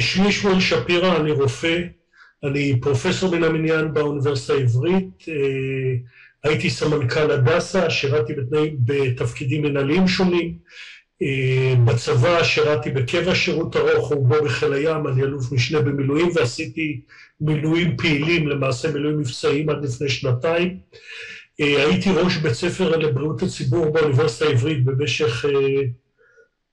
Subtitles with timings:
[0.00, 1.78] שמי שמואל שפירא, אני רופא,
[2.44, 5.24] אני פרופסור מן המניין באוניברסיטה העברית,
[6.44, 8.32] הייתי סמנכ"ל הדסה, שירתי
[8.84, 10.54] בתפקידים מנהליים שונים,
[11.84, 17.00] בצבא שירתי בקבע שירות ארוך רובו בחיל הים, אני אלוף משנה במילואים ועשיתי
[17.40, 20.78] מילואים פעילים, למעשה מילואים מבצעיים עד לפני שנתיים.
[21.58, 25.44] הייתי ראש בית ספר לבריאות הציבור באוניברסיטה העברית במשך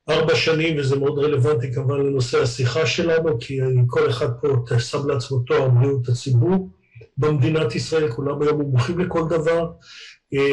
[0.10, 5.40] ארבע שנים, וזה מאוד רלוונטי כמובן לנושא השיחה שלנו, כי כל אחד פה שם לעצמו
[5.40, 6.70] תואר בריאות הציבור
[7.18, 9.72] במדינת ישראל, כולם היום מומחים לכל דבר.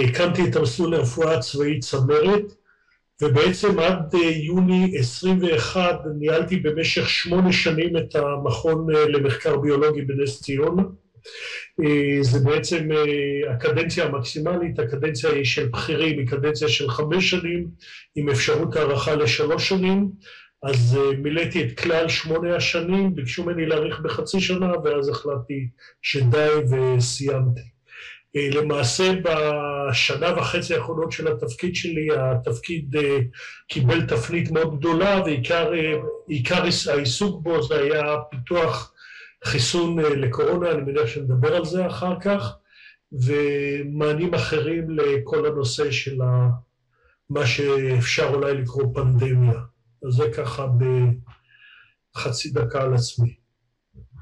[0.09, 2.53] הקמתי את המסלול לרפואה צבאית צמרת,
[3.23, 4.15] ובעצם עד
[4.47, 10.83] יוני 21 ניהלתי במשך שמונה שנים את המכון למחקר ביולוגי בנס ציונה.
[12.21, 12.89] זה בעצם
[13.51, 17.67] הקדנציה המקסימלית, הקדנציה היא של בכירים, היא קדנציה של חמש שנים,
[18.17, 20.09] עם אפשרות הארכה לשלוש שנים,
[20.63, 25.69] אז מילאתי את כלל שמונה השנים, ביקשו ממני להאריך בחצי שנה, ואז החלטתי
[26.03, 27.75] שדי וסיימתי.
[28.37, 32.97] למעשה בשנה וחצי האחרונות של התפקיד שלי, התפקיד
[33.69, 35.23] קיבל תפנית מאוד גדולה,
[36.29, 38.94] ועיקר העיסוק בו זה היה פיתוח
[39.45, 42.57] חיסון לקורונה, אני מניח שנדבר על זה אחר כך,
[43.13, 46.19] ומענים אחרים לכל הנושא של
[47.31, 49.61] מה שאפשר אולי לקרוא פנדמיה.
[50.07, 50.67] אז זה ככה
[52.17, 53.35] בחצי דקה על עצמי.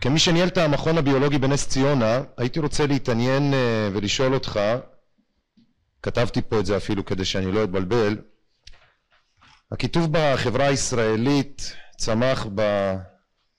[0.01, 3.55] כמי שניהל את המכון הביולוגי בנס ציונה, הייתי רוצה להתעניין
[3.93, 4.61] ולשאול אותך,
[6.03, 8.19] כתבתי פה את זה אפילו כדי שאני לא אתבלבל,
[9.73, 12.47] הכיתוב בחברה הישראלית צמח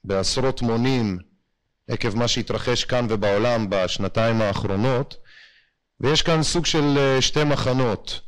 [0.03, 1.32] בעשרות מונים
[1.87, 5.15] עקב מה שהתרחש כאן ובעולם בשנתיים האחרונות,
[5.99, 8.21] ויש כאן סוג של שתי מחנות.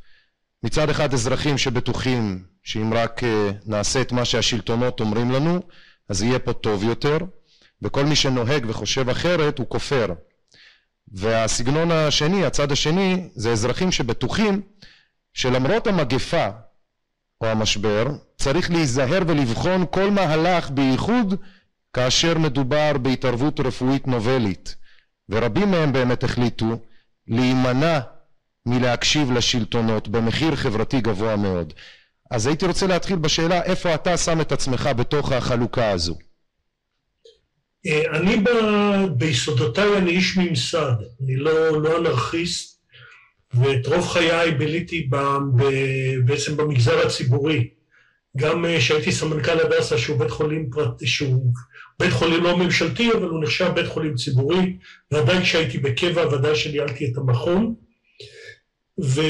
[0.64, 3.22] מצד אחד אזרחים שבטוחים שאם רק
[3.66, 5.59] נעשה את מה שהשלטונות אומרים לנו,
[6.09, 7.17] אז יהיה פה טוב יותר,
[7.81, 10.08] וכל מי שנוהג וחושב אחרת הוא כופר.
[11.08, 14.62] והסגנון השני, הצד השני, זה אזרחים שבטוחים
[15.34, 16.47] שלמרות המגפה
[17.41, 18.06] או המשבר,
[18.38, 21.34] צריך להיזהר ולבחון כל מהלך בייחוד
[21.95, 24.75] כאשר מדובר בהתערבות רפואית נובלית,
[25.29, 26.79] ורבים מהם באמת החליטו
[27.28, 28.00] להימנע
[28.66, 31.73] מלהקשיב לשלטונות במחיר חברתי גבוה מאוד.
[32.31, 36.17] אז הייתי רוצה להתחיל בשאלה איפה אתה שם את עצמך בתוך החלוקה הזו.
[38.13, 38.44] אני
[39.17, 42.81] ביסודותיי אני איש ממסד, אני לא, לא אנרכיסט,
[43.53, 45.09] ואת רוב חיי ביליתי
[46.25, 47.69] בעצם במגזר הציבורי.
[48.38, 51.53] גם כשהייתי סמנכ"ל הדסה שהוא בית חולים פרטי, שהוא
[52.00, 54.78] בית חולים לא ממשלתי, אבל הוא נחשב בית חולים ציבורי,
[55.11, 57.75] ועדיין כשהייתי בקבע ודאי שניהלתי את המכון.
[59.03, 59.22] ו...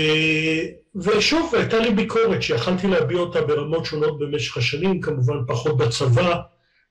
[0.96, 6.42] ושוב, הייתה לי ביקורת שיכלתי להביע אותה ברמות שונות במשך השנים, כמובן פחות בצבא,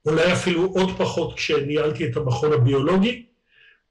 [0.07, 3.27] אולי אפילו עוד פחות כשניהלתי את המכון הביולוגי,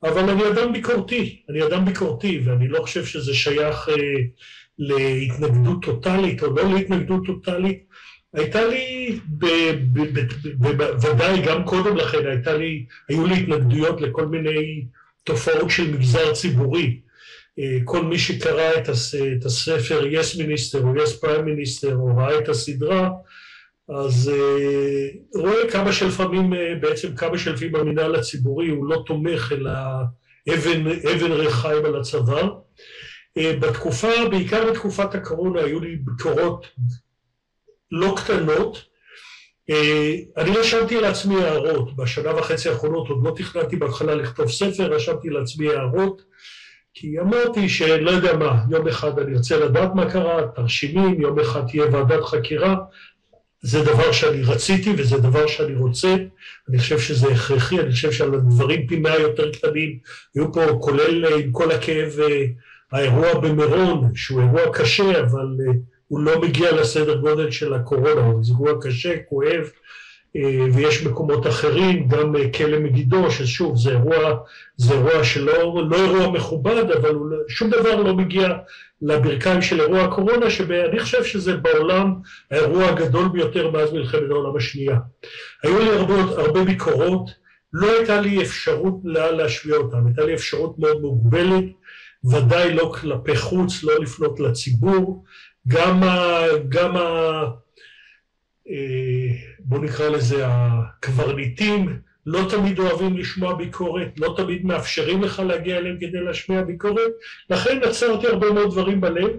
[0.03, 3.95] אבל אני אדם ביקורתי, אני אדם ביקורתי, ואני לא חושב שזה שייך אה,
[4.79, 7.83] להתנגדות טוטאלית או לא להתנגדות טוטאלית.
[8.33, 9.19] הייתה לי,
[10.77, 14.85] בוודאי גם קודם לכן, הייתה לי, היו לי התנגדויות לכל מיני
[15.23, 16.99] תופעות של מגזר ציבורי.
[17.85, 18.71] כל מי שקרא
[19.37, 23.09] את הספר Yes Minister או Yes Prime Minister או ראה את הסדרה,
[23.89, 24.31] אז
[25.35, 29.71] רואה כמה שלפעמים, בעצם כמה שלפעמים המנהל הציבורי הוא לא תומך אלא
[30.53, 32.53] אבן, אבן ריחיים על הצוואר.
[33.37, 36.67] בתקופה, בעיקר בתקופת הקורונה, היו לי ביקורות
[37.93, 38.85] לא קטנות.
[40.37, 45.69] אני רשמתי לעצמי הערות, בשנה וחצי האחרונות עוד לא תכננתי בהתחלה לכתוב ספר, רשמתי לעצמי
[45.69, 46.21] הערות,
[46.93, 51.61] כי אמרתי שלא יודע מה, יום אחד אני רוצה לדעת מה קרה, תרשימים, יום אחד
[51.67, 52.75] תהיה ועדת חקירה,
[53.61, 56.15] זה דבר שאני רציתי וזה דבר שאני רוצה,
[56.69, 59.97] אני חושב שזה הכרחי, אני חושב שעל הדברים פי מאה יותר קטנים,
[60.35, 62.11] היו פה כולל עם כל הכאב
[62.91, 65.47] האירוע במירון, שהוא אירוע קשה, אבל
[66.13, 69.69] הוא לא מגיע לסדר גודל של הקורונה, הוא אירוע קשה, כואב,
[70.73, 74.37] ויש מקומות אחרים, גם כלא מגידו, ששוב, זה אירוע,
[74.77, 77.15] זה אירוע שלא, לא אירוע מכובד, אבל
[77.47, 78.49] שום דבר לא מגיע
[79.01, 82.13] לברכיים של אירוע הקורונה, שאני חושב שזה בעולם
[82.51, 84.97] האירוע הגדול ביותר מאז מלחמת העולם השנייה.
[85.63, 87.29] היו לי הרבה, הרבה ביקורות,
[87.73, 91.63] לא הייתה לי אפשרות להשמיע אותן, הייתה לי אפשרות מאוד מוגבלת,
[92.31, 95.23] ודאי לא כלפי חוץ, לא לפנות לציבור,
[95.67, 96.41] גם ה...
[96.69, 97.43] גם ה...
[99.59, 105.97] בואו נקרא לזה הקברניטים, לא תמיד אוהבים לשמוע ביקורת, לא תמיד מאפשרים לך להגיע אליהם
[105.99, 107.11] כדי להשמיע ביקורת,
[107.49, 109.31] לכן עצרתי הרבה מאוד דברים בלב,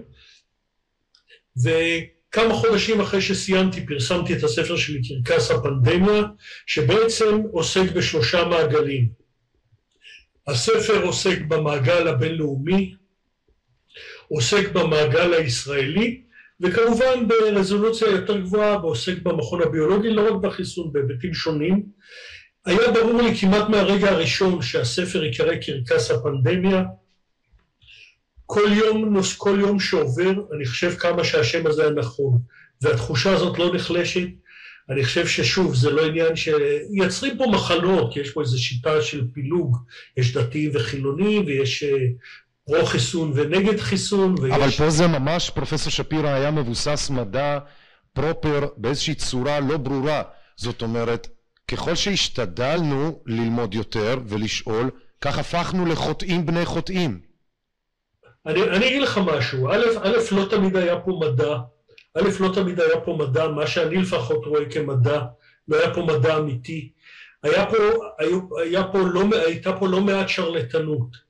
[2.31, 6.23] כמה חודשים אחרי שסיימתי פרסמתי את הספר שלי קרקס הפנדמיה,
[6.65, 9.09] שבעצם עוסק בשלושה מעגלים.
[10.47, 12.95] הספר עוסק במעגל הבינלאומי,
[14.27, 16.21] עוסק במעגל הישראלי,
[16.61, 21.83] וכמובן ברזולוציה יותר גבוהה ועוסק במכון הביולוגי, לא רק בחיסון, בהיבטים שונים.
[22.65, 26.83] היה ברור לי כמעט מהרגע הראשון שהספר ייקרא קרקס הפנדמיה.
[28.45, 32.37] כל יום, כל יום שעובר, אני חושב כמה שהשם הזה היה נכון,
[32.81, 34.27] והתחושה הזאת לא נחלשת.
[34.89, 39.27] אני חושב ששוב, זה לא עניין שיצרים פה מחלות, כי יש פה איזו שיטה של
[39.33, 39.77] פילוג,
[40.17, 41.97] יש דתיים וחילונים, ויש אה,
[42.65, 44.35] פרו חיסון ונגד חיסון.
[44.41, 44.53] ויש...
[44.53, 47.59] אבל פה זה ממש, פרופסור שפירא היה מבוסס מדע
[48.13, 50.23] פרופר באיזושהי צורה לא ברורה.
[50.55, 51.27] זאת אומרת,
[51.67, 54.89] ככל שהשתדלנו ללמוד יותר ולשאול,
[55.21, 57.19] כך הפכנו לחוטאים בני חוטאים.
[58.45, 61.57] אני, אני אגיד לך משהו, א', א', לא תמיד היה פה מדע,
[62.17, 65.21] א', לא תמיד היה פה מדע, מה שאני לפחות רואה כמדע,
[65.67, 66.89] לא היה פה מדע אמיתי.
[67.43, 67.75] היה פה,
[68.19, 71.24] היה, היה פה לא, הייתה פה לא מעט שרלטנות.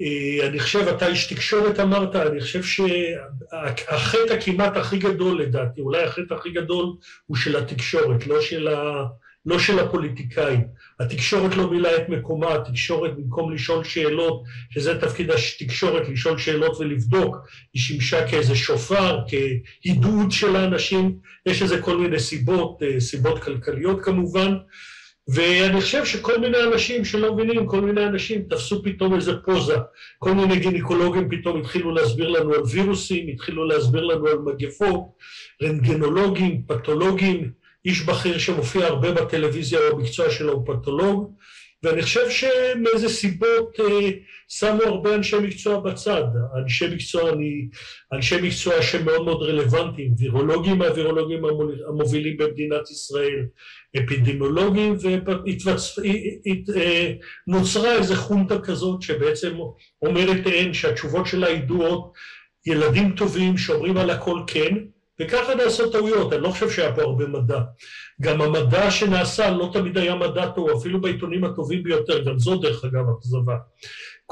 [0.00, 6.02] אה, אני חושב, אתה איש תקשורת אמרת, אני חושב שהחטא הכמעט הכי גדול לדעתי, אולי
[6.02, 6.86] החטא הכי גדול
[7.26, 9.04] הוא של התקשורת, לא של, ה,
[9.46, 10.64] לא של הפוליטיקאים.
[11.00, 17.36] התקשורת לא מילאה את מקומה, התקשורת במקום לשאול שאלות, שזה תפקיד התקשורת, לשאול שאלות ולבדוק,
[17.74, 24.04] היא שימשה כאיזה שופר, כעידוד של האנשים, יש לזה כל מיני סיבות, אה, סיבות כלכליות
[24.04, 24.56] כמובן,
[25.34, 29.76] ואני חושב שכל מיני אנשים שלא מבינים, כל מיני אנשים תפסו פתאום איזה פוזה.
[30.18, 35.00] כל מיני גינקולוגים פתאום התחילו להסביר לנו על וירוסים, התחילו להסביר לנו על מגפות,
[35.62, 37.50] רנטגנולוגים, פתולוגים,
[37.84, 41.34] איש בכיר שמופיע הרבה בטלוויזיה במקצוע שלו הוא פתולוג,
[41.82, 44.10] ואני חושב שמאיזה סיבות אה,
[44.48, 46.24] שמו הרבה אנשי מקצוע בצד,
[46.62, 47.68] אנשי מקצוע, אני,
[48.12, 51.44] אנשי מקצוע שמאוד מאוד רלוונטיים, וירולוגים מהווירולוגים
[51.88, 53.46] המובילים במדינת ישראל,
[53.98, 54.96] אפידמיולוגים,
[57.46, 59.56] ונוצרה איזו חונטה כזאת שבעצם
[60.02, 62.12] אומרת אין שהתשובות שלה ידועות,
[62.66, 64.74] ילדים טובים שאומרים על הכל כן,
[65.20, 67.60] וככה נעשות טעויות, אני לא חושב שהיה פה הרבה מדע.
[68.20, 72.84] גם המדע שנעשה לא תמיד היה מדע טוב, אפילו בעיתונים הטובים ביותר, גם זו דרך
[72.84, 73.56] אגב אכזבה.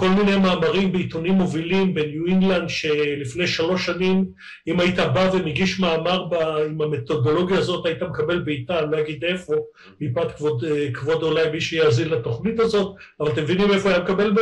[0.00, 4.24] כל מיני מאמרים בעיתונים מובילים בניו אינגלנד שלפני שלוש שנים
[4.68, 9.24] אם היית בא ומגיש מאמר ב, עם המתודולוגיה הזאת היית מקבל בעיטה, אני לא אגיד
[9.24, 9.54] איפה,
[10.00, 10.64] מפאת כבוד,
[10.94, 14.32] כבוד אולי מי שיאזין לתוכנית הזאת, אבל אתם מבינים איפה היה מקבל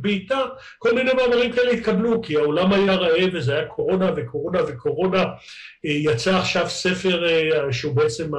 [0.00, 0.40] בעיטה?
[0.78, 5.24] כל מיני מאמרים כאלה התקבלו כי העולם היה רעב וזה היה קורונה וקורונה וקורונה.
[5.84, 7.26] יצא עכשיו ספר
[7.70, 8.30] שהוא בעצם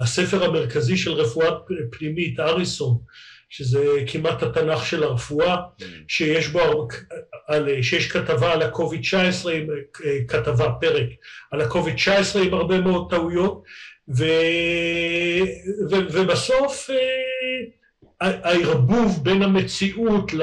[0.00, 1.50] הספר המרכזי של רפואה
[1.90, 2.98] פנימית, אריסון
[3.56, 5.84] שזה כמעט התנ"ך של הרפואה, mm.
[6.08, 6.88] שיש בו,
[7.46, 9.54] על, שיש כתבה על הקוביד 19,
[10.28, 11.08] כתבה, פרק,
[11.50, 13.62] על הקוביד 19 עם הרבה מאוד טעויות,
[14.16, 14.24] ו,
[15.90, 20.42] ו, ובסוף אה, הערבוב בין המציאות ל...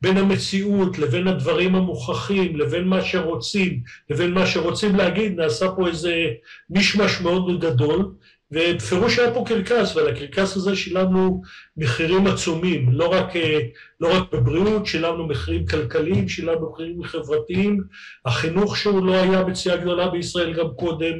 [0.00, 3.80] בין המציאות לבין הדברים המוכחים, לבין מה שרוצים,
[4.10, 6.26] לבין מה שרוצים להגיד, נעשה פה איזה
[6.70, 8.12] מישמש מאוד גדול,
[8.50, 11.42] ובפירוש היה פה קרקס, ועל הקרקס הזה שילמנו
[11.76, 13.58] מחירים עצומים, לא רק, אה,
[14.00, 17.82] לא רק בבריאות, שילמנו מחירים כלכליים, שילמנו מחירים חברתיים,
[18.24, 21.14] החינוך שהוא לא היה מציאה גדולה בישראל גם קודם,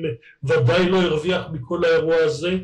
[0.44, 2.58] ודאי לא הרוויח מכל האירוע הזה,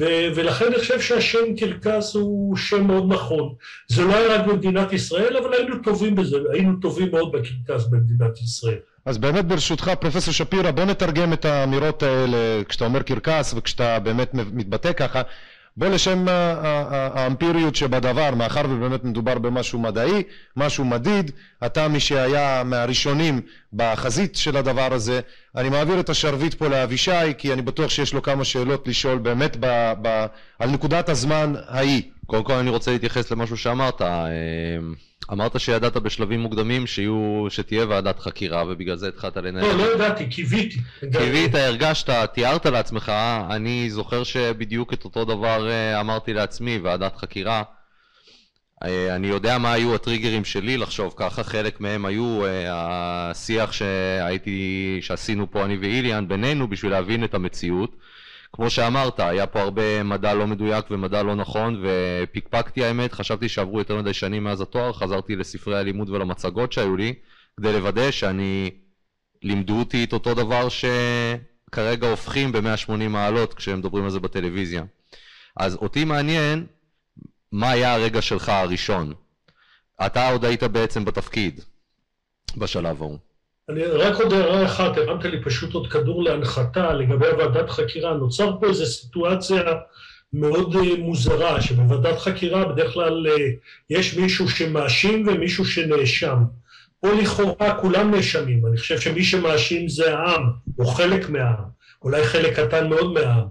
[0.00, 3.54] ו- ולכן אני חושב שהשם קרקס הוא שם מאוד נכון.
[3.88, 8.38] זה לא היה רק במדינת ישראל, אבל היינו טובים בזה, היינו טובים מאוד בקרקס במדינת
[8.38, 8.78] ישראל.
[9.10, 14.34] אז באמת ברשותך פרופסור שפירא בוא נתרגם את האמירות האלה כשאתה אומר קרקס וכשאתה באמת
[14.34, 15.22] מתבטא ככה.
[15.76, 20.22] בוא לשם האמפיריות שבדבר מאחר ובאמת מדובר במשהו מדעי
[20.56, 21.30] משהו מדיד
[21.66, 23.40] אתה מי שהיה מהראשונים
[23.72, 25.20] בחזית של הדבר הזה.
[25.56, 29.56] אני מעביר את השרביט פה לאבישי כי אני בטוח שיש לו כמה שאלות לשאול באמת
[29.60, 30.26] ב, ב,
[30.58, 32.02] על נקודת הזמן ההיא.
[32.26, 34.26] קודם כל אני רוצה להתייחס למשהו שאמרת אה,
[35.32, 39.64] אמרת שידעת בשלבים מוקדמים שיהיו, שתהיה ועדת חקירה ובגלל זה התחלת לנהל.
[39.64, 40.78] לא, לא ידעתי, קיוויתי.
[41.00, 43.12] קיווית, הרגשת, תיארת לעצמך,
[43.50, 47.62] אני זוכר שבדיוק את אותו דבר אה, אמרתי לעצמי, ועדת חקירה.
[48.84, 52.66] אה, אני יודע מה היו הטריגרים שלי לחשוב ככה, חלק מהם היו אה,
[53.30, 57.96] השיח שהייתי, שעשינו פה אני ואיליאן בינינו בשביל להבין את המציאות.
[58.52, 63.78] כמו שאמרת, היה פה הרבה מדע לא מדויק ומדע לא נכון, ופיקפקתי האמת, חשבתי שעברו
[63.78, 67.14] יותר מדי שנים מאז התואר, חזרתי לספרי הלימוד ולמצגות שהיו לי,
[67.56, 68.70] כדי לוודא שאני,
[69.42, 74.84] לימדו אותי את אותו דבר שכרגע הופכים ב-180 מעלות כשהם מדברים על זה בטלוויזיה.
[75.56, 76.66] אז אותי מעניין,
[77.52, 79.14] מה היה הרגע שלך הראשון?
[80.06, 81.60] אתה עוד היית בעצם בתפקיד
[82.56, 83.18] בשלב ההוא.
[83.70, 88.14] אני רק עוד הערה אחת, הרמת לי פשוט עוד כדור להנחתה לגבי הוועדת חקירה.
[88.14, 89.62] נוצר פה איזו סיטואציה
[90.32, 93.48] מאוד אה, מוזרה, שבוועדת חקירה בדרך כלל אה,
[93.90, 96.38] יש מישהו שמאשים ומישהו שנאשם.
[97.00, 101.64] פה לכאורה כולם נאשמים, אני חושב שמי שמאשים זה העם, או חלק מהעם,
[102.02, 103.46] אולי חלק קטן מאוד מהעם.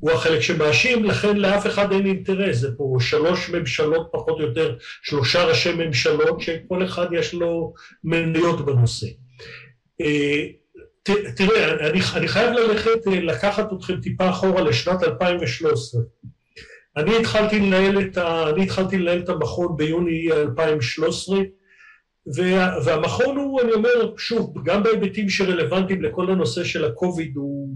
[0.00, 4.76] הוא החלק שמאשים, לכן לאף אחד אין אינטרס, זה פה שלוש ממשלות פחות או יותר,
[5.02, 7.72] שלושה ראשי ממשלות שכל אחד יש לו
[8.04, 9.06] מניות בנושא.
[10.00, 10.46] אה,
[11.36, 16.02] תראה, אני, אני חייב ללכת, אה, לקחת אתכם טיפה אחורה לשנת 2013.
[16.96, 21.38] אני התחלתי לנהל את, ה, התחלתי לנהל את המכון ביוני 2013,
[22.36, 27.68] וה, והמכון הוא, אני אומר, שוב, גם בהיבטים שרלוונטיים לכל הנושא של הקוביד, הוא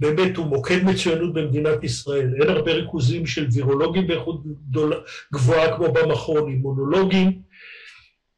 [0.00, 2.34] באמת, הוא מוקד מצוינות במדינת ישראל.
[2.40, 4.42] אין הרבה ריכוזים של וירולוגים באיכות
[5.32, 7.49] גבוהה כמו במכון, אימונולוגים.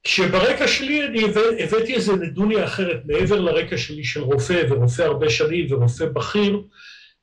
[0.05, 1.25] כשברקע שלי אני
[1.59, 6.63] הבאתי איזה נדוניה אחרת, מעבר לרקע שלי של רופא, ורופא הרבה שנים, ורופא בכיר,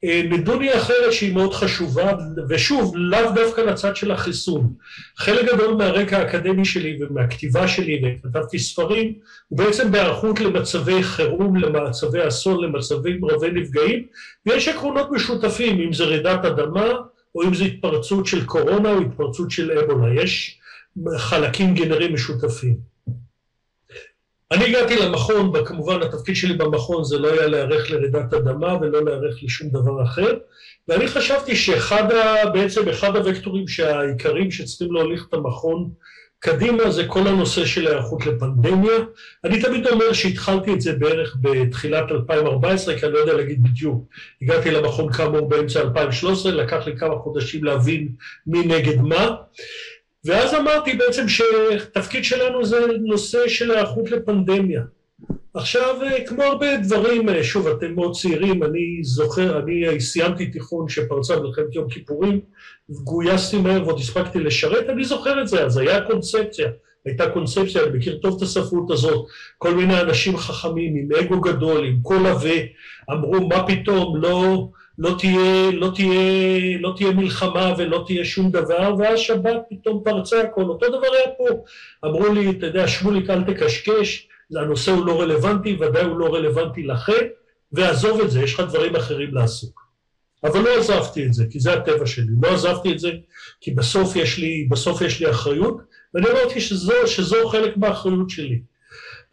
[0.03, 2.13] אה, נדוניה אחרת שהיא מאוד חשובה,
[2.49, 4.73] ושוב, לאו דווקא לצד של החיסון.
[5.17, 9.13] חלק גדול מהרקע האקדמי שלי ומהכתיבה שלי, וכתבתי ספרים,
[9.47, 14.05] הוא בעצם בהיערכות למצבי חירום, למצבי אסון, למצבים רבי נפגעים,
[14.45, 16.91] ויש עקרונות משותפים, אם זה רעידת אדמה,
[17.35, 20.23] או אם זה התפרצות של קורונה או התפרצות של אבולה.
[20.23, 20.58] יש
[21.17, 22.89] חלקים גנריים משותפים.
[24.51, 29.43] אני הגעתי למכון, כמובן התפקיד שלי במכון זה לא היה להיערך לרעידת אדמה ולא להיערך
[29.43, 30.37] לשום דבר אחר,
[30.87, 35.89] ואני חשבתי שאחד, ה, בעצם אחד הוקטורים העיקריים שצריכים להוליך את המכון
[36.39, 38.97] קדימה זה כל הנושא של היערכות לפנדמיה.
[39.43, 44.03] אני תמיד אומר שהתחלתי את זה בערך בתחילת 2014, כי אני לא יודע להגיד בדיוק.
[44.41, 48.09] הגעתי למכון כאמור באמצע 2013, לקח לי כמה חודשים להבין
[48.47, 49.35] מי נגד מה.
[50.25, 54.81] ואז אמרתי בעצם שתפקיד שלנו זה נושא של היערכות לפנדמיה.
[55.53, 55.95] עכשיו,
[56.27, 61.89] כמו הרבה דברים, שוב, אתם מאוד צעירים, אני זוכר, אני סיימתי תיכון שפרצה מלחמת יום
[61.89, 62.39] כיפורים,
[62.89, 66.69] גויסתי מהר ועוד הספקתי לשרת, אני זוכר את זה, אז היה קונספציה,
[67.05, 69.25] הייתה קונספציה, אני מכיר טוב את הספרות הזאת,
[69.57, 72.59] כל מיני אנשים חכמים עם אגו גדול, עם קול עבה,
[73.11, 74.69] אמרו מה פתאום, לא,
[74.99, 80.41] לא תהיה, לא, תהיה, לא תהיה מלחמה ולא תהיה שום דבר, ואז שבת פתאום פרצה
[80.41, 80.63] הכל.
[80.63, 81.63] אותו דבר היה פה.
[82.05, 86.83] אמרו לי, אתה יודע, שמוליק, אל תקשקש, הנושא הוא לא רלוונטי, ודאי הוא לא רלוונטי
[86.83, 87.25] לכם,
[87.71, 89.81] ועזוב את זה, יש לך דברים אחרים לעסוק.
[90.43, 92.33] אבל לא עזבתי את זה, כי זה הטבע שלי.
[92.41, 93.11] לא עזבתי את זה,
[93.61, 95.77] כי בסוף יש לי, בסוף יש לי אחריות,
[96.13, 98.61] ואני אמרתי שזו, שזו חלק מהאחריות שלי.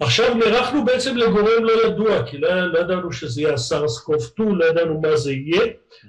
[0.00, 4.54] עכשיו נערכנו בעצם לגורם לא ידוע, כי לא, לא ידענו שזה יהיה הסארס קוב 2,
[4.54, 5.66] לא ידענו מה זה יהיה,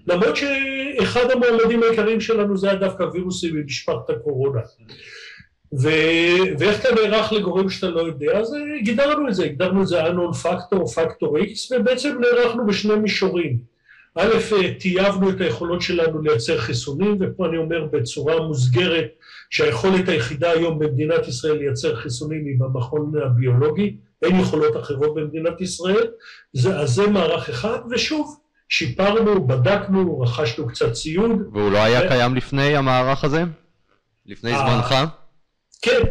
[0.07, 4.61] למרות שאחד המועמדים העיקריים שלנו זה היה דווקא וירוסים ממשפחת הקורונה.
[5.81, 5.89] ו...
[6.59, 10.45] ואיך אתה נערך לגורם שאתה לא יודע, אז גידרנו את זה, הגדרנו את זה unknown
[10.45, 13.57] factor, factor x, ובעצם נערכנו בשני מישורים.
[14.15, 14.29] א',
[14.79, 19.07] טייבנו את היכולות שלנו לייצר חיסונים, ופה אני אומר בצורה מוסגרת,
[19.49, 26.07] שהיכולת היחידה היום במדינת ישראל לייצר חיסונים היא במכון הביולוגי, אין יכולות אחרות במדינת ישראל,
[26.53, 28.39] זה, אז זה מערך אחד, ושוב,
[28.69, 31.31] שיפרנו, בדקנו, רכשנו קצת ציוד.
[31.53, 32.07] והוא לא היה ו...
[32.07, 33.43] קיים לפני המערך הזה?
[34.25, 34.95] לפני זמנך?
[35.81, 36.01] כן,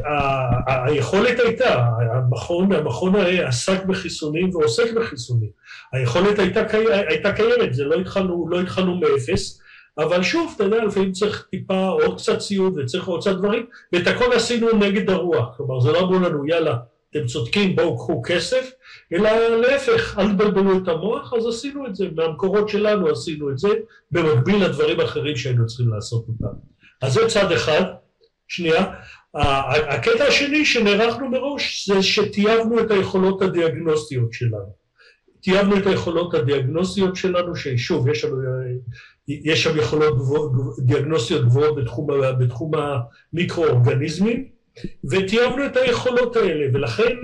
[0.67, 3.15] היכולת הייתה, המכון, המכון
[3.47, 5.49] עסק בחיסונים ועוסק בחיסונים.
[5.93, 6.61] היכולת הייתה,
[7.09, 9.61] הייתה קיימת, זה לא התחלנו, לא התחלנו מאפס,
[9.99, 14.07] אבל שוב, אתה יודע, לפעמים צריך טיפה עוד קצת ציוד וצריך עוד קצת דברים, ואת
[14.07, 15.57] הכל עשינו נגד הרוח.
[15.57, 16.77] כלומר, זה לא אמרו לנו, יאללה,
[17.11, 18.71] אתם צודקים, בואו קחו כסף,
[19.13, 23.69] אלא להפך, אל תבלבלו את המוח, אז עשינו את זה, מהמקורות שלנו עשינו את זה,
[24.11, 26.57] במקביל לדברים אחרים שהיינו צריכים לעשות אותם.
[27.03, 27.83] אז זה צד אחד.
[28.49, 28.85] שנייה,
[29.89, 34.77] הקטע השני שנערכנו מראש זה שטייבנו את היכולות הדיאגנוסטיות שלנו.
[35.43, 38.37] טייבנו את היכולות הדיאגנוסטיות שלנו, ששוב, יש לנו
[39.29, 42.07] יש שם יכולות גבוה, דיאגנוסטיות גבוהות בתחום,
[42.39, 42.71] בתחום
[43.33, 44.45] המיקרואורגניזמים,
[45.11, 47.17] וטייבנו את היכולות האלה, ולכן,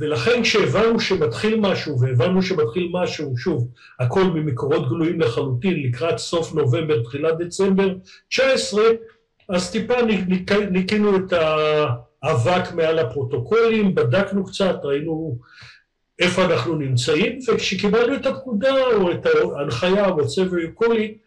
[0.00, 3.68] ולכן כשהבנו שמתחיל משהו, והבנו שמתחיל משהו, שוב,
[4.00, 7.94] הכל ממקורות גלויים לחלוטין, לקראת סוף נובמבר, תחילת דצמבר
[8.28, 8.82] 19,
[9.48, 9.94] אז טיפה
[10.70, 11.32] ניקינו את
[12.22, 15.38] האבק מעל הפרוטוקולים, בדקנו קצת, ראינו
[16.18, 21.25] איפה אנחנו נמצאים, וכשקיבלנו את הפקודה או את ההנחיה, whatever you call it,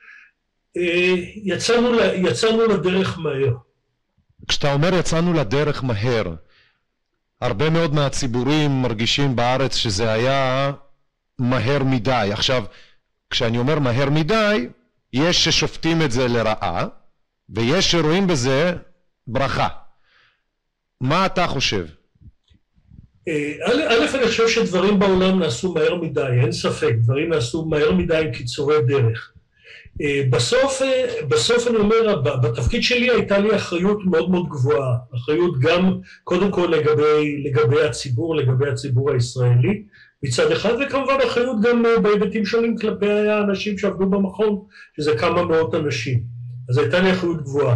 [1.43, 3.53] יצאנו, יצאנו לדרך מהר.
[4.47, 6.33] כשאתה אומר יצאנו לדרך מהר,
[7.41, 10.71] הרבה מאוד מהציבורים מרגישים בארץ שזה היה
[11.39, 12.29] מהר מדי.
[12.33, 12.63] עכשיו,
[13.29, 14.67] כשאני אומר מהר מדי,
[15.13, 16.87] יש ששופטים את זה לרעה,
[17.49, 18.73] ויש שרואים בזה
[19.27, 19.67] ברכה.
[21.01, 21.85] מה אתה חושב?
[23.29, 28.31] א', אני חושב שדברים בעולם נעשו מהר מדי, אין ספק, דברים נעשו מהר מדי עם
[28.31, 29.31] קיצורי דרך.
[30.29, 30.81] בסוף,
[31.27, 36.67] בסוף אני אומר, בתפקיד שלי הייתה לי אחריות מאוד מאוד גבוהה, אחריות גם קודם כל
[36.71, 39.83] לגבי, לגבי הציבור, לגבי הציבור הישראלי
[40.23, 44.61] מצד אחד, וכמובן אחריות גם בהיבטים שונים כלפי האנשים שעבדו במכון,
[44.97, 46.23] שזה כמה מאות אנשים,
[46.69, 47.75] אז הייתה לי אחריות גבוהה.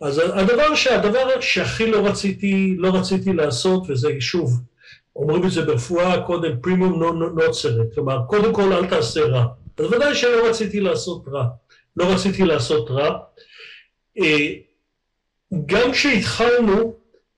[0.00, 4.60] אז הדבר, שהדבר שהכי לא רציתי, לא רציתי לעשות, וזה שוב,
[5.16, 9.46] אומרים את זה ברפואה קודם, פרימיום נוצרת, כלומר, קודם כל אל תעשה רע.
[9.78, 11.46] אז ודאי שלא רציתי לעשות רע.
[11.96, 13.18] לא רציתי לעשות רע.
[15.66, 16.96] גם כשהתחלנו,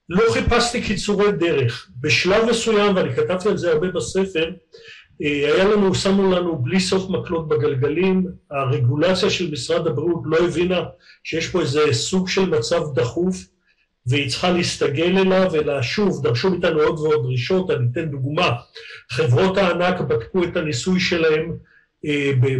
[0.08, 1.88] לא חיפשתי קיצורי דרך.
[2.00, 4.50] בשלב מסוים, ואני כתבתי על זה הרבה בספר,
[5.20, 10.80] היה לנו, שמו לנו בלי סוף מקלות בגלגלים, הרגולציה של משרד הבריאות לא הבינה
[11.24, 13.36] שיש פה איזה סוג של מצב דחוף
[14.06, 18.52] והיא צריכה להסתגל אליו, אלא שוב, דרשו מאיתנו עוד ועוד דרישות, אני אתן דוגמה,
[19.10, 21.56] חברות הענק בדקו את הניסוי שלהם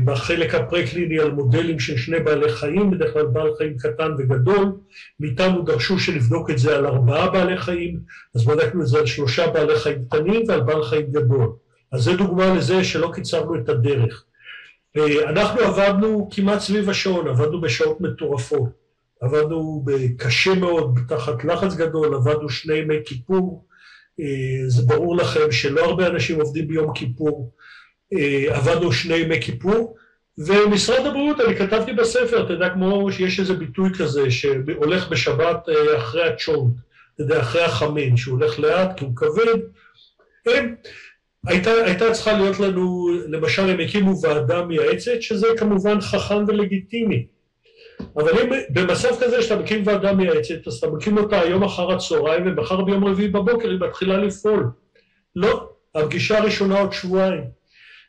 [0.04, 4.72] בחלק הפרה-קליני על מודלים של שני בעלי חיים, בדרך כלל בעל חיים קטן וגדול,
[5.20, 8.00] מאיתנו דרשו שנבדוק את זה על ארבעה בעלי חיים,
[8.34, 11.52] אז בדקנו את זה על שלושה בעלי חיים קטנים ועל בעל חיים גדול.
[11.92, 14.24] אז זה דוגמה לזה שלא קיצרנו את הדרך.
[15.28, 18.68] אנחנו עבדנו כמעט סביב השעון, עבדנו בשעות מטורפות,
[19.20, 19.84] עבדנו
[20.18, 23.64] קשה מאוד, תחת לחץ גדול, עבדנו שני ימי כיפור,
[24.68, 27.52] זה ברור לכם שלא הרבה אנשים עובדים ביום כיפור,
[28.50, 29.96] עבדנו שני ימי כיפור,
[30.38, 36.28] ומשרד הבריאות, אני כתבתי בספר, אתה יודע, כמו שיש איזה ביטוי כזה, שהולך בשבת אחרי
[36.28, 36.74] הצ'ונט,
[37.14, 39.60] אתה יודע, אחרי החמין, שהוא הולך לאט כי הוא כבד,
[40.46, 40.74] הם,
[41.46, 47.26] הייתה, הייתה צריכה להיות לנו, למשל הם הקימו ועדה מייעצת, שזה כמובן חכם ולגיטימי.
[48.16, 52.46] אבל אם במצב כזה שאתה מקים ועדה מייעצת, אז אתה מקים אותה היום אחר הצהריים,
[52.46, 54.70] ומחר ביום רביעי בבוקר היא מתחילה לפעול.
[55.36, 57.57] לא, הפגישה הראשונה עוד שבועיים.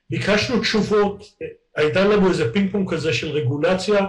[0.10, 1.24] ביקשנו תשובות,
[1.76, 4.06] הייתה לנו איזה פינג פונג כזה של רגולציה,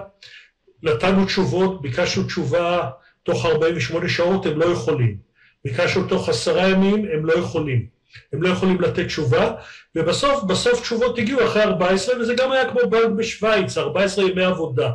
[0.83, 2.91] נתנו תשובות, ביקשנו תשובה
[3.23, 5.17] תוך 48 שעות, הם לא יכולים.
[5.65, 7.87] ביקשנו תוך עשרה ימים, הם לא יכולים.
[8.33, 9.53] הם לא יכולים לתת תשובה,
[9.97, 14.91] ובסוף, בסוף תשובות הגיעו אחרי 14, וזה גם היה כמו בנק בשוויץ, 14 ימי עבודה.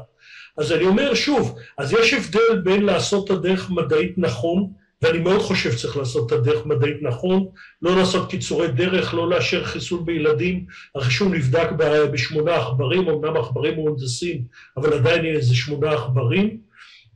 [0.58, 5.42] אז אני אומר שוב, אז יש הבדל בין לעשות את הדרך מדעית נכון, ואני מאוד
[5.42, 7.48] חושב שצריך לעשות את הדרך מדעית נכון,
[7.82, 11.70] לא לעשות קיצורי דרך, לא לאשר חיסון בילדים, החישון נבדק
[12.12, 14.44] בשמונה עכברים, אמנם עכברים מהונדסים,
[14.78, 16.58] אבל עדיין יהיה איזה שמונה עכברים.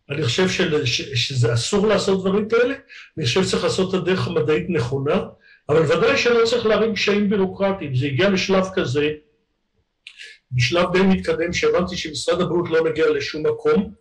[0.10, 2.74] אני חושב של, ש, שזה אסור לעשות דברים כאלה,
[3.18, 5.20] אני חושב שצריך לעשות את הדרך המדעית נכונה,
[5.70, 9.10] אבל ודאי שלא צריך להרים קשיים בירוקרטיים, זה הגיע לשלב כזה,
[10.52, 13.94] בשלב די מתקדם שהבנתי שמשרד הבריאות לא מגיע לשום מקום,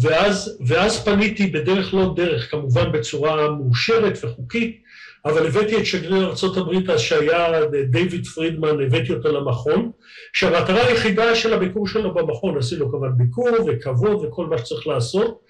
[0.00, 4.82] ואז, ואז פניתי בדרך לא דרך, כמובן בצורה מאושרת וחוקית,
[5.24, 9.90] אבל הבאתי את שגריר ארה"ב אז שהיה דיוויד פרידמן, הבאתי אותו למכון,
[10.32, 15.40] שהמטרה היחידה של הביקור שלו במכון, עשינו כמובן ביקור וכבוד וכל מה שצריך לעשות,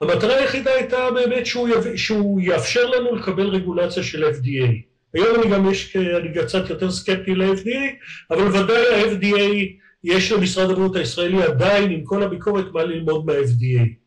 [0.00, 1.96] המטרה היחידה הייתה באמת שהוא, יב...
[1.96, 4.70] שהוא יאפשר לנו לקבל רגולציה של FDA.
[5.14, 9.66] היום אני גם יש, אני קצת יותר סקפטי ל-FDA, אבל ודאי ה-FDA,
[10.04, 14.00] יש למשרד הבריאות הישראלי עדיין עם כל הביקורת מה ללמוד מה-FDA.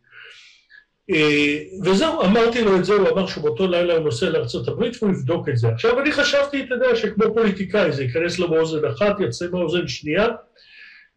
[1.86, 5.58] וזהו, אמרתי לו את זה, הוא אמר שבאותו לילה הוא נוסע לארה"ב והוא יבדוק את
[5.58, 5.67] זה.
[5.67, 10.27] עכשיו אני חשבתי, אתה יודע, שכמו פוליטיקאי זה ייכנס לו באוזן אחת, יצא באוזן שנייה.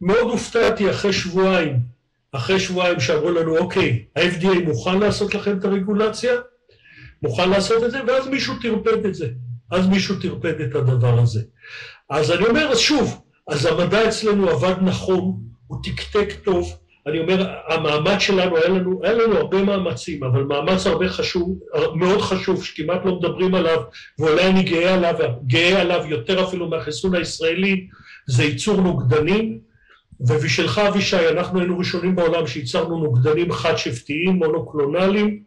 [0.01, 1.79] מאוד הופתעתי אחרי שבועיים,
[2.31, 6.33] אחרי שבועיים שאמרו לנו, אוקיי, ה-FDA מוכן לעשות לכם את הרגולציה?
[7.23, 7.99] מוכן לעשות את זה?
[8.07, 9.27] ואז מישהו טרפד את זה.
[9.71, 11.41] אז מישהו טרפד את הדבר הזה.
[12.09, 15.33] אז אני אומר, אז שוב, אז המדע אצלנו עבד נכון,
[15.67, 16.73] הוא תקתק טוב,
[17.07, 21.59] אני אומר, המאמץ שלנו, היה לנו, היה לנו הרבה מאמצים, אבל מאמץ הרבה חשוב,
[21.95, 23.81] מאוד חשוב, שכמעט לא מדברים עליו,
[24.19, 25.13] ואולי אני גאה עליו,
[25.47, 27.87] גאה עליו יותר אפילו מהחיסון הישראלי,
[28.27, 29.59] זה ייצור נוגדנים,
[30.19, 35.43] ובשבילך אבישי, אנחנו היינו ראשונים בעולם שייצרנו נוגדנים חד-שבטיים, מונוקלונליים,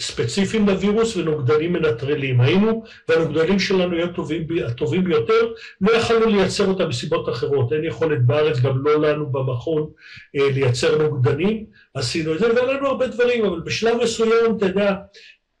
[0.00, 2.40] ספציפיים לווירוס ונוגדנים מנטרלים.
[2.40, 7.72] היינו, והנוגדנים שלנו היו הטובים, הטובים ביותר, לא יכולנו לייצר אותם מסיבות אחרות.
[7.72, 9.90] אין יכולת בארץ, גם לא לנו במכון,
[10.34, 11.64] לייצר נוגדנים.
[11.94, 14.94] עשינו את זה, והיה לנו הרבה דברים, אבל בשלב מסוים, אתה יודע,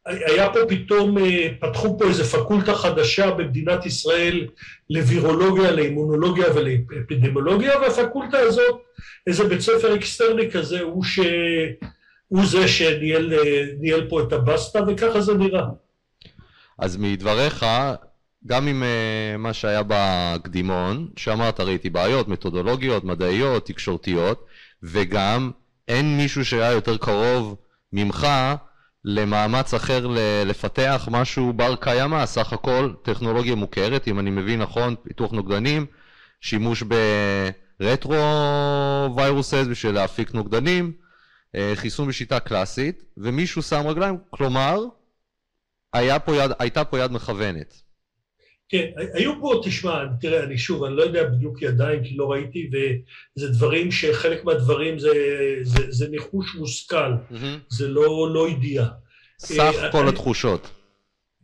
[0.06, 1.16] היה פה פתאום,
[1.60, 4.46] פתחו פה איזו פקולטה חדשה במדינת ישראל
[4.90, 8.80] לווירולוגיה, לאימונולוגיה ולאפידמולוגיה, והפקולטה הזאת,
[9.26, 11.20] איזה בית ספר אקסטרני כזה, הוא ש...
[12.28, 15.66] הוא זה שניהל פה את הבסטה, וככה זה נראה.
[16.78, 17.66] אז מדבריך,
[18.46, 24.46] גם עם uh, מה שהיה בקדימון, שאמרת, ראיתי בעיות מתודולוגיות, מדעיות, תקשורתיות,
[24.82, 25.50] וגם
[25.88, 27.56] אין מישהו שהיה יותר קרוב
[27.92, 28.26] ממך
[29.04, 30.06] למאמץ אחר
[30.46, 35.86] לפתח משהו בר קיימא, סך הכל טכנולוגיה מוכרת, אם אני מבין נכון, פיתוח נוגדנים,
[36.40, 36.82] שימוש
[37.80, 38.14] ברטרו
[39.16, 41.05] ויירוסס בשביל להפיק נוגדנים, אה,
[41.74, 44.84] חיסון בשיטה קלאסית, ומישהו שם רגליים, כלומר,
[45.92, 47.82] היה פה יד, הייתה פה יד מכוונת.
[48.68, 52.70] כן, היו פה, תשמע, תראה, אני שוב, אני לא יודע בדיוק ידיים כי לא ראיתי,
[52.72, 55.12] וזה דברים שחלק מהדברים זה,
[55.62, 57.36] זה, זה ניחוש מושכל, mm-hmm.
[57.68, 58.88] זה לא, לא ידיעה.
[59.38, 60.70] סך אה, כל אני, התחושות.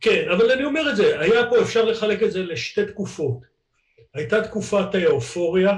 [0.01, 3.39] כן, אבל אני אומר את זה, היה פה, אפשר לחלק את זה לשתי תקופות.
[4.15, 5.77] הייתה תקופת האופוריה,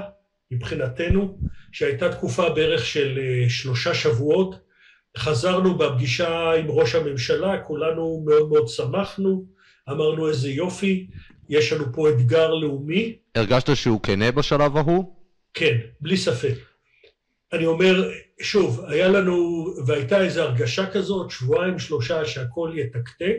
[0.51, 1.39] מבחינתנו,
[1.71, 4.65] שהייתה תקופה בערך של אה, שלושה שבועות.
[5.17, 9.45] חזרנו בפגישה עם ראש הממשלה, כולנו מאוד מאוד שמחנו,
[9.89, 11.07] אמרנו איזה יופי,
[11.49, 13.17] יש לנו פה אתגר לאומי.
[13.35, 15.15] הרגשת שהוא כנה בשלב ההוא?
[15.53, 16.55] כן, בלי ספק.
[17.53, 23.37] אני אומר, שוב, היה לנו, והייתה איזו הרגשה כזאת, שבועיים, שלושה, שהכל יתקתק.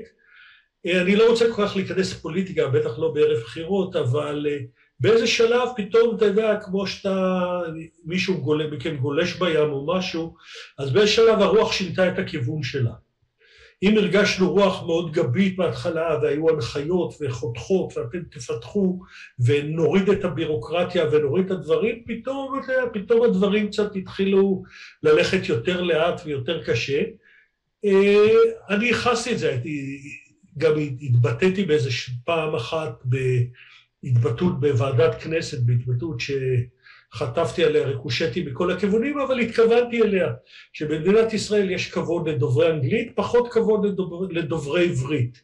[0.87, 4.59] אני לא רוצה כל כך להיכנס לפוליטיקה, בטח לא בערב בחירות, אבל אה,
[5.01, 7.41] באיזה שלב פתאום, אתה יודע, כמו שאתה,
[8.05, 10.35] מישהו גולה, מכם גולש בים או משהו,
[10.79, 12.93] אז באיזה שלב הרוח שינתה את הכיוון שלה.
[13.83, 19.01] אם הרגשנו רוח מאוד גבית בהתחלה והיו הנחיות וחותכות ואתם תפתחו
[19.47, 22.61] ונוריד את הבירוקרטיה ונוריד את הדברים, פתאום,
[22.93, 24.63] פתאום הדברים קצת התחילו
[25.03, 27.03] ללכת יותר לאט ויותר קשה.
[27.85, 28.27] אה,
[28.69, 30.01] אני ייחסתי את זה, הייתי,
[30.59, 31.91] גם התבטאתי באיזה
[32.25, 33.03] פעם אחת
[34.07, 36.31] בהתבטאות בוועדת כנסת, בהתבטאות ש...
[37.13, 40.33] חטפתי עליה ריקושטי בכל הכיוונים, אבל התכוונתי אליה,
[40.73, 45.43] שבמדינת ישראל יש כבוד לדוברי אנגלית, פחות כבוד לדובר, לדוברי עברית.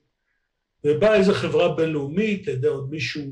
[0.85, 3.22] ובאה איזו חברה בינלאומית, אתה יודע, עוד מישהו,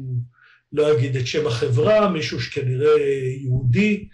[0.73, 3.01] לא אגיד את שם החברה, מישהו שכנראה
[3.43, 4.09] יהודי,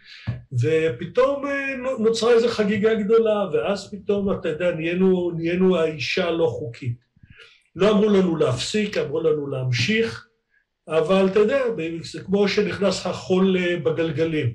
[0.52, 6.96] ופתאום אה, נוצרה איזו חגיגה גדולה, ואז פתאום, אתה יודע, נהיינו, נהיינו האישה הלא חוקית.
[7.76, 10.25] לא אמרו לנו להפסיק, אמרו לנו להמשיך,
[10.88, 11.62] אבל אתה יודע,
[12.02, 14.52] זה כמו שנכנס החול אה, בגלגלים.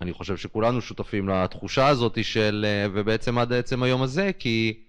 [0.00, 4.82] אני חושב שכולנו שותפים לתחושה הזאת של, אה, ובעצם עד עצם היום הזה, כי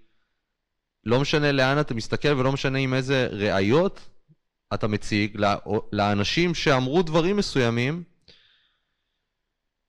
[1.04, 4.00] לא משנה לאן אתה מסתכל ולא משנה עם איזה ראיות
[4.74, 5.38] אתה מציג,
[5.92, 8.02] לאנשים שאמרו דברים מסוימים,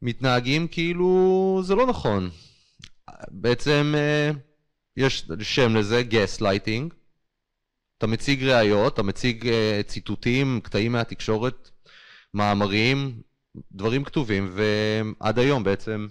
[0.01, 2.29] מתנהגים כאילו זה לא נכון.
[3.27, 4.31] בעצם אה,
[4.97, 6.93] יש שם לזה, גס לייטינג,
[8.01, 11.69] אתה מציג ראיות, אתה מציג אה, ציטוטים, קטעים מהתקשורת,
[12.33, 13.21] מאמרים,
[13.71, 16.07] דברים כתובים, ועד היום בעצם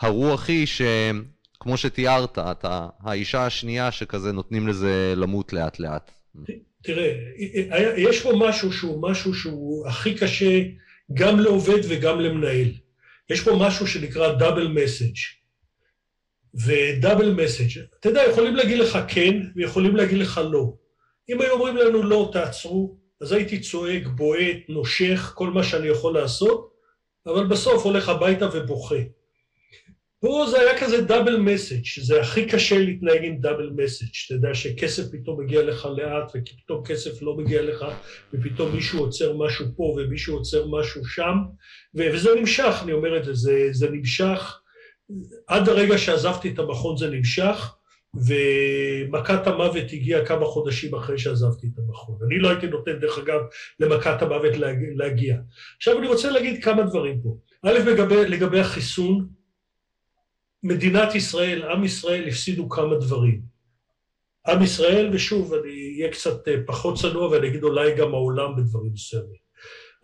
[0.00, 6.10] הרוח היא שכמו שתיארת, אתה האישה השנייה שכזה נותנים לזה למות לאט לאט.
[6.82, 7.12] תראה,
[7.96, 10.62] יש פה משהו שהוא משהו שהוא הכי קשה
[11.14, 12.68] גם לעובד וגם למנהל.
[13.30, 15.16] יש פה משהו שנקרא דאבל מסאג'.
[16.54, 17.84] ודאבל מסאג'.
[18.00, 20.72] אתה יודע, יכולים להגיד לך כן, ויכולים להגיד לך לא.
[21.30, 26.14] אם היו אומרים לנו לא, תעצרו, אז הייתי צועק, בועט, נושך, כל מה שאני יכול
[26.14, 26.70] לעשות,
[27.26, 28.98] אבל בסוף הולך הביתה ובוכה.
[30.20, 34.54] פה זה היה כזה דאבל מסאג', שזה הכי קשה להתנהג עם דאבל מסאג', אתה יודע
[34.54, 37.84] שכסף פתאום מגיע לך לאט, ופתאום כסף לא מגיע לך,
[38.34, 41.34] ופתאום מישהו עוצר משהו פה ומישהו עוצר משהו שם,
[41.94, 44.60] וזה נמשך, אני אומר את זה, זה, זה נמשך
[45.46, 47.74] עד הרגע שעזבתי את המכון זה נמשך,
[48.14, 52.18] ומכת המוות הגיעה כמה חודשים אחרי שעזבתי את המכון.
[52.26, 53.40] אני לא הייתי נותן, דרך אגב,
[53.80, 54.52] למכת המוות
[54.94, 55.36] להגיע.
[55.76, 57.38] עכשיו אני רוצה להגיד כמה דברים פה.
[57.62, 59.28] א', לגבי, לגבי החיסון,
[60.62, 63.40] מדינת ישראל, עם ישראל, הפסידו כמה דברים.
[64.48, 68.92] עם ישראל, ושוב, אני אהיה קצת אה, פחות צנוע ואני אגיד אולי גם העולם בדברים
[68.92, 69.47] מסוימים.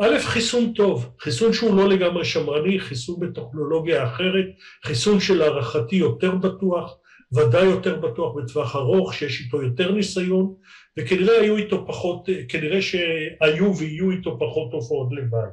[0.03, 4.47] א', חיסון טוב, חיסון שהוא לא לגמרי שמרני, חיסון בטכנולוגיה אחרת,
[4.85, 6.99] חיסון שלהערכתי יותר בטוח,
[7.33, 10.55] ודאי יותר בטוח בטווח ארוך, שיש איתו יותר ניסיון,
[10.99, 15.49] וכנראה היו איתו פחות, כנראה שהיו ויהיו איתו פחות תופעות לוואי.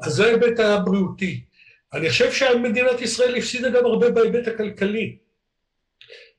[0.00, 1.44] אז זה ההיבט הבריאותי.
[1.92, 5.18] אני חושב שמדינת ישראל הפסידה גם הרבה בהיבט הכלכלי.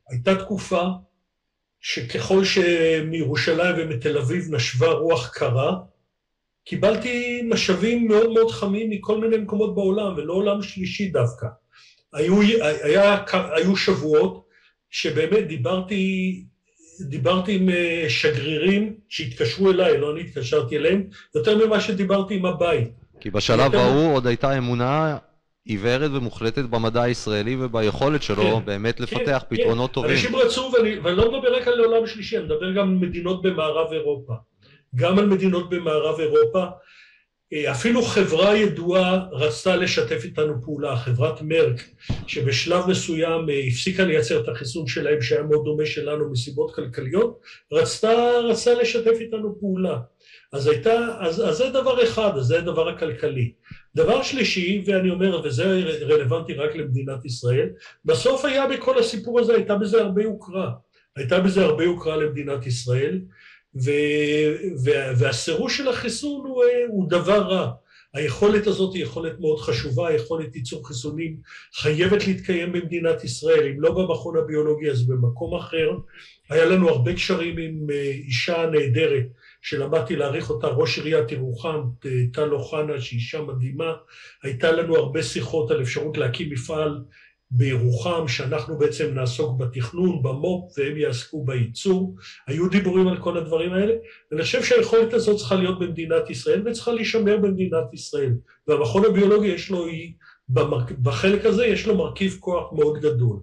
[0.10, 0.84] הייתה תקופה
[1.80, 5.78] שככל שמירושלים ומתל אביב נשבה רוח קרה,
[6.66, 11.48] קיבלתי משאבים מאוד מאוד חמים מכל מיני מקומות בעולם, ולא עולם שלישי דווקא.
[12.14, 12.42] היו,
[12.84, 13.18] היה,
[13.56, 14.46] היו שבועות
[14.90, 16.46] שבאמת דיברתי,
[17.02, 21.04] דיברתי עם אה, שגרירים שהתקשרו אליי, לא אני התקשרתי אליהם,
[21.36, 22.90] יותר ממה שדיברתי עם הבית.
[23.20, 25.18] כי בשלב ההוא עוד הייתה אמונה
[25.66, 29.94] עיוורת ומוחלטת במדע הישראלי וביכולת שלו כן, באמת כן, לפתח כן, פתרונות כן.
[29.94, 30.12] טובים.
[30.12, 33.42] אנשים רצו, ואני, ואני לא מדבר רק על עולם שלישי, אני מדבר גם על מדינות
[33.42, 34.34] במערב אירופה.
[34.96, 36.66] גם על מדינות במערב אירופה.
[37.54, 41.82] אה, אפילו חברה ידועה רצתה לשתף איתנו פעולה, חברת מרק,
[42.28, 47.40] שבשלב מסוים אה, הפסיקה לייצר את החיסון שלהם, שהיה מאוד דומה שלנו מסיבות כלכליות,
[47.72, 50.00] רצתה, רצתה לשתף איתנו פעולה.
[50.54, 53.54] אז הייתה, אז, אז זה דבר אחד, אז זה הדבר הכלכלי.
[53.96, 55.64] דבר שלישי, ואני אומר, וזה
[56.02, 57.70] רלוונטי רק למדינת ישראל,
[58.06, 60.72] בסוף היה בכל הסיפור הזה, הייתה בזה הרבה יוקרה.
[61.16, 63.22] הייתה בזה הרבה יוקרה למדינת ישראל,
[65.20, 67.72] והסירוש של החיסון הוא, הוא דבר רע.
[68.14, 71.36] היכולת הזאת היא יכולת מאוד חשובה, היכולת ייצור חיסונים
[71.76, 75.92] חייבת להתקיים במדינת ישראל, אם לא במכון הביולוגי אז במקום אחר.
[76.50, 79.24] היה לנו הרבה קשרים עם אה, אישה נהדרת
[79.62, 81.82] שלמדתי להעריך אותה, ראש עיריית ירוחם,
[82.34, 83.94] טל אוחנה, שהיא אישה מדהימה,
[84.44, 87.04] הייתה לנו הרבה שיחות על אפשרות להקים מפעל
[87.52, 92.16] בירוחם, שאנחנו בעצם נעסוק בתכנון, במו"פ, והם יעסקו בייצור.
[92.48, 93.94] היו דיבורים על כל הדברים האלה,
[94.32, 98.34] ואני חושב שהיכולת הזאת צריכה להיות במדינת ישראל, וצריכה להישמר במדינת ישראל.
[98.68, 99.86] והמכון הביולוגי יש לו,
[101.02, 103.40] בחלק הזה יש לו מרכיב כוח מאוד גדול.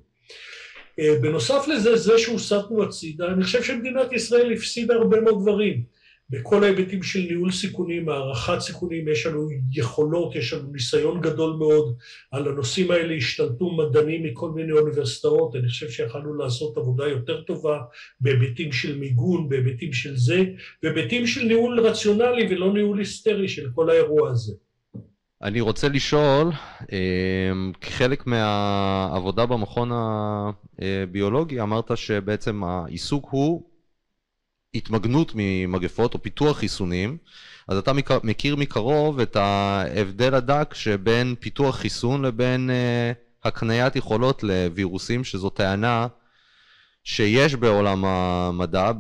[0.99, 5.97] אה, בנוסף לזה, זה שהוסטנו הצידה, אני חושב שמדינת ישראל הפסידה הרבה מאוד דברים.
[6.31, 11.97] בכל ההיבטים של ניהול סיכונים, הערכת סיכונים, יש לנו יכולות, יש לנו ניסיון גדול מאוד.
[12.31, 17.79] על הנושאים האלה השתלטו מדענים מכל מיני אוניברסיטאות, אני חושב שיכלנו לעשות עבודה יותר טובה
[18.21, 20.45] בהיבטים של מיגון, בהיבטים של זה,
[20.83, 24.53] בהיבטים של ניהול רציונלי ולא ניהול היסטרי של כל האירוע הזה.
[25.43, 26.51] אני רוצה לשאול,
[26.93, 33.67] אמ, כחלק מהעבודה במכון הביולוגי, אמרת שבעצם העיסוק הוא
[34.74, 37.16] התמגנות ממגפות או פיתוח חיסונים,
[37.68, 45.24] אז אתה מכיר מקרוב את ההבדל הדק שבין פיתוח חיסון לבין uh, הקניית יכולות לווירוסים,
[45.24, 46.07] שזו טענה
[47.04, 48.92] שיש בעולם המדע,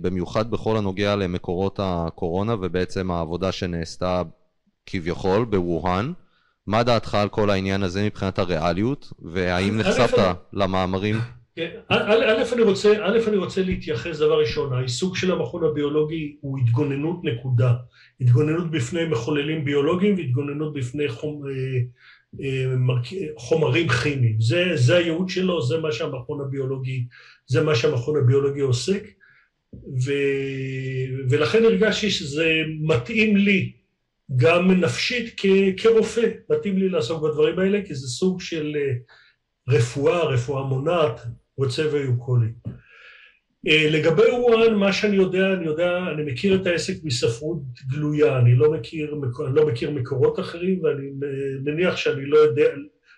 [0.00, 4.22] במיוחד בכל הנוגע למקורות הקורונה ובעצם העבודה שנעשתה
[4.86, 6.12] כביכול בווהאן.
[6.66, 11.20] מה דעתך על כל העניין הזה מבחינת הריאליות, והאם נחשפת למאמרים?
[11.56, 16.58] כן, א', אני רוצה, א', אני רוצה להתייחס דבר ראשון, העיסוק של המכון הביולוגי הוא
[16.58, 17.74] התגוננות נקודה,
[18.20, 21.52] התגוננות בפני מחוללים ביולוגיים והתגוננות בפני חומ, אה,
[22.44, 22.74] אה,
[23.36, 27.06] חומרים כימיים, זה, זה הייעוד שלו, זה מה שהמכון הביולוגי,
[27.46, 29.02] זה מה שהמכון הביולוגי עוסק,
[29.74, 30.12] ו,
[31.30, 33.72] ולכן הרגשתי שזה מתאים לי
[34.36, 38.94] גם נפשית כ, כרופא, מתאים לי לעסוק בדברים האלה, כי זה סוג של אה,
[39.68, 41.20] רפואה, רפואה מונעת,
[41.58, 42.72] רוצה ויהיו לי.
[43.68, 48.54] אה, לגבי וואן, מה שאני יודע, אני יודע, אני מכיר את העסק מספרות גלויה, אני
[48.54, 49.14] לא מכיר,
[49.46, 51.10] אני לא מכיר מקורות אחרים, ואני
[51.64, 52.68] מניח שאני לא יודע,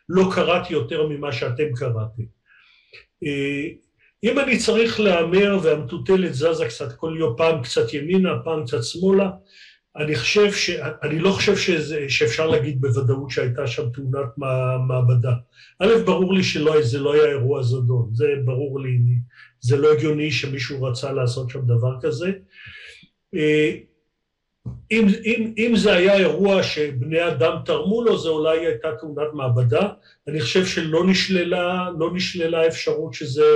[0.09, 2.23] לא קראתי יותר ממה שאתם קראתם.
[3.25, 3.69] אה,
[4.25, 9.31] אם אני צריך להמר והמטוטלת זזה קצת כל יום, פעם קצת ימינה, פעם קצת שמאלה,
[9.99, 10.71] אני חושב ש...
[11.03, 14.29] אני לא חושב שזה, שאפשר להגיד בוודאות שהייתה שם תאונת
[14.89, 15.33] מעבדה.
[15.79, 18.99] א', ברור לי שזה לא היה אירוע זדון, זה ברור לי,
[19.61, 22.33] זה לא הגיוני שמישהו רצה לעשות שם דבר כזה.
[23.35, 23.77] אה,
[24.91, 29.89] אם, אם, אם זה היה אירוע שבני אדם תרמו לו, זה אולי הייתה תאונת מעבדה.
[30.29, 33.55] אני חושב שלא נשללה, לא נשללה אפשרות שזה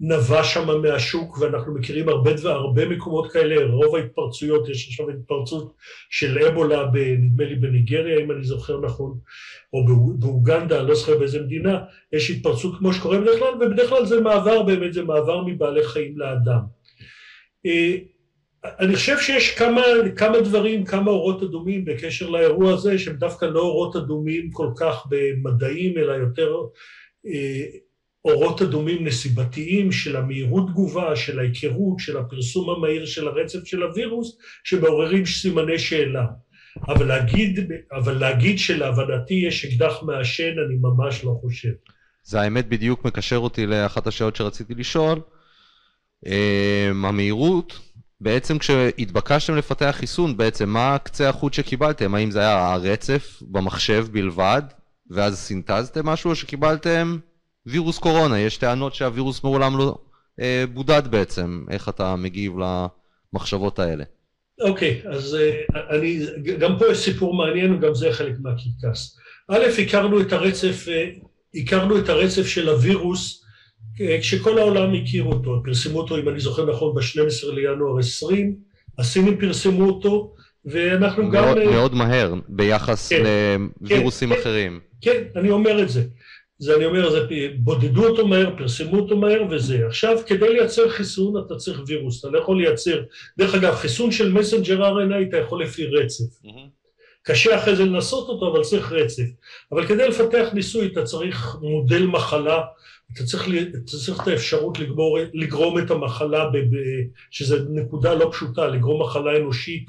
[0.00, 5.74] נבע שם מהשוק, ואנחנו מכירים הרבה, הרבה מקומות כאלה, רוב ההתפרצויות, יש עכשיו התפרצות
[6.10, 6.86] של אבולה,
[7.18, 9.18] נדמה לי בניגריה, אם אני זוכר נכון,
[9.72, 9.84] או
[10.18, 11.78] באוגנדה, לא זוכר באיזה מדינה,
[12.12, 16.18] יש התפרצות כמו שקורה בדרך כלל, ובדרך כלל זה מעבר, באמת זה מעבר מבעלי חיים
[16.18, 16.60] לאדם.
[17.66, 17.96] אה,
[18.64, 19.82] אני חושב שיש כמה,
[20.16, 25.06] כמה דברים, כמה אורות אדומים בקשר לאירוע הזה, שהם דווקא לא אורות אדומים כל כך
[25.10, 26.54] במדעים, אלא יותר
[27.26, 27.64] אה,
[28.24, 34.38] אורות אדומים נסיבתיים של המהירות תגובה, של ההיכרות, של הפרסום המהיר של הרצף של הווירוס,
[34.64, 36.24] שמעוררים סימני שאלה.
[36.88, 41.72] אבל להגיד, אבל להגיד שלהבנתי יש אקדח מעשן, אני ממש לא חושב.
[42.24, 45.20] זה האמת בדיוק מקשר אותי לאחת השאלות שרציתי לשאול.
[46.26, 47.78] אמ, המהירות,
[48.20, 52.14] בעצם כשהתבקשתם לפתח חיסון, בעצם מה קצה החוט שקיבלתם?
[52.14, 54.62] האם זה היה הרצף במחשב בלבד,
[55.10, 57.18] ואז סינתזתם משהו, או שקיבלתם
[57.66, 59.98] וירוס קורונה, יש טענות שהווירוס מעולם לא
[60.40, 62.52] אה, בודד בעצם, איך אתה מגיב
[63.32, 64.04] למחשבות האלה?
[64.60, 66.20] אוקיי, okay, אז uh, אני,
[66.58, 69.18] גם פה יש סיפור מעניין, וגם זה חלק מהקרקס.
[69.48, 73.44] א', הכרנו את הרצף, uh, הכרנו את הרצף של הווירוס
[73.94, 78.56] uh, כשכל העולם הכיר אותו, פרסמו אותו, אם אני זוכר נכון, ב-12 לינואר 20,
[78.98, 81.70] הסינים פרסמו אותו, ואנחנו מאוד, גם...
[81.70, 83.22] מאוד מהר, ביחס כן,
[83.80, 84.80] לווירוסים כן, אחרים.
[85.00, 86.02] כן, אני אומר את זה.
[86.60, 87.26] זה אני אומר, זה
[87.58, 89.86] בודדו אותו מהר, פרסמו אותו מהר וזה.
[89.86, 93.02] עכשיו, כדי לייצר חיסון אתה צריך וירוס, אתה לא יכול לייצר,
[93.38, 96.24] דרך אגב, חיסון של מסנג'ר RNA אתה יכול לפי רצף.
[96.44, 96.80] Mm-hmm.
[97.22, 99.22] קשה אחרי זה לנסות אותו, אבל צריך רצף.
[99.72, 102.60] אבל כדי לפתח ניסוי אתה צריך מודל מחלה,
[103.12, 106.76] אתה צריך, אתה צריך את האפשרות לגמור, לגרום את המחלה, ב, ב,
[107.30, 109.84] שזו נקודה לא פשוטה, לגרום מחלה אנושית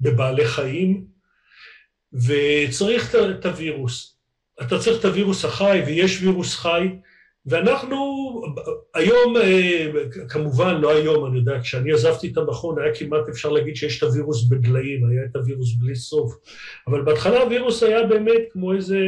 [0.00, 1.04] בבעלי חיים,
[2.12, 4.19] וצריך את הווירוס.
[4.62, 6.88] אתה צריך את הווירוס החי, ויש וירוס חי,
[7.46, 7.96] ואנחנו
[8.94, 9.86] היום, אה,
[10.28, 14.02] כמובן לא היום, אני יודע, כשאני עזבתי את המכון היה כמעט אפשר להגיד שיש את
[14.02, 16.34] הווירוס בגלאים, היה את הווירוס בלי סוף,
[16.88, 18.98] אבל בהתחלה הווירוס היה באמת כמו איזה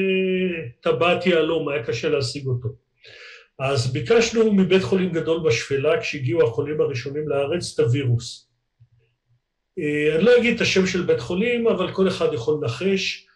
[0.80, 2.68] טבעת יהלום, היה קשה להשיג אותו.
[3.58, 8.48] אז ביקשנו מבית חולים גדול בשפלה, כשהגיעו החולים הראשונים לארץ, את הווירוס.
[9.78, 13.26] אה, אני לא אגיד את השם של בית חולים, אבל כל אחד יכול לנחש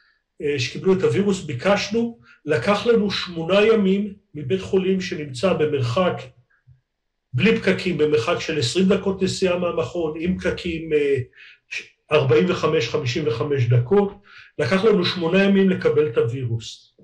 [0.59, 6.23] שקיבלו את הווירוס, ביקשנו, לקח לנו שמונה ימים מבית חולים שנמצא במרחק,
[7.33, 10.91] בלי פקקים, במרחק של 20 דקות נסיעה מהמכון, עם פקקים
[12.13, 14.13] 45-55 אה, דקות,
[14.59, 16.97] לקח לנו שמונה ימים לקבל את הווירוס.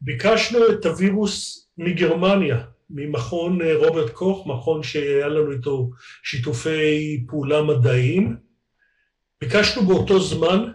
[0.00, 5.90] ביקשנו את הווירוס מגרמניה, ממכון אה, רוברט קוך, מכון שהיה לנו איתו
[6.22, 8.36] שיתופי פעולה מדעיים.
[9.40, 10.70] ביקשנו באותו זמן,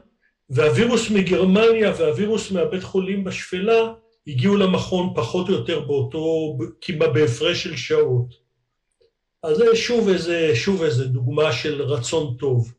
[0.50, 3.94] והווירוס מגרמניה והווירוס מהבית חולים בשפלה
[4.28, 8.50] הגיעו למכון פחות או יותר באותו, כמעט בהפרש של שעות.
[9.44, 12.74] אז זה שוב איזה, שוב איזה דוגמה של רצון טוב.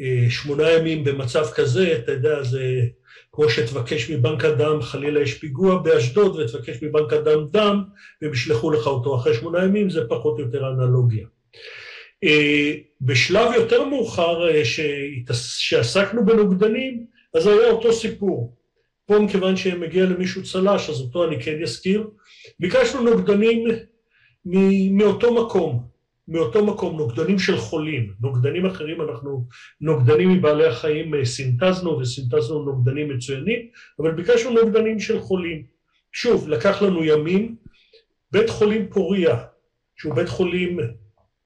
[0.00, 2.62] אה, שמונה ימים במצב כזה, אתה יודע, זה
[3.32, 7.84] כמו שתבקש מבנק הדם, חלילה יש פיגוע באשדוד, ותבקש מבנק הדם דם,
[8.22, 11.26] והם ישלחו לך אותו אחרי שמונה ימים, זה פחות או יותר אנלוגיה.
[12.24, 14.62] אה, בשלב יותר מאוחר אה,
[15.32, 18.56] שעסקנו בנוגדנים, אז היה אותו סיפור.
[19.06, 22.10] פה מכיוון שמגיע למישהו צל"ש, אז אותו אני כן אזכיר.
[22.60, 23.64] ביקשנו נוגדנים
[24.90, 25.84] מאותו מקום,
[26.28, 28.12] מאותו מקום, נוגדנים של חולים.
[28.20, 29.46] נוגדנים אחרים אנחנו,
[29.80, 33.60] נוגדנים מבעלי החיים אה, סינתזנו, וסינתזנו נוגדנים מצוינים,
[33.98, 35.62] אבל ביקשנו נוגדנים של חולים.
[36.12, 37.56] שוב, לקח לנו ימים.
[38.32, 39.36] בית חולים פוריה,
[39.96, 40.78] שהוא בית חולים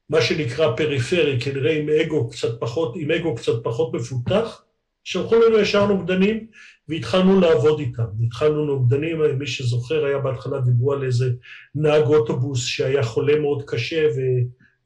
[0.09, 4.63] מה שנקרא פריפרי, כנראה עם אגו קצת פחות, עם אגו קצת פחות מפותח,
[5.03, 6.47] שלחו לנו ישר נוגדנים
[6.89, 8.03] והתחלנו לעבוד איתם.
[8.25, 11.31] התחלנו נוגדנים, מי שזוכר היה בהתחלה דיברו על איזה
[11.75, 14.19] נהג אוטובוס שהיה חולה מאוד קשה ו...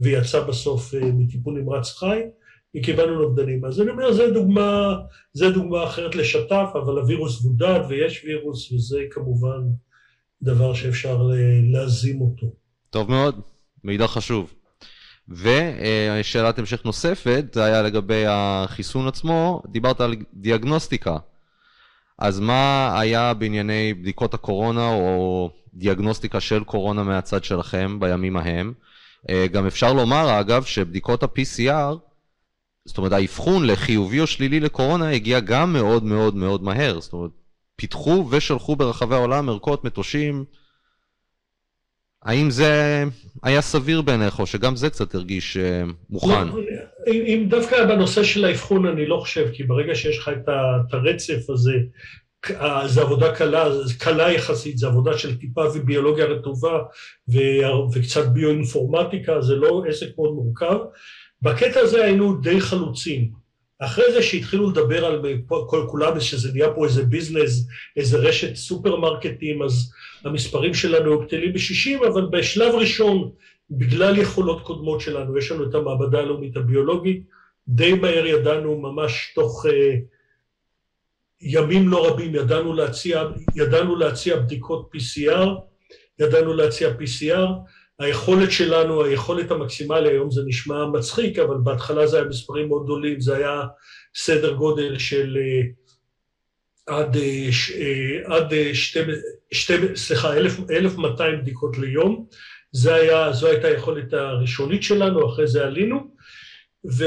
[0.01, 2.21] ויצא בסוף אה, מטיפול נמרץ חי,
[2.77, 3.65] וקיבלנו נוגדנים.
[3.65, 4.95] אז אני אומר, זו דוגמה,
[5.53, 9.61] דוגמה אחרת לשת"פ, אבל הווירוס בודד ויש וירוס, וזה כמובן
[10.41, 12.47] דבר שאפשר אה, להזים אותו.
[12.89, 13.41] טוב מאוד,
[13.83, 14.53] מידע חשוב.
[15.29, 21.17] ושאלת המשך נוספת, זה היה לגבי החיסון עצמו, דיברת על דיאגנוסטיקה.
[22.17, 28.73] אז מה היה בענייני בדיקות הקורונה או דיאגנוסטיקה של קורונה מהצד שלכם בימים ההם?
[29.29, 31.95] אה, גם אפשר לומר, אגב, שבדיקות ה-PCR,
[32.85, 36.99] זאת אומרת, האבחון לחיובי או שלילי לקורונה הגיע גם מאוד מאוד מאוד מהר.
[36.99, 37.31] זאת אומרת,
[37.75, 40.45] פיתחו ושלחו ברחבי העולם ערכות מטושים.
[42.23, 43.03] האם זה
[43.43, 46.47] היה סביר בעיניך, או שגם זה קצת הרגיש אה, מוכן?
[46.47, 46.61] לא,
[47.07, 51.73] אם דווקא בנושא של האבחון אני לא חושב, כי ברגע שיש לך את הרצף הזה,
[52.85, 53.67] זו עבודה קלה,
[53.99, 56.79] קלה יחסית, זו עבודה של טיפה וביולוגיה רטובה
[57.93, 60.77] וקצת ביואינפורמטיקה, זה לא עסק מאוד מורכב.
[61.41, 63.31] בקטע הזה היינו די חלוצים.
[63.79, 69.61] אחרי זה שהתחילו לדבר על כל כולם, שזה נהיה פה איזה ביזנס, איזה רשת סופרמרקטים,
[69.63, 69.91] אז
[70.23, 73.31] המספרים שלנו גדלים בשישים, אבל בשלב ראשון,
[73.71, 77.23] בגלל יכולות קודמות שלנו, יש לנו את המעבדה הלאומית הביולוגית,
[77.67, 79.69] די מהר ידענו ממש תוך uh,
[81.41, 83.23] ימים לא רבים, ידענו להציע,
[83.55, 85.47] ידענו להציע בדיקות PCR,
[86.19, 87.49] ידענו להציע PCR,
[87.99, 93.21] היכולת שלנו, היכולת המקסימלית, היום זה נשמע מצחיק, אבל בהתחלה זה היה מספרים מאוד גדולים,
[93.21, 93.61] זה היה
[94.15, 97.19] סדר גודל של uh, עד, uh,
[98.33, 98.99] עד שתי,
[99.51, 100.37] שתי, סליחה,
[100.69, 102.25] 1,200 בדיקות ליום,
[102.71, 106.19] זה היה, זו הייתה היכולת הראשונית שלנו, אחרי זה עלינו.
[106.97, 107.03] ו...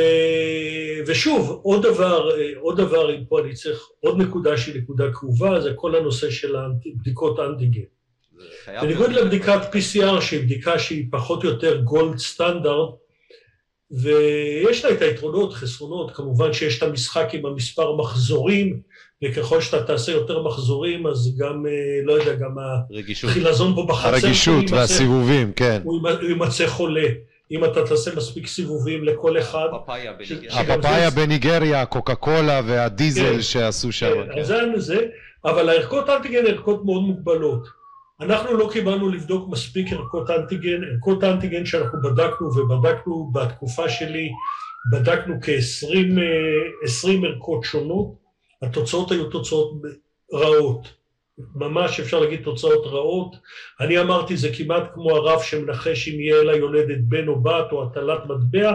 [1.07, 5.73] ושוב, עוד דבר, עוד דבר, אם פה אני צריך, עוד נקודה שהיא נקודה כאובה, זה
[5.75, 6.57] כל הנושא של
[7.01, 8.02] בדיקות אנטיגן.
[8.83, 12.91] בניגוד לבדיקת PCR, שהיא בדיקה שהיא פחות או יותר גולד סטנדרט,
[13.91, 18.81] ויש לה את היתרונות, חסרונות, כמובן שיש את המשחק עם המספר מחזורים,
[19.25, 22.57] וככל שאתה תעשה יותר מחזורים, אז גם, אה, לא יודע, גם
[23.25, 25.81] החילזון פה בחצר, הרגישות והסיבובים, כן.
[25.85, 27.09] הוא יימצא חולה.
[27.51, 29.69] אם אתה תעשה מספיק סיבובים לכל אחד.
[30.51, 33.43] הפפאיה בניגריה, קוקה קולה והדיזל כן.
[33.43, 34.13] שעשו שם.
[34.35, 35.07] כן, אז זה זה,
[35.45, 37.82] אבל הערכות אנטיגן הן ערכות מאוד מוגבלות.
[38.23, 44.31] אנחנו לא קיבלנו לבדוק מספיק ערכות אנטיגן, ערכות אנטיגן שאנחנו בדקנו ובדקנו בתקופה שלי
[44.93, 48.15] בדקנו כ-20 ערכות שונות,
[48.63, 49.73] התוצאות היו תוצאות
[50.33, 50.89] רעות,
[51.55, 53.37] ממש אפשר להגיד תוצאות רעות.
[53.81, 57.83] אני אמרתי זה כמעט כמו הרב שמנחש אם יהיה לה יולדת בן או בת או
[57.83, 58.75] הטלת מטבע,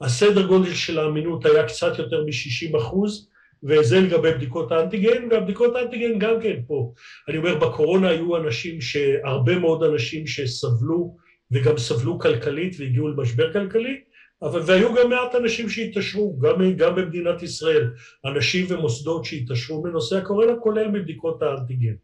[0.00, 3.28] הסדר גודל של האמינות היה קצת יותר מ-60 אחוז,
[3.62, 6.92] וזה לגבי בדיקות האנטיגן, והבדיקות האנטיגן גם כן פה.
[7.28, 8.78] אני אומר, בקורונה היו אנשים,
[9.24, 11.16] הרבה מאוד אנשים שסבלו,
[11.50, 14.00] וגם סבלו כלכלית והגיעו למשבר כלכלי,
[14.42, 17.90] אבל והיו גם מעט אנשים שהתעשרו, גם, גם במדינת ישראל,
[18.24, 21.94] אנשים ומוסדות שהתעשרו בנושא הקורונה, כולל מבדיקות האנטיגן.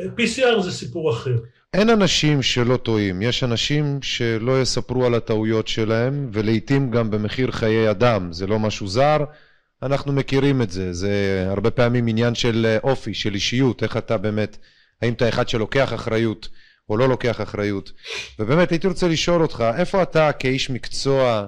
[0.00, 1.36] PCR זה סיפור אחר.
[1.74, 7.90] אין אנשים שלא טועים, יש אנשים שלא יספרו על הטעויות שלהם, ולעיתים גם במחיר חיי
[7.90, 9.18] אדם, זה לא משהו זר,
[9.82, 14.56] אנחנו מכירים את זה, זה הרבה פעמים עניין של אופי, של אישיות, איך אתה באמת,
[15.02, 16.48] האם אתה אחד שלוקח אחריות
[16.88, 17.92] או לא לוקח אחריות.
[18.38, 21.46] ובאמת הייתי רוצה לשאול אותך, איפה אתה כאיש מקצוע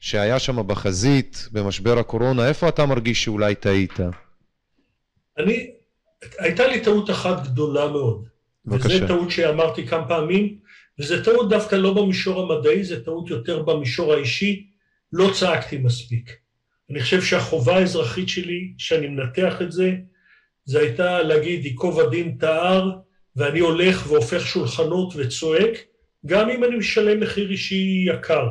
[0.00, 3.92] שהיה שם בחזית במשבר הקורונה, איפה אתה מרגיש שאולי טעית?
[5.38, 5.70] אני,
[6.38, 8.26] הייתה לי טעות אחת גדולה מאוד.
[8.64, 8.96] בבקשה.
[8.96, 10.58] וזו טעות שאמרתי כמה פעמים,
[10.98, 14.66] וזו טעות דווקא לא במישור המדעי, זו טעות יותר במישור האישי,
[15.12, 16.45] לא צעקתי מספיק.
[16.90, 19.92] אני חושב שהחובה האזרחית שלי, שאני מנתח את זה,
[20.64, 22.90] זה הייתה להגיד ייקוב הדין תער,
[23.36, 25.78] ואני הולך והופך שולחנות וצועק,
[26.26, 28.48] גם אם אני משלם מחיר אישי יקר.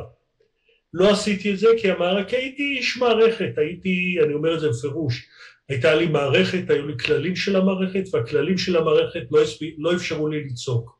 [0.94, 2.24] לא עשיתי את זה כי, המער...
[2.24, 5.26] כי הייתי איש מערכת, הייתי, אני אומר את זה בפירוש,
[5.68, 9.60] הייתה לי מערכת, היו לי כללים של המערכת, והכללים של המערכת לא, הספ...
[9.78, 10.96] לא אפשרו לי לצעוק.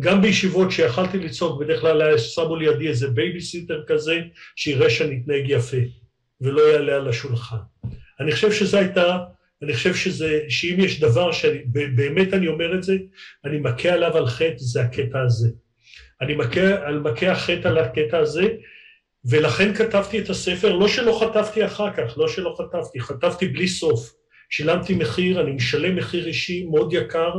[0.00, 4.20] גם בישיבות שיכלתי לצעוק, בדרך כלל שמו לידי איזה בייביסיטר כזה,
[4.56, 5.76] שיראה שאני אתנהג יפה,
[6.40, 7.56] ולא יעלה על השולחן.
[8.20, 9.18] אני חושב שזו הייתה,
[9.62, 12.96] אני חושב שזה, שאם יש דבר שבאמת אני אומר את זה,
[13.44, 15.48] אני מכה עליו על חטא, זה הקטע הזה.
[16.20, 18.48] אני מכה, מכה החטא על הקטע הזה,
[19.24, 24.12] ולכן כתבתי את הספר, לא שלא חטפתי אחר כך, לא שלא חטפתי, חטפתי בלי סוף.
[24.50, 27.32] שילמתי מחיר, אני משלם מחיר אישי מאוד יקר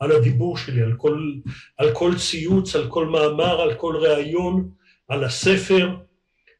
[0.00, 1.32] על הדיבור שלי, על כל,
[1.78, 4.70] על כל ציוץ, על כל מאמר, על כל ראיון,
[5.08, 5.88] על הספר.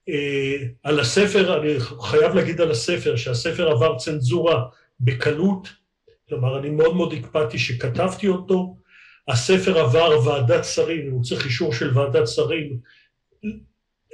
[0.08, 4.64] אה, על הספר, אני חייב להגיד על הספר, שהספר עבר צנזורה
[5.00, 5.68] בקלות,
[6.28, 8.76] כלומר אני מאוד מאוד הקפדתי שכתבתי אותו,
[9.28, 12.78] הספר עבר ועדת שרים, הוא צריך אישור של ועדת שרים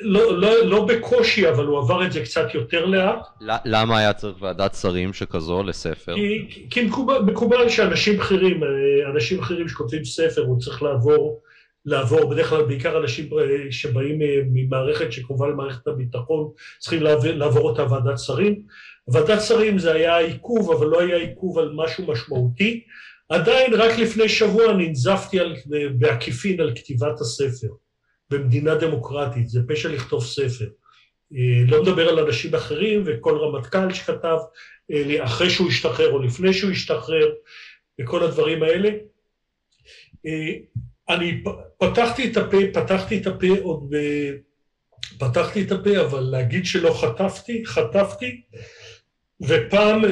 [0.00, 3.26] לא, לא, לא בקושי, אבל הוא עבר את זה קצת יותר לאט.
[3.64, 6.14] למה היה צריך ועדת שרים שכזו לספר?
[6.14, 11.40] כי, כי מקובל, מקובל שאנשים בכירים, אה, אנשים בכירים שכותבים ספר, הוא צריך לעבור,
[11.84, 17.70] לעבור, בדרך כלל בעיקר אנשים אה, שבאים אה, ממערכת שקרובה למערכת הביטחון, צריכים לעבור, לעבור
[17.70, 18.62] אותה ועדת שרים.
[19.08, 22.84] ועדת שרים זה היה עיכוב, אבל לא היה עיכוב על משהו משמעותי.
[23.28, 25.38] עדיין, רק לפני שבוע ננזפתי
[25.98, 27.68] בעקיפין על כתיבת הספר.
[28.30, 30.68] במדינה דמוקרטית, זה פשע לכתוב ספר.
[31.34, 34.36] אה, לא מדבר על אנשים אחרים וכל רמטכ"ל שכתב
[34.90, 37.28] אה, אחרי שהוא השתחרר או לפני שהוא השתחרר
[38.00, 38.90] וכל הדברים האלה.
[41.10, 41.42] אני
[41.78, 43.96] פתחתי את הפה, פתחתי את הפה עוד ב...
[45.18, 48.40] פתחתי את הפה, אבל להגיד שלא חטפתי, חטפתי,
[49.40, 50.02] ופעם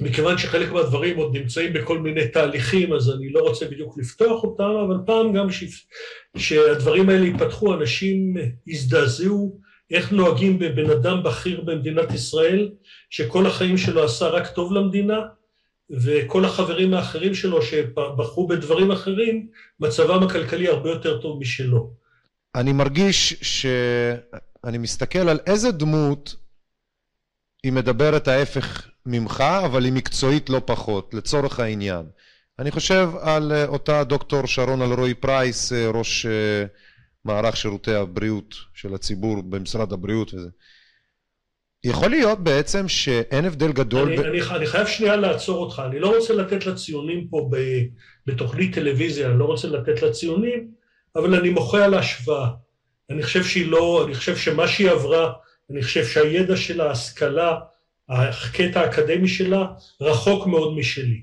[0.00, 4.70] מכיוון שחלק מהדברים עוד נמצאים בכל מיני תהליכים, אז אני לא רוצה בדיוק לפתוח אותם,
[4.86, 5.64] אבל פעם גם ש...
[6.36, 8.34] שהדברים האלה ייפתחו, אנשים
[8.66, 9.58] יזדעזעו
[9.90, 12.70] איך נוהגים בבן אדם בכיר במדינת ישראל,
[13.10, 15.20] שכל החיים שלו עשה רק טוב למדינה,
[15.90, 19.48] וכל החברים האחרים שלו שבחרו בדברים אחרים,
[19.80, 21.90] מצבם הכלכלי הרבה יותר טוב משלו.
[22.54, 26.34] אני מרגיש שאני מסתכל על איזה דמות
[27.62, 32.06] היא מדברת ההפך ממך, אבל היא מקצועית לא פחות, לצורך העניין.
[32.58, 36.64] אני חושב על אה, אותה דוקטור שרון אלרועי פרייס, אה, ראש אה,
[37.24, 40.48] מערך שירותי הבריאות של הציבור במשרד הבריאות וזה.
[41.84, 44.08] יכול להיות בעצם שאין הבדל גדול...
[44.08, 44.20] אני, ב...
[44.20, 47.56] אני, אני חייב שנייה לעצור אותך, אני לא רוצה לתת לה ציונים פה ב,
[48.26, 50.68] בתוכנית טלוויזיה, אני לא רוצה לתת לה ציונים,
[51.16, 52.48] אבל אני מוחה על ההשוואה.
[53.10, 55.32] אני חושב שהיא לא, אני חושב שמה שהיא עברה,
[55.70, 57.58] אני חושב שהידע של ההשכלה,
[58.08, 59.66] הקטע האקדמי שלה
[60.00, 61.22] רחוק מאוד משלי.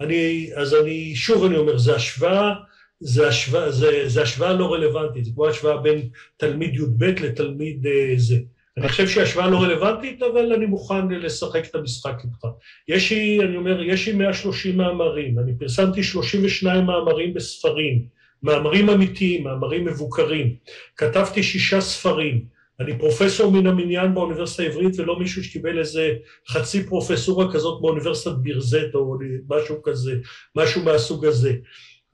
[0.00, 2.54] אני, אז אני, שוב אני אומר, זה השוואה,
[3.00, 8.14] זה השוואה, זה, זה השוואה לא רלוונטית, זה כמו השוואה בין תלמיד י"ב לתלמיד אה,
[8.16, 8.36] זה.
[8.78, 12.46] אני חושב שהיא השוואה לא רלוונטית, אבל אני מוכן לשחק את המשחק איתך.
[12.88, 18.06] יש לי, אני אומר, יש לי 130 מאמרים, אני פרסמתי 32 מאמרים בספרים,
[18.42, 20.54] מאמרים אמיתיים, מאמרים מבוקרים,
[20.96, 22.44] כתבתי שישה ספרים,
[22.80, 26.14] אני פרופסור מן המניין באוניברסיטה העברית ולא מישהו שקיבל איזה
[26.48, 29.18] חצי פרופסורה כזאת באוניברסיטת בירזט או
[29.48, 30.16] משהו כזה,
[30.56, 31.54] משהו מהסוג הזה.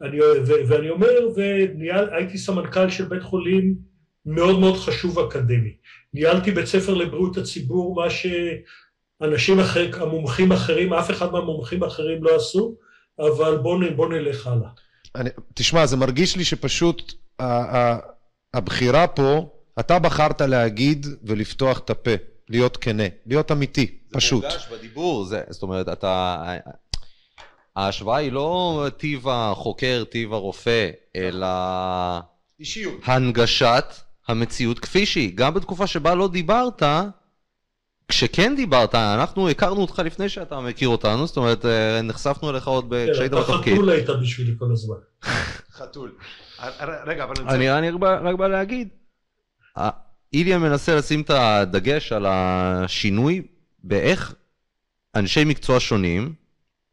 [0.03, 3.75] אני, ו, ואני אומר, והייתי סמנכ"ל של בית חולים
[4.27, 5.75] מאוד מאוד חשוב אקדמי.
[6.15, 12.37] ניהלתי בית ספר לבריאות הציבור, מה שאנשים אחרים, המומחים האחרים, אף אחד מהמומחים האחרים לא
[12.37, 12.75] עשו,
[13.19, 14.69] אבל בואו בוא נלך הלאה.
[15.15, 17.15] אני, תשמע, זה מרגיש לי שפשוט
[18.55, 19.49] הבחירה פה,
[19.81, 22.11] אתה בחרת להגיד ולפתוח את הפה,
[22.49, 24.43] להיות כנה, להיות אמיתי, זה פשוט.
[24.43, 26.43] זה מורגש בדיבור, זה, זאת אומרת, אתה...
[27.77, 31.47] ההשוואה היא לא טיב החוקר, טיב הרופא, אלא...
[32.61, 33.01] אישיות.
[33.05, 33.95] הנגשת
[34.29, 35.33] המציאות כפי שהיא.
[35.35, 36.83] גם בתקופה שבה לא דיברת,
[38.09, 42.87] כשכן דיברת, אנחנו הכרנו אותך לפני שאתה מכיר אותנו, זאת אומרת, אה, נחשפנו אליך עוד
[43.07, 43.53] כן, כשהיית בתפקיד.
[43.53, 44.97] אתה חתול היית בשבילי כל הזמן.
[45.79, 46.13] חתול.
[47.07, 48.89] רגע, אבל אני אני רק בא- להגיד,
[50.33, 53.43] איליה מנסה לשים את הדגש על השינוי
[53.85, 54.35] באיך
[55.15, 56.35] אנשי מקצוע שונים,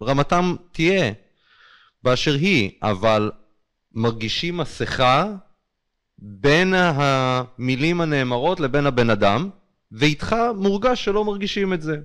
[0.04, 1.12] רמתם תהיה
[2.04, 3.32] באשר היא, אבל
[3.94, 5.26] מרגישים מסכה
[6.22, 9.50] בין המילים הנאמרות לבין הבן אדם,
[9.92, 11.98] ואיתך מורגש שלא מרגישים את זה.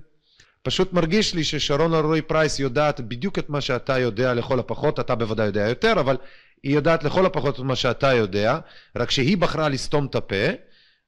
[0.63, 5.15] פשוט מרגיש לי ששרון אלרועי פרייס יודעת בדיוק את מה שאתה יודע לכל הפחות, אתה
[5.15, 6.17] בוודאי יודע יותר, אבל
[6.63, 8.59] היא יודעת לכל הפחות את מה שאתה יודע,
[8.95, 10.45] רק שהיא בחרה לסתום את הפה,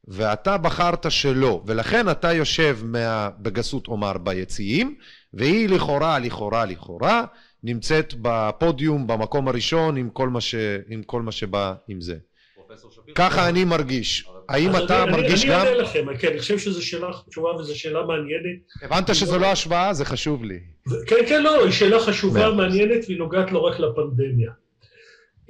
[0.08, 4.96] ואתה בחרת שלא, ולכן אתה יושב מה, בגסות אומר ביציעים,
[5.34, 7.26] והיא לכאורה, לכאורה, לכאורה,
[7.64, 10.56] נמצאת בפודיום במקום הראשון עם כל מה, ש,
[10.88, 12.18] עם כל מה שבא עם זה.
[13.16, 14.26] ככה אני מרגיש.
[14.50, 15.60] האם אתה אני- מרגיש אני גם?
[15.60, 18.60] אענה לכם, כן, אני חושב שזו שאלה חשובה וזו שאלה מעניינת.
[18.82, 19.94] הבנת שזו לא השוואה?
[19.94, 20.60] זה חשוב לי.
[21.08, 22.52] כן, כן, לא, היא שאלה חשובה.
[22.52, 24.52] מעניינת, והיא נוגעת לא רק לפנדמיה.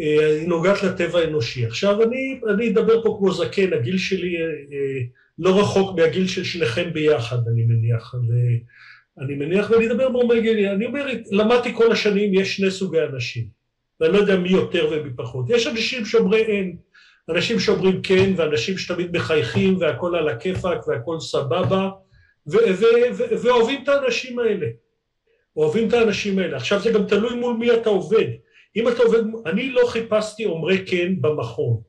[0.02, 1.66] אה, היא נוגעת לטבע האנושי.
[1.66, 5.02] עכשיו, אני, אני אדבר פה כמו זקן, הגיל שלי אה, אה,
[5.40, 8.16] לא רחוק מהגיל של שניכם ביחד, אני מניח.
[9.22, 10.70] אני מניח, ואני אדבר באומר גילי.
[10.72, 13.58] אני אומר, למדתי כל השנים, יש שני סוגי אנשים.
[14.00, 15.46] ואני לא יודע מי יותר ומי פחות.
[15.50, 16.76] יש אנשים שאומרי אין.
[17.30, 21.90] אנשים שאומרים כן, ואנשים שתמיד מחייכים, והכל על הכיפאק, והכל סבבה,
[23.42, 24.68] ואוהבים את האנשים האלה.
[25.58, 26.58] אוהבים את האנשים האלה.
[26.58, 28.26] עכשיו זה גם תלוי מול מי אתה עובד.
[28.76, 31.82] אם אתה עובד, אני לא חיפשתי אומרי כן במכון.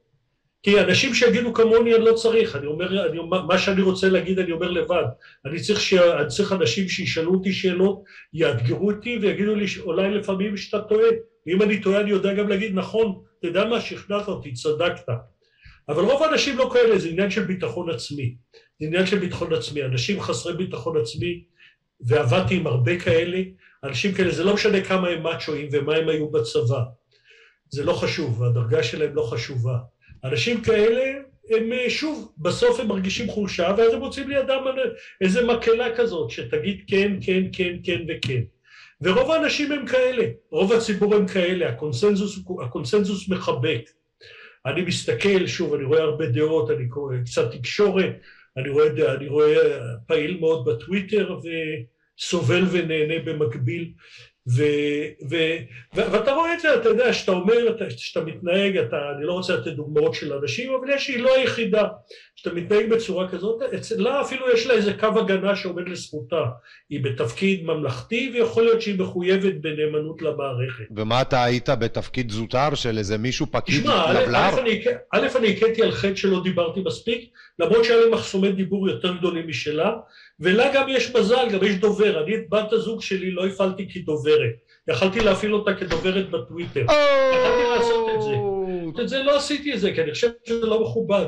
[0.62, 4.53] כי אנשים שיגידו כמוני אני לא צריך, אני אומר, אני, מה שאני רוצה להגיד אני
[4.53, 5.05] אומר לבד.
[5.47, 10.57] אני צריך, ש, אני צריך אנשים שישאלו אותי שאלות, יאתגרו אותי ויגידו לי אולי לפעמים
[10.57, 11.09] שאתה טועה.
[11.47, 15.09] ואם אני טועה אני יודע גם להגיד נכון, יודע מה, שכנעת אותי, צדקת.
[15.89, 18.34] אבל רוב האנשים לא כאלה, זה עניין של ביטחון עצמי.
[18.80, 19.82] זה עניין של ביטחון עצמי.
[19.82, 21.45] אנשים חסרי ביטחון עצמי,
[22.01, 23.39] ועבדתי עם הרבה כאלה,
[23.84, 26.82] אנשים כאלה, זה לא משנה כמה הם מאצ'ואים ומה הם היו בצבא.
[27.70, 29.78] זה לא חשוב, הדרגה שלהם לא חשובה.
[30.24, 31.05] אנשים כאלה,
[31.51, 34.64] הם אה, שוב, בסוף הם מרגישים חולשה, ואז הם מוצאים לידם
[35.20, 38.43] איזה מקהלה כזאת, שתגיד כן, כן, כן, כן וכן.
[39.01, 43.90] ורוב האנשים הם כאלה, רוב הציבור הם כאלה, הקונסנזוס, הקונסנזוס מחבק.
[44.66, 48.20] אני מסתכל, שוב, אני רואה הרבה דעות, אני קורא קצת תקשורת,
[48.57, 49.57] אני רואה, אני רואה
[50.07, 51.38] פעיל מאוד בטוויטר
[52.18, 53.92] וסובל ונהנה במקביל.
[54.57, 54.62] ו,
[55.30, 55.36] ו,
[55.96, 59.57] ו, ואתה רואה את זה, אתה יודע, שאתה אומר, שאתה מתנהג, אתה, אני לא רוצה
[59.57, 61.84] לתת דוגמאות של אנשים, אבל יש, היא לא היחידה,
[62.36, 66.44] שאתה מתנהג בצורה כזאת, אצלה אפילו יש לה איזה קו הגנה שעומד לזכותה,
[66.90, 70.84] היא בתפקיד ממלכתי, ויכול להיות שהיא מחויבת בנאמנות למערכת.
[70.96, 74.49] ומה אתה היית בתפקיד זוטר של איזה מישהו פקיד לבלר?
[75.12, 79.49] א', אני הכיתי על חטא שלא דיברתי מספיק, למרות שהיה לי מחסומי דיבור יותר גדולים
[79.49, 79.92] משלה,
[80.41, 82.22] ולה גם יש מזל, גם יש דובר.
[82.24, 84.55] אני את בת הזוג שלי לא הפעלתי כדוברת.
[84.89, 86.80] יכלתי להפעיל אותה כדוברת בטוויטר.
[86.80, 88.34] יכלתי לעשות את זה.
[89.03, 91.26] את זה לא עשיתי את זה, כי אני חושב שזה לא מכובד.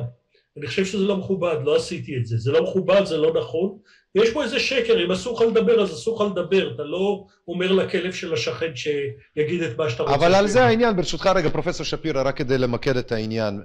[0.56, 2.38] אני חושב שזה לא מכובד, לא עשיתי את זה.
[2.38, 3.78] זה לא מכובד, זה לא נכון.
[4.14, 6.74] ויש פה איזה שקר, אם אסור לך לדבר, אז אסור לך לדבר.
[6.74, 10.14] אתה לא אומר לכלב של השכן שיגיד את מה שאתה רוצה.
[10.14, 13.61] אבל על זה העניין, ברשותך רגע, פרופסור שפירא, רק כדי למקד את העניין.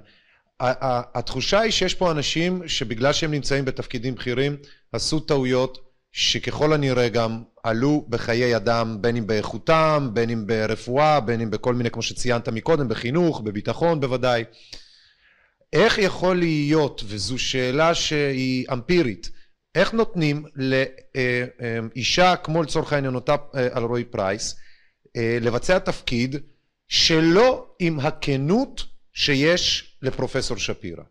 [0.60, 4.56] התחושה היא שיש פה אנשים שבגלל שהם נמצאים בתפקידים בכירים,
[4.92, 5.78] עשו טעויות
[6.12, 11.74] שככל הנראה גם עלו בחיי אדם, בין אם באיכותם, בין אם ברפואה, בין אם בכל
[11.74, 14.44] מיני, כמו שציינת מקודם, בחינוך, בביטחון בוודאי.
[15.72, 19.30] איך יכול להיות, וזו שאלה שהיא אמפירית,
[19.74, 23.34] איך נותנים לאישה כמו לצורך העניין אותה
[23.76, 24.56] אלרועי פרייס
[25.16, 26.36] לבצע תפקיד
[26.88, 31.02] שלא עם הכנות שיש לפרופסור שפירא?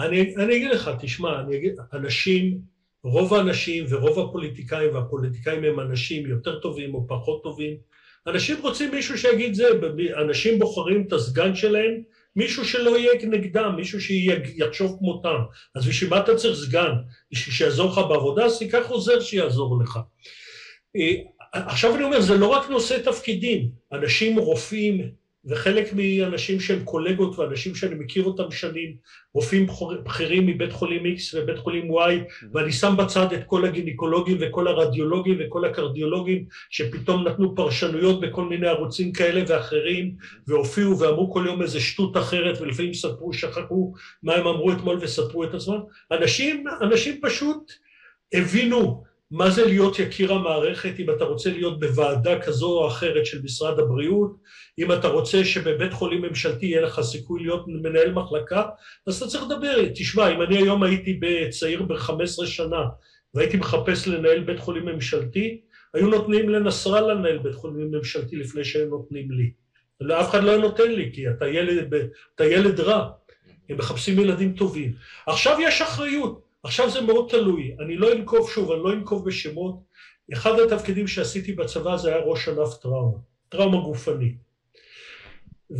[0.00, 2.58] אני, אני אגיד לך, תשמע, אני אגיד, אנשים,
[3.04, 7.76] רוב האנשים ורוב הפוליטיקאים, והפוליטיקאים הם אנשים יותר טובים או פחות טובים,
[8.26, 9.64] אנשים רוצים מישהו שיגיד זה,
[10.24, 12.02] אנשים בוחרים את הסגן שלהם,
[12.36, 15.38] מישהו שלא יהיה נגדם, מישהו שיחשוב כמותם.
[15.74, 16.92] אז בשביל מה אתה צריך סגן?
[17.32, 18.44] בשביל שיעזור לך בעבודה?
[18.44, 19.98] אז תיקח עוזר שיעזור לך.
[21.52, 25.10] עכשיו אני אומר, זה לא רק נושא תפקידים, אנשים רופאים,
[25.44, 28.96] וחלק מאנשים שהם קולגות ואנשים שאני מכיר אותם שנים,
[29.34, 29.66] רופאים
[30.04, 32.12] בכירים מבית חולים X ובית חולים Y,
[32.52, 38.66] ואני שם בצד את כל הגינקולוגים וכל הרדיולוגים וכל הקרדיולוגים שפתאום נתנו פרשנויות בכל מיני
[38.66, 40.14] ערוצים כאלה ואחרים,
[40.48, 45.44] והופיעו ואמרו כל יום איזה שטות אחרת, ולפעמים ספרו, שכחו מה הם אמרו אתמול וספרו
[45.44, 45.78] את עצמם.
[46.12, 47.72] אנשים, אנשים פשוט
[48.34, 53.42] הבינו מה זה להיות יקיר המערכת, אם אתה רוצה להיות בוועדה כזו או אחרת של
[53.42, 54.36] משרד הבריאות,
[54.78, 58.62] אם אתה רוצה שבבית חולים ממשלתי יהיה לך סיכוי להיות מנהל מחלקה,
[59.06, 59.88] אז אתה צריך לדבר.
[59.94, 61.20] תשמע, אם אני היום הייתי
[61.50, 62.82] צעיר ב-15 שנה
[63.34, 65.60] והייתי מחפש לנהל בית חולים ממשלתי,
[65.94, 69.50] היו נותנים לנסראללה לנהל בית חולים ממשלתי לפני שהם נותנים לי.
[70.20, 71.94] אף אחד לא נותן לי, כי אתה ילד,
[72.34, 73.10] אתה ילד רע.
[73.68, 74.94] הם מחפשים ילדים טובים.
[75.26, 76.42] עכשיו יש אחריות.
[76.62, 79.82] עכשיו זה מאוד תלוי, אני לא אנקוב שוב, אני לא אנקוב בשמות,
[80.32, 83.18] אחד התפקידים שעשיתי בצבא זה היה ראש ענף טראומה,
[83.48, 84.51] טראומה גופנית.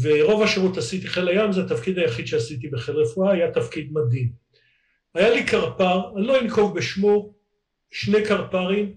[0.01, 4.32] ורוב השירות עשיתי חיל הים, זה התפקיד היחיד שעשיתי בחיל רפואה, היה תפקיד מדהים.
[5.14, 7.34] היה לי קרפר, אני לא אנקוב בשמו,
[7.90, 8.95] שני קרפרים,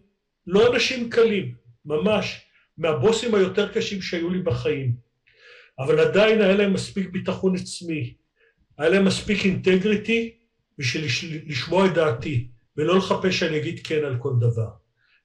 [0.48, 2.42] לא אנשים קלים, ממש,
[2.78, 4.96] מהבוסים היותר קשים שהיו לי בחיים.
[5.80, 8.14] אבל עדיין היה להם מספיק ביטחון עצמי,
[8.78, 10.34] היה להם מספיק אינטגריטי,
[10.78, 11.06] בשביל
[11.48, 14.70] לשמוע את דעתי, ולא לחפש שאני אגיד כן על כל דבר.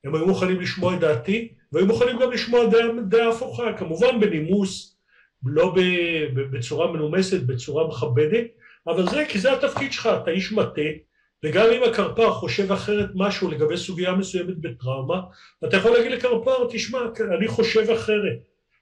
[0.04, 2.60] הם היו מוכנים לשמוע את דעתי, והיו מוכנים גם לשמוע
[3.08, 4.99] דעה, הפוכה, כמובן בנימוס,
[5.44, 5.74] לא
[6.34, 8.46] בצורה מנומסת, בצורה מכבדת,
[8.86, 10.80] אבל זה כי זה התפקיד שלך, אתה איש מטה,
[11.44, 15.20] וגם אם הקרפ"ר חושב אחרת משהו לגבי סוגיה מסוימת בטראומה,
[15.64, 16.98] אתה יכול להגיד לקרפ"ר, תשמע,
[17.38, 18.38] אני חושב אחרת.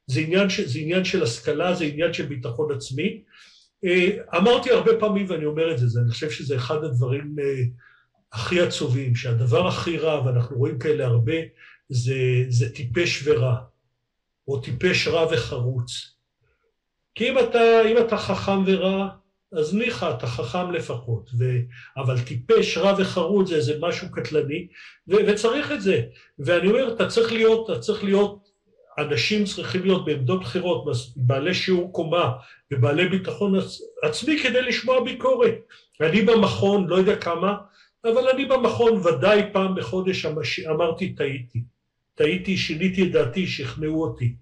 [0.06, 3.22] זה עניין, של, זה עניין של השכלה, זה עניין של ביטחון עצמי,
[3.84, 7.62] אה, אמרתי הרבה פעמים ואני אומר את זה, אני חושב שזה אחד הדברים אה,
[8.32, 11.34] הכי עצובים, שהדבר הכי רע, ואנחנו רואים כאלה הרבה,
[11.88, 12.14] זה,
[12.48, 13.56] זה טיפש ורע,
[14.48, 16.17] או טיפש רע וחרוץ.
[17.18, 19.08] כי אם אתה, אם אתה חכם ורע,
[19.52, 21.44] אז ניחא, אתה חכם לפחות, ו...
[21.96, 24.66] אבל טיפש, רע וחרוץ זה איזה משהו קטלני,
[25.08, 25.12] ו...
[25.26, 26.02] וצריך את זה.
[26.38, 28.48] ואני אומר, אתה צריך להיות, אתה צריך להיות
[28.98, 30.84] אנשים צריכים להיות בעמדות בחירות,
[31.16, 32.32] בעלי שיעור קומה
[32.70, 33.54] ובעלי ביטחון
[34.02, 35.54] עצמי כדי לשמוע ביקורת.
[36.00, 37.56] אני במכון, לא יודע כמה,
[38.04, 40.26] אבל אני במכון ודאי פעם בחודש
[40.70, 41.62] אמרתי טעיתי.
[42.14, 44.34] טעיתי, שיניתי את דעתי, שכנעו אותי.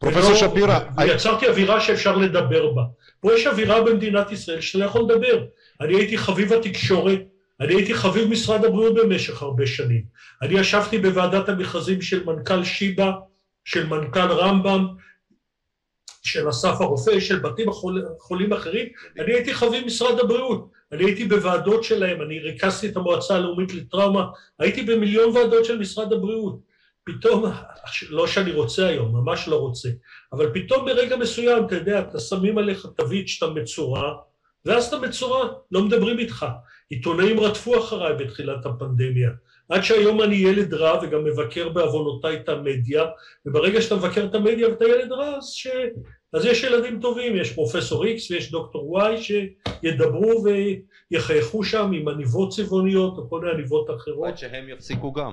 [0.00, 0.78] פרופסור שפירא...
[0.96, 2.82] ויצרתי אווירה שאפשר לדבר בה.
[3.20, 5.44] פה יש אווירה במדינת ישראל שאתה לא יכול לדבר.
[5.80, 7.20] אני הייתי חביב התקשורת,
[7.60, 10.02] אני הייתי חביב משרד הבריאות במשך הרבה שנים.
[10.42, 13.10] אני ישבתי בוועדת המכרזים של מנכ"ל שיבא,
[13.64, 14.86] של מנכ"ל רמב"ם,
[16.22, 17.72] של אסף הרופא, של בתים
[18.18, 18.86] חולים אחרים,
[19.18, 24.24] אני הייתי חביב משרד הבריאות, אני הייתי בוועדות שלהם, אני ריכזתי את המועצה הלאומית לטראומה,
[24.58, 26.69] הייתי במיליון ועדות של משרד הבריאות.
[27.04, 27.44] פתאום,
[28.10, 29.88] לא שאני רוצה היום, ממש לא רוצה,
[30.32, 34.14] אבל פתאום ברגע מסוים, אתה יודע, אתה שמים עליך תווית שאתה מצורע,
[34.64, 36.46] ואז אתה מצורע, לא מדברים איתך.
[36.90, 39.30] עיתונאים רדפו אחריי בתחילת הפנדמיה.
[39.68, 43.04] עד שהיום אני ילד רע וגם מבקר בעוונותיי את המדיה,
[43.46, 45.66] וברגע שאתה מבקר את המדיה ואתה ילד רע, אז, ש...
[46.32, 52.52] אז יש ילדים טובים, יש פרופסור איקס ויש דוקטור וואי שידברו ויחייכו שם עם עניבות
[52.52, 54.28] צבעוניות או כל מיני עניבות אחרות.
[54.28, 55.32] עד שהם יפסיקו גם.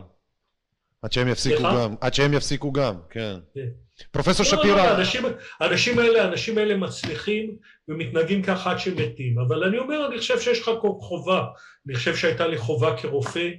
[1.02, 3.36] עד שהם יפסיקו גם, עד שהם יפסיקו גם, כן.
[3.54, 3.68] כן.
[4.12, 4.76] פרופסור לא, שפירא...
[4.76, 5.24] לא, האנשים,
[5.60, 7.56] האנשים האלה, האנשים האלה מצליחים
[7.88, 11.46] ומתנהגים ככה עד שהם מתים, אבל אני אומר, אני חושב שיש לך חובה,
[11.88, 13.50] אני חושב שהייתה לי חובה כרופא,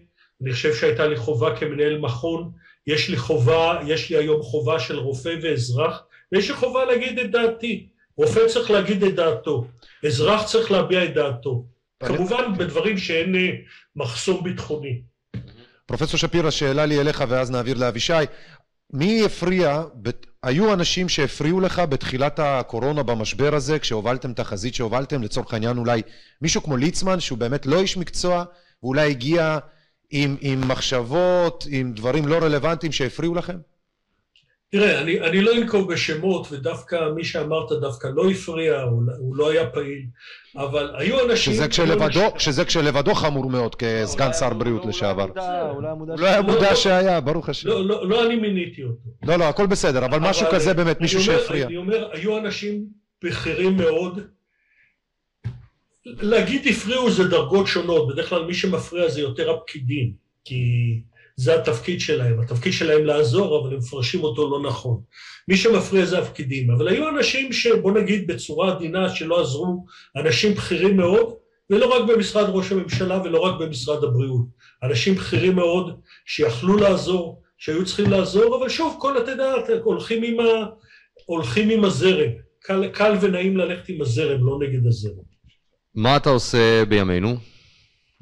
[0.43, 2.51] אני חושב שהייתה לי חובה כמנהל מכון,
[2.86, 7.30] יש לי חובה, יש לי היום חובה של רופא ואזרח, ויש לי חובה להגיד את
[7.30, 7.89] דעתי.
[8.16, 9.66] רופא צריך להגיד את דעתו,
[10.07, 11.64] אזרח צריך להביע את דעתו.
[12.05, 13.51] כמובן בדברים שאין אה,
[13.97, 15.03] מחסום ביטחוני.
[15.89, 18.12] פרופסור שפירא, שאלה לי אליך ואז נעביר לאבישי.
[18.93, 19.82] מי הפריע,
[20.43, 26.03] היו אנשים שהפריעו לך בתחילת הקורונה במשבר הזה, כשהובלתם את החזית שהובלתם, לצורך העניין אולי
[26.43, 28.45] מישהו כמו ליצמן, שהוא באמת לא איש מקצוע,
[28.82, 29.59] ואולי הגיע
[30.11, 33.57] עם, עם מחשבות, עם דברים לא רלוונטיים שהפריעו לכם?
[34.71, 39.51] תראה, אני, אני לא אנקוב בשמות, ודווקא מי שאמרת דווקא לא הפריע, הוא, הוא לא
[39.51, 40.03] היה פעיל,
[40.57, 41.53] אבל היו אנשים...
[41.53, 45.27] שזה כשלבדו, לא שזה כשלבדו חמור מאוד כסגן שר בריאות לשעבר.
[45.75, 45.83] הוא
[46.19, 47.69] לא היה מודע שהיה, ברוך השם.
[47.69, 49.11] לא, לא, לא אני מיניתי אותו.
[49.23, 51.66] לא, לא, הכל בסדר, אבל משהו כזה באמת, מישהו שהפריע.
[51.66, 52.85] אני אומר, היו אנשים
[53.25, 54.21] בכירים מאוד,
[56.07, 60.12] להגיד הפריעו זה דרגות שונות, בדרך כלל מי שמפריע זה יותר הפקידים,
[60.45, 60.62] כי
[61.39, 65.01] זה התפקיד שלהם, התפקיד שלהם לעזור, אבל הם מפרשים אותו לא נכון.
[65.49, 69.86] מי שמפריע זה הפקידים, אבל היו אנשים שבוא נגיד בצורה עדינה שלא עזרו,
[70.16, 71.34] אנשים בכירים מאוד,
[71.70, 74.47] ולא רק במשרד ראש הממשלה ולא רק במשרד הבריאות,
[74.82, 80.41] אנשים בכירים מאוד שיכלו לעזור, שהיו צריכים לעזור, אבל שוב, כל, אתה יודע, הולכים עם,
[80.41, 80.66] ה,
[81.26, 82.30] הולכים עם הזרם.
[82.61, 85.24] קל, קל ונעים ללכת עם הזרם, לא נגד הזרם.
[85.95, 87.36] מה אתה עושה בימינו,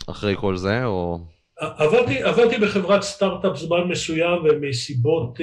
[0.06, 1.35] אחרי כל זה, או...
[1.58, 5.38] עבדתי, עבדתי בחברת סטארט-אפ זמן מסוים ומסיבות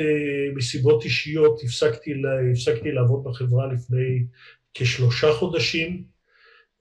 [0.55, 2.13] מסיבות אישיות הפסקתי,
[2.51, 4.25] הפסקתי לעבוד בחברה לפני
[4.73, 6.03] כשלושה חודשים.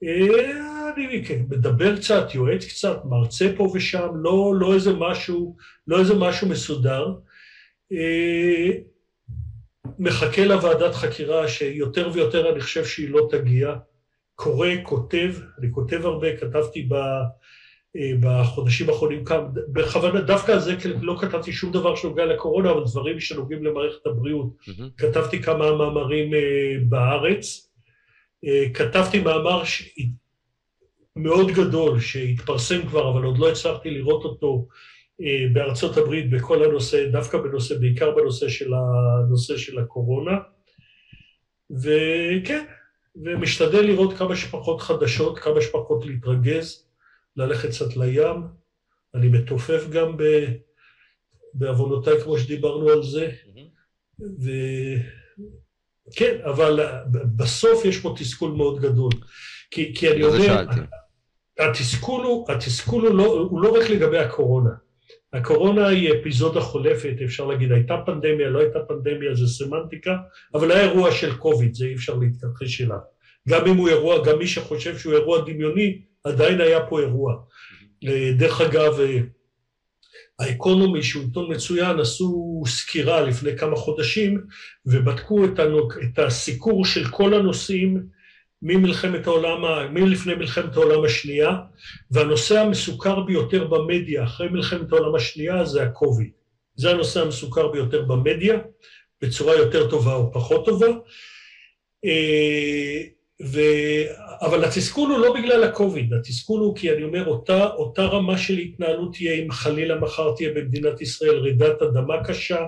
[0.03, 5.55] אני כן, מדבר קצת, יועץ קצת, מרצה פה ושם, לא, לא, איזה משהו,
[5.87, 7.13] לא איזה משהו מסודר.
[9.99, 13.75] מחכה לוועדת חקירה שיותר ויותר אני חושב שהיא לא תגיע.
[14.35, 16.95] קורא, כותב, אני כותב הרבה, כתבתי ב,
[18.19, 23.19] בחודשים האחרונים כמה, בכוונה, דווקא על זה לא כתבתי שום דבר שנוגע לקורונה, אבל דברים
[23.19, 24.47] שנוגעים למערכת הבריאות.
[24.61, 24.83] Mm-hmm.
[24.97, 26.31] כתבתי כמה מאמרים
[26.89, 27.69] בארץ.
[28.73, 29.93] כתבתי מאמר ש...
[31.15, 34.67] מאוד גדול שהתפרסם כבר, אבל עוד לא הצלחתי לראות אותו
[35.53, 40.37] בארצות הברית בכל הנושא, דווקא בנושא, בעיקר בנושא של, הנושא של הקורונה.
[41.71, 42.65] וכן,
[43.15, 46.87] ומשתדל לראות כמה שפחות חדשות, כמה שפחות להתרגז,
[47.37, 48.43] ללכת קצת לים.
[49.15, 50.23] אני מתופף גם ב...
[51.53, 53.31] בעוונותיי, כמו שדיברנו על זה.
[56.09, 56.79] וכן, אבל
[57.35, 59.11] בסוף יש פה תסכול מאוד גדול.
[59.71, 60.65] כי, כי אני אומר,
[61.59, 64.69] התסכול, הוא, התסכול הוא, לא, הוא לא רק לגבי הקורונה.
[65.33, 70.17] הקורונה היא אפיזודה חולפת, אפשר להגיד, הייתה פנדמיה, לא הייתה פנדמיה, זה סמנטיקה,
[70.53, 72.97] אבל היה אירוע של קוביד, זה אי אפשר להתכחש אליו.
[73.49, 77.35] גם אם הוא אירוע, גם מי שחושב שהוא אירוע דמיוני, עדיין היה פה אירוע.
[78.37, 78.99] דרך אגב,
[80.39, 84.41] האקונומי, שהוא עיתון מצוין, עשו סקירה לפני כמה חודשים
[84.85, 88.03] ובדקו את, הנוק, את הסיקור של כל הנושאים
[88.61, 91.57] ממלחמת העולם, מלפני מלחמת העולם השנייה,
[92.11, 96.29] והנושא המסוכר ביותר במדיה אחרי מלחמת העולם השנייה זה הקוביד.
[96.75, 98.59] זה הנושא המסוכר ביותר במדיה,
[99.21, 100.87] בצורה יותר טובה או פחות טובה.
[103.41, 103.59] ו...
[104.41, 108.57] אבל התסכול הוא לא בגלל הקוביד, התסכול הוא כי אני אומר, אותה, אותה רמה של
[108.57, 112.65] התנהלות תהיה אם חלילה מחר תהיה במדינת ישראל רעידת אדמה קשה,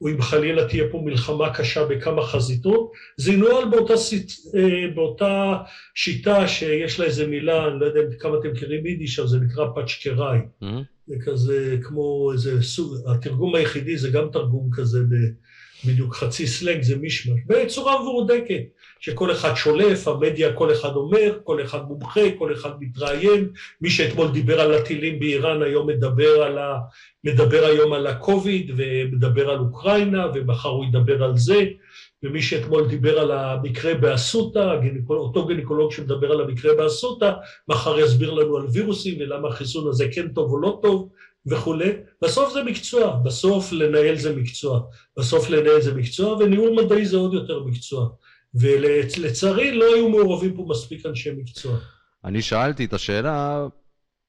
[0.00, 3.94] או אם חלילה תהיה פה מלחמה קשה בכמה חזיתות, זה ינוהל באותה,
[4.94, 5.56] באותה
[5.94, 9.66] שיטה שיש לה איזה מילה, אני לא יודע כמה אתם מכירים יידיש, אבל זה נקרא
[9.74, 10.38] פאצ'קראי.
[10.38, 10.66] Mm-hmm.
[11.06, 14.98] זה כזה כמו איזה סוג, התרגום היחידי זה גם תרגום כזה
[15.86, 18.62] בדיוק חצי סלנג, זה מישמש, בצורה מבורדקת.
[19.04, 23.48] שכל אחד שולף, המדיה כל אחד אומר, כל אחד מומחה, כל אחד מתראיין,
[23.80, 26.78] מי שאתמול דיבר על הטילים באיראן היום מדבר, על ה...
[27.24, 31.64] מדבר היום על הקוביד ומדבר על אוקראינה ומחר הוא ידבר על זה,
[32.22, 34.76] ומי שאתמול דיבר על המקרה באסותא,
[35.10, 37.32] אותו גינקולוג שמדבר על המקרה באסותא,
[37.68, 41.08] מחר יסביר לנו על וירוסים ולמה החיסון הזה כן טוב או לא טוב
[41.46, 41.92] וכולי.
[42.22, 44.80] בסוף זה מקצוע, בסוף לנהל זה מקצוע,
[45.18, 48.08] בסוף לנהל זה מקצוע וניהול מדעי זה עוד יותר מקצוע.
[48.54, 51.78] ולצערי לא היו מעורבים פה מספיק אנשי מקצוע.
[52.24, 53.66] אני שאלתי את השאלה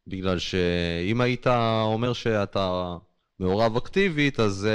[0.08, 1.48] בגלל שאם היית
[1.84, 2.96] אומר שאתה
[3.40, 4.68] מעורב אקטיבית, אז,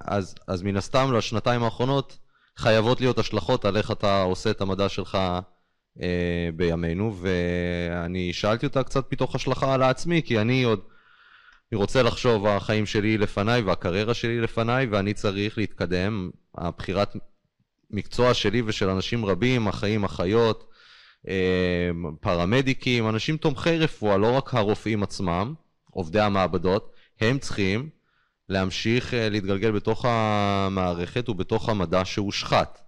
[0.00, 2.18] אז, אז מן הסתם לשנתיים האחרונות
[2.56, 5.18] חייבות להיות השלכות על איך אתה עושה את המדע שלך
[6.02, 10.80] אה, בימינו, ואני שאלתי אותה קצת מתוך השלכה על העצמי, כי אני עוד,
[11.72, 16.30] אני רוצה לחשוב, החיים שלי לפניי והקריירה שלי לפניי, ואני צריך להתקדם.
[16.54, 17.16] הבחירת
[17.92, 20.72] מקצוע שלי ושל אנשים רבים, אחאים, אחיות,
[21.28, 21.90] אה,
[22.20, 25.54] פרמדיקים, אנשים תומכי רפואה, לא רק הרופאים עצמם,
[25.90, 27.88] עובדי המעבדות, הם צריכים
[28.48, 32.80] להמשיך אה, להתגלגל בתוך המערכת ובתוך המדע שהושחת.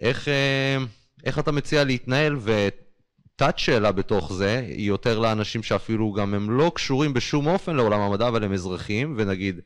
[0.00, 0.76] איך, אה,
[1.24, 6.72] איך אתה מציע להתנהל, ותת שאלה בתוך זה היא יותר לאנשים שאפילו גם הם לא
[6.74, 9.60] קשורים בשום אופן לעולם המדע, אבל הם אזרחים, ונגיד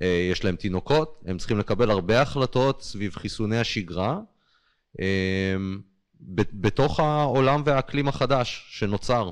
[0.00, 4.20] יש להם תינוקות, הם צריכים לקבל הרבה החלטות סביב חיסוני השגרה
[5.00, 5.56] אה,
[6.52, 9.30] בתוך העולם והאקלים החדש שנוצר.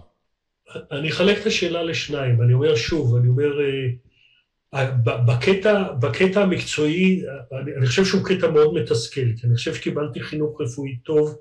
[0.90, 4.90] אני אחלק את השאלה לשניים, אני אומר שוב, אני אומר, אה,
[5.26, 7.22] בקטע, בקטע המקצועי,
[7.62, 11.38] אני, אני חושב שהוא קטע מאוד מתסכל, כי אני חושב שקיבלתי חינוך רפואי טוב,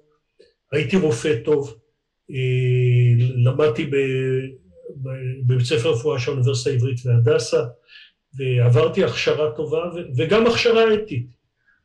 [0.72, 1.80] הייתי רופא טוב,
[3.46, 3.90] למדתי
[5.46, 7.64] בבית ספר רפואה של האוניברסיטה העברית והדסה,
[8.38, 11.28] ועברתי הכשרה טובה וגם הכשרה אתית.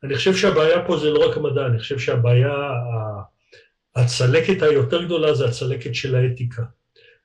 [0.03, 2.53] אני חושב שהבעיה פה זה לא רק המדע, אני חושב שהבעיה,
[3.95, 6.63] הצלקת היותר גדולה זה הצלקת של האתיקה.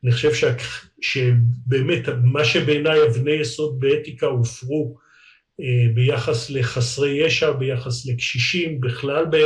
[0.04, 0.54] אני חושב שה,
[1.00, 4.96] שבאמת מה שבעיניי אבני יסוד באתיקה הופרו
[5.60, 9.36] אה, ביחס לחסרי ישע, ביחס לקשישים, בכלל ב,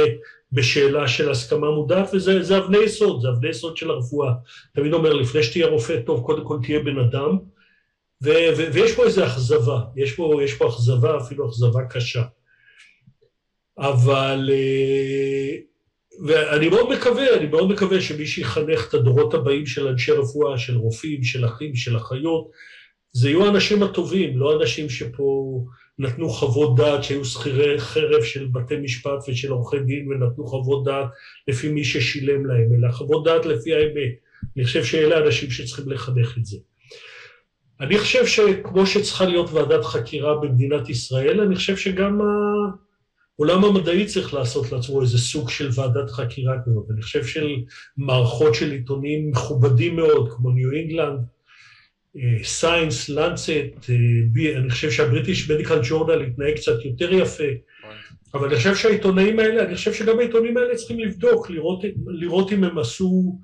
[0.52, 4.32] בשאלה של הסכמה מודעת, וזה אבני יסוד, זה אבני יסוד של הרפואה.
[4.74, 7.38] תמיד אומר, לפני שתהיה רופא טוב, קודם כל תהיה בן אדם,
[8.22, 12.22] ויש פה איזו אכזבה, יש פה, יש פה אכזבה, אפילו אכזבה קשה.
[13.78, 14.50] אבל...
[14.52, 15.56] אה,
[16.26, 20.76] ואני מאוד מקווה, אני מאוד מקווה שמי שיחנך את הדורות הבאים של אנשי רפואה, של
[20.76, 22.50] רופאים, של אחים, של אחיות,
[23.12, 25.60] זה יהיו האנשים הטובים, לא אנשים שפה
[25.98, 31.06] נתנו חוות דעת שהיו שכירי חרב של בתי משפט ושל עורכי דין ונתנו חוות דעת
[31.48, 34.12] לפי מי ששילם להם, אלא חוות דעת לפי האמת.
[34.56, 36.56] אני חושב שאלה האנשים שצריכים לחנך את זה.
[37.80, 42.20] אני חושב שכמו שצריכה להיות ועדת חקירה במדינת ישראל, אני חושב שגם
[43.38, 46.86] העולם המדעי צריך לעשות לעצמו איזה סוג של ועדת חקירה כזאת.
[46.90, 47.48] אני חושב של
[47.96, 51.20] מערכות של עיתונים מכובדים מאוד, כמו ניו אינגלנד,
[52.42, 53.90] סיינס, לנצט,
[54.56, 57.44] אני חושב שהבריטיש מדיקל ג'ורנל התנהג קצת יותר יפה,
[58.34, 62.64] אבל אני חושב שהעיתונאים האלה, אני חושב שגם העיתונים האלה צריכים לבדוק, לראות, לראות אם
[62.64, 63.38] הם עשו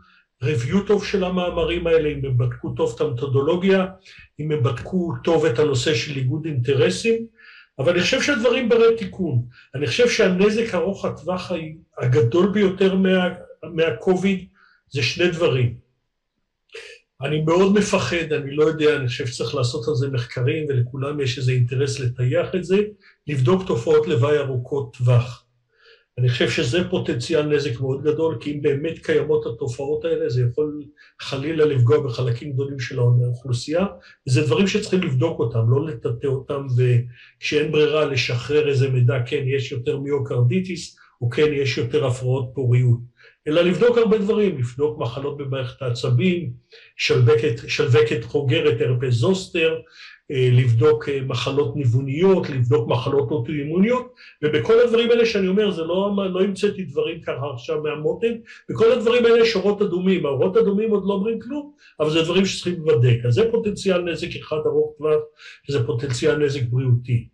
[0.44, 3.86] review טוב של המאמרים האלה, אם הם בדקו טוב את המתודולוגיה,
[4.40, 7.26] אם הם בדקו טוב את הנושא של איגוד אינטרסים,
[7.78, 9.42] אבל אני חושב שהדברים ברי תיקון.
[9.74, 11.52] אני חושב שהנזק ארוך הטווח
[11.98, 13.28] הגדול ביותר מה,
[13.62, 14.46] מהקוביד
[14.90, 15.74] זה שני דברים.
[17.22, 21.38] אני מאוד מפחד, אני לא יודע, אני חושב שצריך לעשות על זה מחקרים ולכולם יש
[21.38, 22.76] איזה אינטרס לטייח את זה,
[23.26, 25.44] לבדוק תופעות לוואי ארוכות טווח.
[26.18, 30.82] אני חושב שזה פוטנציאל נזק מאוד גדול, כי אם באמת קיימות התופעות האלה, זה יכול
[31.20, 33.86] חלילה לפגוע בחלקים גדולים של האוכלוסייה,
[34.28, 39.72] וזה דברים שצריכים לבדוק אותם, לא לטאטא אותם, וכשאין ברירה לשחרר איזה מידע, כן, יש
[39.72, 43.10] יותר מיוקרדיטיס, או כן, יש יותר הפרעות פוריות.
[43.48, 46.52] אלא לבדוק הרבה דברים, לבדוק מחלות במערכת העצבים,
[46.96, 49.74] שלבקת, שלבקת חוגרת, הרפס זוסטר,
[50.30, 56.40] לבדוק אה, מחלות ניווניות, לבדוק מחלות אוטואימוניות, ובכל הדברים האלה שאני אומר, זה לא, לא
[56.40, 58.32] המצאתי דברים ככה עכשיו מהמותן,
[58.70, 62.46] בכל הדברים האלה יש אורות אדומים, האורות אדומים עוד לא אומרים כלום, אבל זה דברים
[62.46, 63.24] שצריכים להיבדק.
[63.26, 65.20] אז זה פוטנציאל נזק אחד ארוך טווח,
[65.68, 67.28] וזה פוטנציאל נזק בריאותי.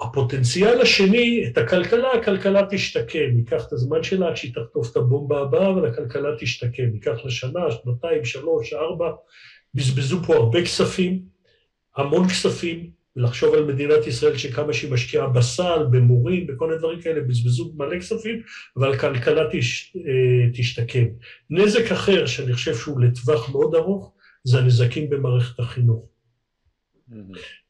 [0.00, 5.40] הפוטנציאל השני, את הכלכלה, הכלכלה תשתקם, ייקח את הזמן שלה עד שהיא תחטוף את הבומבה
[5.40, 9.10] הבאה, אבל הכלכלה תשתקם, ייקח לה שנה, שנתיים, שלוש, ארבע,
[9.74, 11.22] בזבזו פה הרבה כספים,
[11.96, 17.20] המון כספים, לחשוב על מדינת ישראל שכמה שהיא משקיעה בסל, במורים, בכל מיני דברים כאלה,
[17.20, 18.42] בזבזו מלא כספים,
[18.76, 21.04] אבל הכלכלה תש, אה, תשתקם.
[21.50, 24.12] נזק אחר, שאני חושב שהוא לטווח מאוד ארוך,
[24.44, 26.08] זה הנזקים במערכת החינוך.
[27.10, 27.14] Mm-hmm.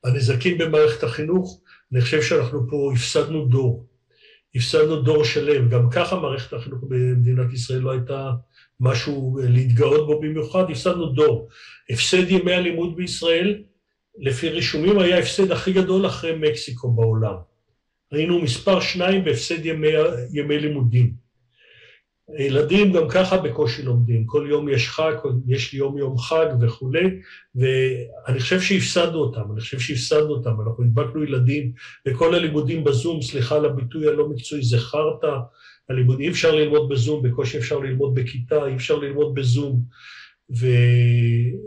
[0.05, 1.61] הנזקים במערכת החינוך,
[1.93, 3.87] אני חושב שאנחנו פה הפסדנו דור.
[4.55, 5.69] הפסדנו דור שלם.
[5.69, 8.31] גם ככה מערכת החינוך במדינת ישראל לא הייתה
[8.85, 11.49] משהו להתגאות בו במיוחד, הפסדנו דור.
[11.91, 13.63] הפסד ימי הלימוד בישראל,
[14.19, 17.35] לפי רישומים, היה ההפסד הכי גדול אחרי מקסיקו בעולם.
[18.13, 19.89] היינו מספר שניים בהפסד ימי,
[20.33, 21.25] ימי לימודים.
[22.39, 25.13] ילדים גם ככה בקושי לומדים, כל יום יש חג,
[25.47, 27.21] יש יום יום חג וכולי,
[27.55, 31.73] ואני חושב שהפסדנו אותם, אני חושב שהפסדנו אותם, אנחנו הדבקנו ילדים
[32.09, 35.37] וכל הלימודים בזום, סליחה על הביטוי הלא מקצועי, זה חרטא,
[35.91, 39.81] הלימוד, אי אפשר ללמוד בזום, בקושי אפשר ללמוד בכיתה, אי אפשר ללמוד בזום,
[40.61, 40.67] ו...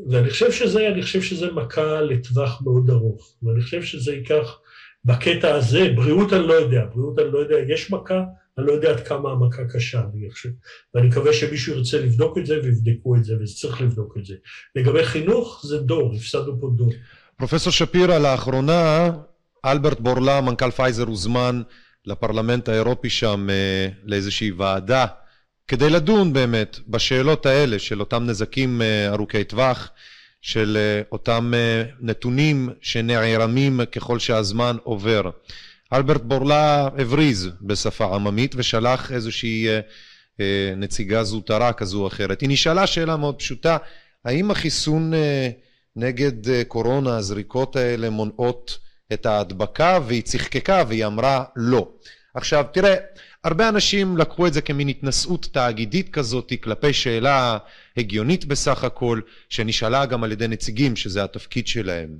[0.09, 4.59] ואני חושב שזה, אני חושב שזה מכה לטווח מאוד ארוך, ואני חושב שזה ייקח,
[5.05, 8.23] בקטע הזה, בריאות אני לא יודע, בריאות אני לא יודע, יש מכה,
[8.57, 10.49] אני לא יודע עד כמה המכה קשה, אני חושב,
[10.93, 14.35] ואני מקווה שמישהו ירצה לבדוק את זה ויבדקו את זה, וצריך לבדוק את זה.
[14.75, 16.91] לגבי חינוך, זה דור, הפסדנו פה דור.
[17.37, 19.09] פרופסור שפירא, לאחרונה
[19.65, 21.61] אלברט בורלה, מנכ"ל פייזר, הוזמן
[22.07, 25.05] לפרלמנט האירופי שם אה, לאיזושהי ועדה
[25.67, 29.91] כדי לדון באמת בשאלות האלה של אותם נזקים אה, ארוכי טווח,
[30.41, 31.53] של אה, אותם
[31.99, 35.29] נתונים שנערמים ככל שהזמן עובר.
[35.93, 39.67] אלברט בורלה הבריז בשפה עממית ושלח איזושהי
[40.77, 42.41] נציגה זוטרה כזו או אחרת.
[42.41, 43.77] היא נשאלה שאלה מאוד פשוטה,
[44.25, 45.13] האם החיסון
[45.95, 48.79] נגד קורונה, הזריקות האלה מונעות
[49.13, 51.89] את ההדבקה והיא צחקקה והיא אמרה לא.
[52.33, 52.95] עכשיו תראה,
[53.43, 57.57] הרבה אנשים לקחו את זה כמין התנשאות תאגידית כזאת כלפי שאלה
[57.97, 62.17] הגיונית בסך הכל, שנשאלה גם על ידי נציגים שזה התפקיד שלהם.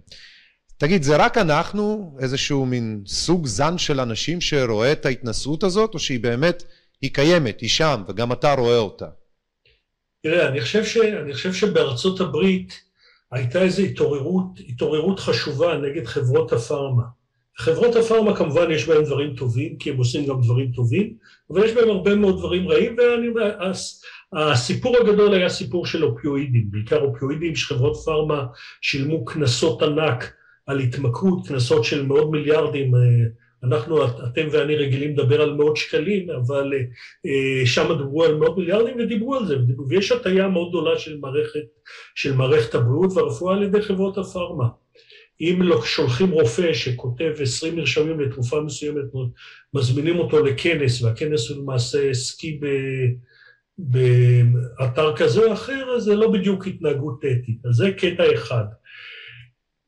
[0.77, 5.99] תגיד, זה רק אנחנו, איזשהו מין סוג זן של אנשים שרואה את ההתנשאות הזאת, או
[5.99, 6.63] שהיא באמת,
[7.01, 9.07] היא קיימת, היא שם, וגם אתה רואה אותה?
[10.23, 10.97] תראה, אני חושב, ש...
[10.97, 12.86] אני חושב שבארצות הברית
[13.32, 17.03] הייתה איזו התעוררות, התעוררות חשובה נגד חברות הפארמה.
[17.57, 21.13] חברות הפארמה כמובן יש בהן דברים טובים, כי הם עושים גם דברים טובים,
[21.49, 22.95] אבל יש בהם הרבה מאוד דברים רעים,
[24.34, 28.45] והסיפור הגדול היה סיפור של אופיואידים, בעיקר אופיואידים שחברות פארמה
[28.82, 30.34] שילמו קנסות ענק
[30.65, 32.99] על התמכרות, קנסות של מאות מיליארדים, אה,
[33.68, 36.74] אנחנו, אתם ואני רגילים לדבר על מאות שקלים, אבל
[37.26, 39.55] אה, שם דיברו על מאות מיליארדים ודיברו על זה,
[39.89, 41.65] ויש הטיה מאוד גדולה של מערכת,
[42.15, 44.68] של מערכת הבריאות והרפואה על ידי חברות הפארמה.
[45.41, 49.03] אם לא שולחים רופא שכותב 20 מרשמים לתרופה מסוימת,
[49.74, 52.59] מזמינים אותו לכנס, והכנס הוא למעשה סקי
[53.78, 57.65] באתר כזה או אחר, אז זה לא בדיוק התנהגות אתית.
[57.65, 58.65] אז זה קטע אחד.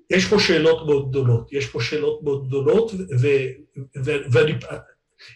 [0.09, 2.91] יש פה שאלות מאוד גדולות, יש פה שאלות מאוד גדולות,
[4.31, 4.53] ואני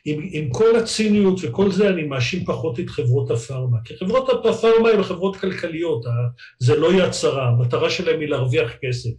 [0.05, 3.77] עם, עם כל הציניות וכל זה, אני מאשים פחות את חברות הפארמה.
[3.85, 6.05] כי חברות הפארמה הן חברות כלכליות,
[6.59, 9.09] זה לא יד שרה, המטרה שלהן היא להרוויח כסף.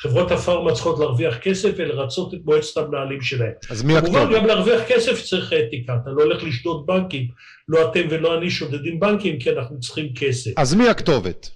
[0.00, 3.52] חברות הפארמה צריכות להרוויח כסף ולרצות את מועצת המנהלים שלהן.
[3.70, 4.16] אז מי הכתובת?
[4.16, 7.28] כמובן, גם להרוויח כסף צריך אתיקה, אתה לא הולך לשדוד בנקים,
[7.68, 10.50] לא אתם ולא אני שודדים בנקים, כי אנחנו צריכים כסף.
[10.56, 11.50] אז מי הכתובת?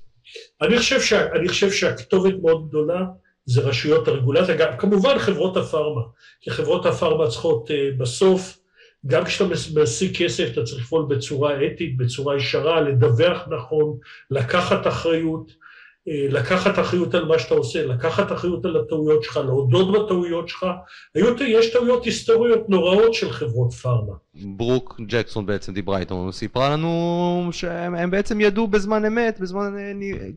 [0.62, 3.04] אני חושב, שה, אני חושב שהכתובת מאוד גדולה.
[3.48, 6.02] זה רשויות הרגולציה, גם כמובן חברות הפארמה,
[6.40, 8.58] כי חברות הפארמה צריכות uh, בסוף,
[9.06, 13.96] גם כשאתה משיג כסף אתה צריך לפעול בצורה אתית, בצורה ישרה, לדווח נכון,
[14.30, 19.92] לקחת אחריות, uh, לקחת אחריות על מה שאתה עושה, לקחת אחריות על הטעויות שלך, להודות
[19.92, 20.66] בטעויות שלך.
[21.14, 24.14] היו, יש טעויות היסטוריות נוראות של חברות פארמה.
[24.34, 29.92] ברוק ג'קסון בעצם דיברה איתנו, סיפרה לנו שהם בעצם ידעו בזמן אמת, בזמן אה,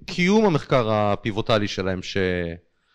[0.05, 2.17] קיום המחקר הפיבוטלי שלהם, ש...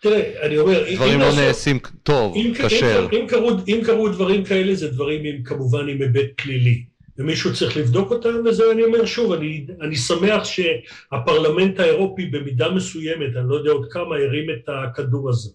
[0.03, 0.94] תראה, אני אומר...
[0.94, 3.09] דברים לא נעשים טוב, כשר.
[3.12, 3.26] אם,
[3.68, 6.84] אם קרו דברים כאלה, זה דברים עם, כמובן עם היבט פלילי.
[7.18, 13.36] ומישהו צריך לבדוק אותם, וזה אני אומר שוב, אני, אני שמח שהפרלמנט האירופי במידה מסוימת,
[13.36, 15.51] אני לא יודע עוד כמה, הרים את הכדור הזה.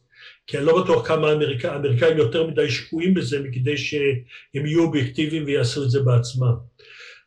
[0.48, 5.44] כי אני לא בטוח כמה האמריקאים, האמריקאים יותר מדי שקועים בזה מכדי שהם יהיו אובייקטיביים
[5.46, 6.54] ויעשו את זה בעצמם.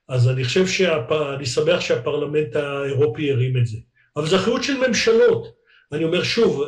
[0.09, 1.13] אז אני חושב, שהפ...
[1.13, 3.79] אני שמח שהפרלמנט האירופי הרים את זה.
[4.17, 5.53] אבל זו אחריות של ממשלות.
[5.93, 6.65] אני אומר שוב,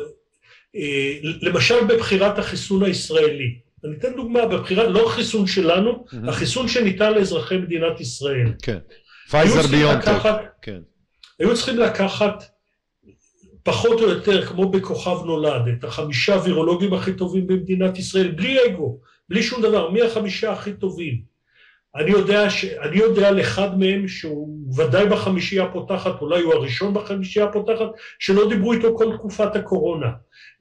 [1.41, 3.59] למשל בבחירת החיסון הישראלי.
[3.85, 6.29] אני אתן דוגמה, בבחירת, לא החיסון שלנו, mm-hmm.
[6.29, 8.53] החיסון שניתן לאזרחי מדינת ישראל.
[8.61, 8.77] כן,
[9.29, 10.11] פייזר ביונטק.
[10.61, 10.79] כן.
[11.39, 12.43] היו צריכים לקחת
[13.63, 18.99] פחות או יותר, כמו בכוכב נולד, את החמישה וירולוגים הכי טובים במדינת ישראל, בלי אגו,
[19.29, 21.21] בלי שום דבר, מי החמישה הכי טובים.
[21.95, 22.65] אני יודע, ש...
[22.65, 27.87] אני יודע על אחד מהם שהוא ודאי בחמישייה הפותחת, אולי הוא הראשון בחמישייה הפותחת,
[28.19, 30.07] שלא דיברו איתו כל תקופת הקורונה.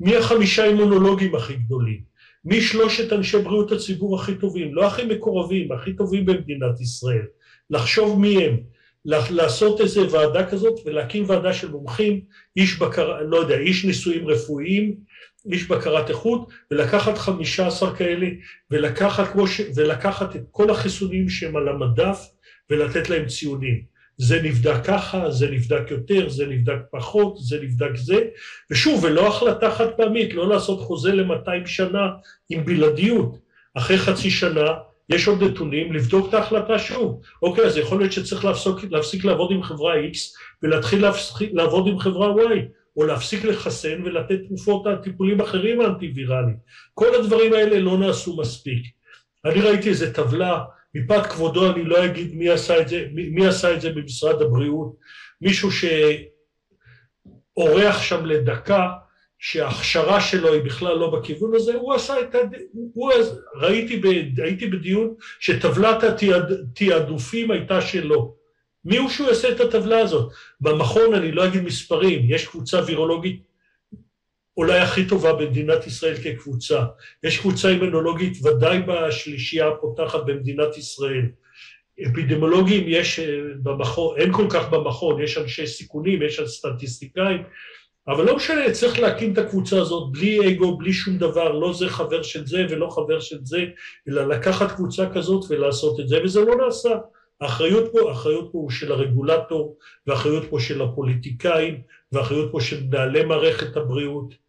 [0.01, 2.01] מי החמישה אימונולוגים הכי גדולים?
[2.45, 4.75] מי שלושת אנשי בריאות הציבור הכי טובים?
[4.75, 7.25] לא הכי מקורבים, הכי טובים במדינת ישראל.
[7.71, 8.57] לחשוב מי הם,
[9.05, 12.21] לעשות איזה ועדה כזאת ולהקים ועדה של מומחים,
[12.57, 13.23] איש בקר...
[13.23, 14.97] לא יודע, איש ניסויים רפואיים,
[15.53, 18.27] איש בקרת איכות, ולקחת חמישה עשר כאלה,
[18.71, 19.61] ולקחת, ש...
[19.77, 22.19] ולקחת את כל החיסונים שהם על המדף,
[22.71, 23.96] ולתת להם ציונים.
[24.19, 28.21] זה נבדק ככה, זה נבדק יותר, זה נבדק פחות, זה נבדק זה,
[28.71, 32.09] ושוב, ולא החלטה חד פעמית, לא לעשות חוזה ל-200 שנה
[32.49, 33.39] עם בלעדיות.
[33.75, 34.67] אחרי חצי שנה
[35.09, 37.21] יש עוד נתונים, לבדוק את ההחלטה שוב.
[37.43, 40.17] אוקיי, אז יכול להיות שצריך להפסיק, להפסיק לעבוד עם חברה X
[40.63, 42.59] ולהתחיל להפסיק, לעבוד עם חברה Y,
[42.97, 46.57] או להפסיק לחסן ולתת תרופות טיפולים אחרים אנטי-ויראליים.
[46.95, 48.83] כל הדברים האלה לא נעשו מספיק.
[49.45, 50.65] אני ראיתי איזו טבלה
[50.97, 54.43] מפאת כבודו אני לא אגיד מי עשה את זה, מי, מי עשה את זה במשרד
[54.43, 54.97] הבריאות,
[55.41, 55.71] מישהו
[57.57, 58.89] שאורח שם לדקה,
[59.39, 62.39] שההכשרה שלו היא בכלל לא בכיוון הזה, הוא עשה את ה...
[62.73, 63.13] הוא...
[63.55, 64.07] ראיתי, ב...
[64.43, 68.35] הייתי בדיון שטבלת התעדופים הייתה שלו.
[68.85, 70.33] מי הוא שהוא יעשה את הטבלה הזאת?
[70.61, 73.43] במכון, אני לא אגיד מספרים, יש קבוצה וירולוגית
[74.57, 76.85] אולי הכי טובה במדינת ישראל כקבוצה.
[77.23, 81.27] יש קבוצה אימונולוגית ודאי בשלישייה הפותחת במדינת ישראל.
[82.07, 87.43] אפידמיולוגים יש אה, במכון, אין כל כך במכון, יש אנשי סיכונים, יש סטטיסטיקאים,
[88.09, 91.89] אבל לא משנה, צריך להקים את הקבוצה הזאת בלי אגו, בלי שום דבר, לא זה
[91.89, 93.65] חבר של זה ולא חבר של זה,
[94.09, 96.95] אלא לקחת קבוצה כזאת ולעשות את זה, וזה לא נעשה.
[97.41, 101.81] האחריות פה, האחריות פה הוא של הרגולטור, והאחריות פה של הפוליטיקאים,
[102.13, 104.46] והאחריות פה של מנהלי מערכת הבריאות.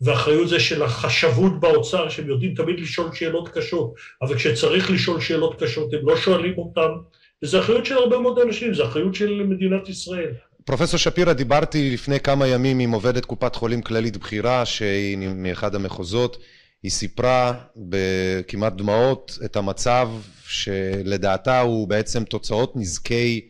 [0.00, 5.62] ואחריות זה של החשבות באוצר, שהם יודעים תמיד לשאול שאלות קשות, אבל כשצריך לשאול שאלות
[5.62, 6.88] קשות הם לא שואלים אותן,
[7.42, 10.30] וזו אחריות של הרבה מאוד אנשים, זו אחריות של מדינת ישראל.
[10.64, 16.36] פרופסור שפירא, דיברתי לפני כמה ימים עם עובדת קופת חולים כללית בכירה, שהיא מאחד המחוזות,
[16.82, 20.08] היא סיפרה בכמעט דמעות את המצב
[20.46, 23.48] שלדעתה הוא בעצם תוצאות נזקי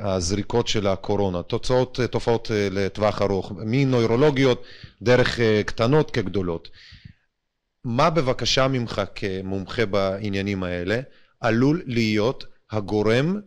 [0.00, 4.64] הזריקות של הקורונה, תוצאות, אה, תופעות אה, לטווח ארוך, מנוירולוגיות
[5.02, 6.68] דרך קטנות כגדולות.
[7.84, 11.00] מה בבקשה ממך כמומחה בעניינים האלה
[11.40, 13.40] עלול להיות הגורם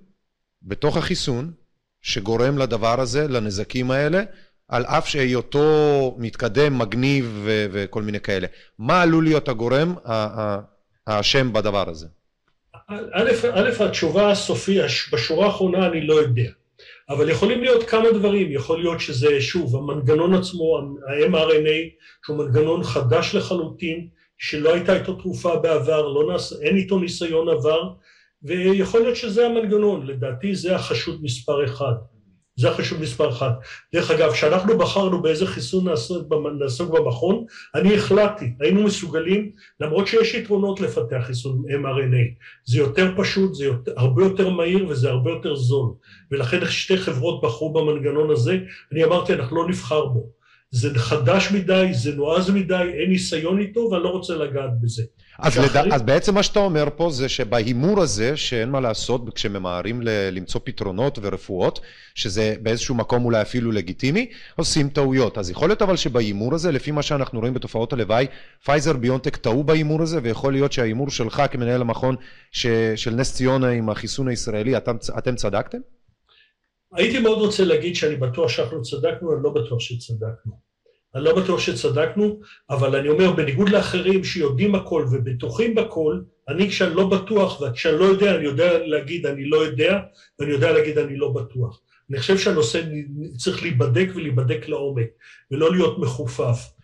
[0.63, 1.51] בתוך החיסון
[2.01, 4.23] שגורם לדבר הזה, לנזקים האלה,
[4.67, 8.47] על אף שהיותו מתקדם, מגניב ו- וכל מיני כאלה.
[8.79, 9.95] מה עלול להיות הגורם
[11.07, 12.07] האשם בדבר הזה?
[12.89, 14.81] א', התשובה הסופית,
[15.11, 16.51] בשורה האחרונה אני לא יודע.
[17.09, 23.35] אבל יכולים להיות כמה דברים, יכול להיות שזה שוב המנגנון עצמו, ה-mRNA שהוא מנגנון חדש
[23.35, 24.07] לחלוטין,
[24.37, 27.93] שלא הייתה איתו תרופה בעבר, לא נעש, אין איתו ניסיון עבר,
[28.43, 31.93] ויכול להיות שזה המנגנון, לדעתי זה החשוד מספר אחד.
[32.57, 33.53] זה החשוב מספר אחת.
[33.93, 35.85] דרך אגב, כשאנחנו בחרנו באיזה חיסון
[36.59, 37.45] נעסוק במכון,
[37.75, 43.91] אני החלטתי, היינו מסוגלים, למרות שיש יתרונות לפתח חיסון mRNA, זה יותר פשוט, זה יותר,
[43.97, 45.93] הרבה יותר מהיר וזה הרבה יותר זול.
[46.31, 48.57] ולכן שתי חברות בחרו במנגנון הזה,
[48.91, 50.37] אני אמרתי, אנחנו לא נבחר בו.
[50.71, 55.03] זה חדש מדי, זה נועז מדי, אין ניסיון איתו ואני לא רוצה לגעת בזה.
[55.39, 55.77] אז, לד...
[55.91, 60.09] אז בעצם מה שאתה אומר פה זה שבהימור הזה, שאין מה לעשות כשממהרים ל...
[60.31, 61.79] למצוא פתרונות ורפואות,
[62.15, 65.37] שזה באיזשהו מקום אולי אפילו לגיטימי, עושים טעויות.
[65.37, 68.25] אז יכול להיות אבל שבהימור הזה, לפי מה שאנחנו רואים בתופעות הלוואי,
[68.65, 72.15] פייזר ביונטק טעו בהימור הזה, ויכול להיות שההימור שלך כמנהל המכון
[72.51, 72.67] ש...
[72.95, 75.77] של נס ציונה עם החיסון הישראלי, אתם, אתם צדקתם?
[76.93, 80.66] הייתי מאוד רוצה להגיד שאני בטוח שאנחנו צדקנו, אני לא בטוח שצדקנו.
[81.17, 82.39] אני לא בטוח שצדקנו,
[82.69, 88.05] אבל אני אומר, בניגוד לאחרים שיודעים הכל ובטוחים בכל, אני כשאני לא בטוח וכשאני לא
[88.05, 89.99] יודע, אני יודע להגיד אני לא יודע,
[90.39, 91.81] ואני יודע להגיד אני לא בטוח.
[92.09, 92.81] אני חושב שהנושא
[93.37, 95.07] צריך להיבדק ולהיבדק לעומק,
[95.51, 96.76] ולא להיות מחופף.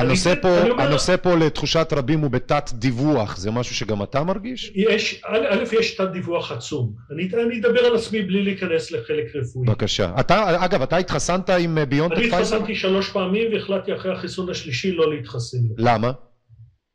[0.00, 4.72] הנושא פה, אומר, הנושא פה לתחושת רבים הוא בתת דיווח, זה משהו שגם אתה מרגיש?
[4.74, 6.94] יש, א', יש תת דיווח עצום.
[7.12, 9.66] אני, אני אדבר על עצמי בלי להיכנס לחלק רפואי.
[9.66, 10.12] בבקשה.
[10.20, 12.36] אתה, אגב, אתה התחסנת עם ביונטק פייזר?
[12.36, 15.58] אני התחסנתי שלוש פעמים והחלטתי אחרי החיסון השלישי לא להתחסן.
[15.78, 16.12] למה?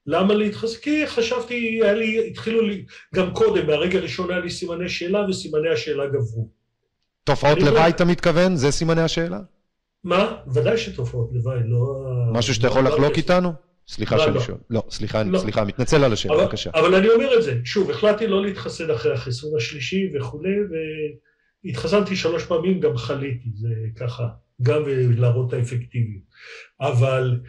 [0.07, 0.77] למה להתחסן?
[0.81, 2.85] כי חשבתי, היה לי, התחילו לי,
[3.15, 6.49] גם קודם, מהרגע הראשון היה לי סימני שאלה וסימני השאלה גברו.
[7.23, 8.55] תופעות לוואי אתה מתכוון?
[8.55, 9.39] זה סימני השאלה?
[10.05, 10.37] מה?
[10.53, 12.05] ודאי שתופעות לוואי, לא...
[12.31, 13.53] משהו שאתה יכול לחלוק איתנו?
[13.87, 14.57] סליחה שאני שואל.
[14.69, 16.69] לא, סליחה, סליחה, מתנצל על השאלה, בבקשה.
[16.73, 20.55] אבל אני אומר את זה, שוב, החלטתי לא להתחסן אחרי החיסון השלישי וכולי,
[21.65, 24.27] והתחסנתי שלוש פעמים, גם חליתי, זה ככה,
[24.61, 24.81] גם
[25.17, 26.23] להראות את האפקטיביות.
[26.81, 27.39] אבל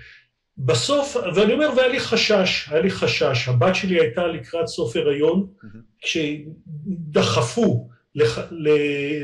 [0.58, 5.46] בסוף, ואני אומר, והיה לי חשש, היה לי חשש, הבת שלי הייתה לקראת סוף הריון,
[6.02, 8.38] כשדחפו לח,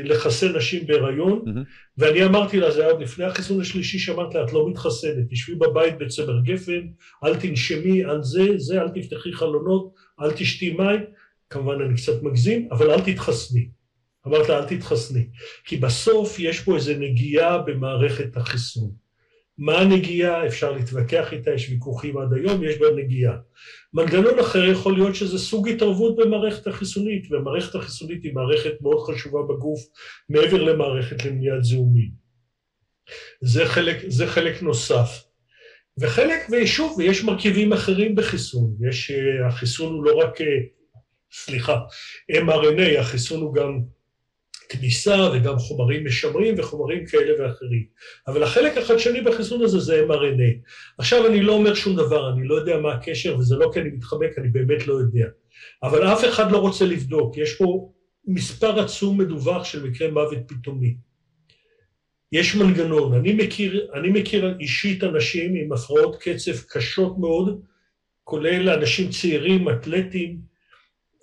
[0.03, 1.59] לחסן נשים בהיריון, mm-hmm.
[1.97, 5.55] ואני אמרתי לה, זה היה עוד לפני החיסון השלישי, שאמרתי לה, את לא מתחסנת, תשבי
[5.55, 6.87] בבית בצמר גפן,
[7.23, 11.01] אל תנשמי, על זה, זה, אל תפתחי חלונות, אל תשתי מים,
[11.49, 13.67] כמובן אני קצת מגזים, אבל אל תתחסני.
[14.27, 15.27] אמרת לה, אל תתחסני,
[15.65, 19.02] כי בסוף יש פה איזו נגיעה במערכת החיסון.
[19.57, 20.47] מה הנגיעה?
[20.47, 23.37] אפשר להתווכח איתה, יש ויכוחים עד היום, יש בה נגיעה.
[23.93, 29.39] מנגנון אחר יכול להיות שזה סוג התערבות במערכת החיסונית, והמערכת החיסונית היא מערכת מאוד חשובה
[29.49, 29.79] בגוף,
[30.29, 32.09] מעבר למערכת למניעת זיהומים.
[33.41, 35.23] זה חלק, זה חלק נוסף.
[35.99, 38.75] וחלק, ושוב, ויש מרכיבים אחרים בחיסון.
[38.89, 40.47] יש, אה, החיסון הוא לא רק, אה,
[41.33, 41.79] סליחה,
[42.31, 43.79] mRNA, החיסון הוא גם
[44.73, 47.83] כניסה וגם חומרים משמרים וחומרים כאלה ואחרים.
[48.27, 50.69] אבל החלק החדשני בחיסון הזה זה mRNA.
[50.97, 53.89] עכשיו אני לא אומר שום דבר, אני לא יודע מה הקשר, וזה לא כי אני
[53.89, 55.25] מתחבק, אני באמת לא יודע.
[55.83, 57.91] אבל אף אחד לא רוצה לבדוק, יש פה
[58.27, 60.95] מספר עצום מדווח של מקרי מוות פתאומי.
[62.31, 67.61] יש מנגנון, אני מכיר, אני מכיר אישית אנשים עם הפרעות קצב קשות מאוד,
[68.23, 70.52] כולל אנשים צעירים, אתלטים,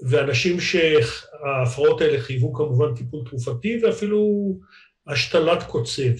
[0.08, 4.52] ואנשים שההפרעות האלה חייבו כמובן טיפול תרופתי ואפילו
[5.06, 6.12] השתלת קוצב.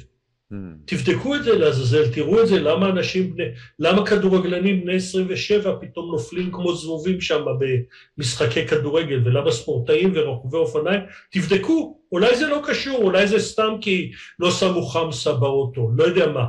[0.52, 0.56] Mm.
[0.84, 3.44] תבדקו את זה לעזאזל, תראו את זה, למה אנשים בני,
[3.78, 7.44] למה כדורגלנים בני 27 פתאום נופלים כמו זבובים שם
[8.18, 11.00] במשחקי כדורגל, ולמה ספורטאים ורוכבי אופניים,
[11.32, 16.26] תבדקו, אולי זה לא קשור, אולי זה סתם כי לא שמו חמסה באוטו, לא יודע
[16.26, 16.44] מה,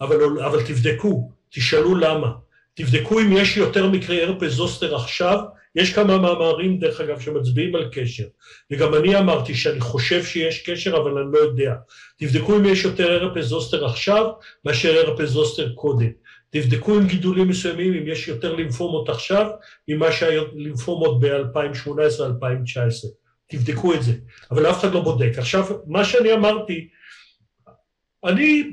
[0.00, 2.32] אבל, אבל תבדקו, תשאלו למה,
[2.74, 5.38] תבדקו אם יש יותר מקרי הרפס זוסטר עכשיו,
[5.76, 8.24] יש כמה מאמרים, דרך אגב, שמצביעים על קשר,
[8.70, 11.74] וגם אני אמרתי שאני חושב שיש קשר, אבל אני לא יודע.
[12.18, 14.30] תבדקו אם יש יותר הרפס זוסטר עכשיו,
[14.64, 16.10] מאשר הרפס זוסטר קודם.
[16.50, 19.50] תבדקו עם גידולים מסוימים, אם יש יותר לימפומות עכשיו,
[19.88, 23.08] ממה שהיה לימפומות ב-2018-2019.
[23.46, 24.12] תבדקו את זה,
[24.50, 25.32] אבל אף אחד לא בודק.
[25.38, 26.88] עכשיו, מה שאני אמרתי,
[28.24, 28.70] אני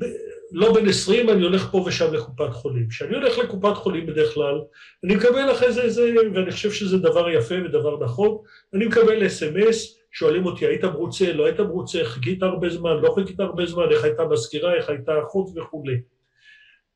[0.52, 2.88] לא בן 20, אני הולך פה ושם לקופת חולים.
[2.90, 4.62] כשאני הולך לקופת חולים בדרך כלל,
[5.04, 8.38] אני מקבל אחרי זה, זה, ואני חושב שזה דבר יפה ודבר נכון,
[8.74, 13.40] אני מקבל אס.אם.אס, שואלים אותי, היית מרוצה, לא היית מרוצה, חיכית הרבה זמן, לא חיכית
[13.40, 15.96] הרבה זמן, איך הייתה מזכירה, איך הייתה אחות וכולי.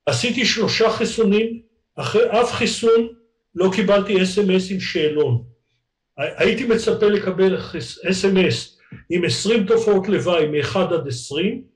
[0.05, 1.61] עשיתי שלושה חיסונים,
[1.95, 3.07] אחרי אף חיסון
[3.55, 5.43] לא קיבלתי אס.אם.אס עם שאלון.
[6.17, 7.57] הייתי מצפה לקבל
[8.09, 8.77] אס.אם.אס
[9.09, 11.74] עם 20 תופעות לוואי מ-1 עד 20,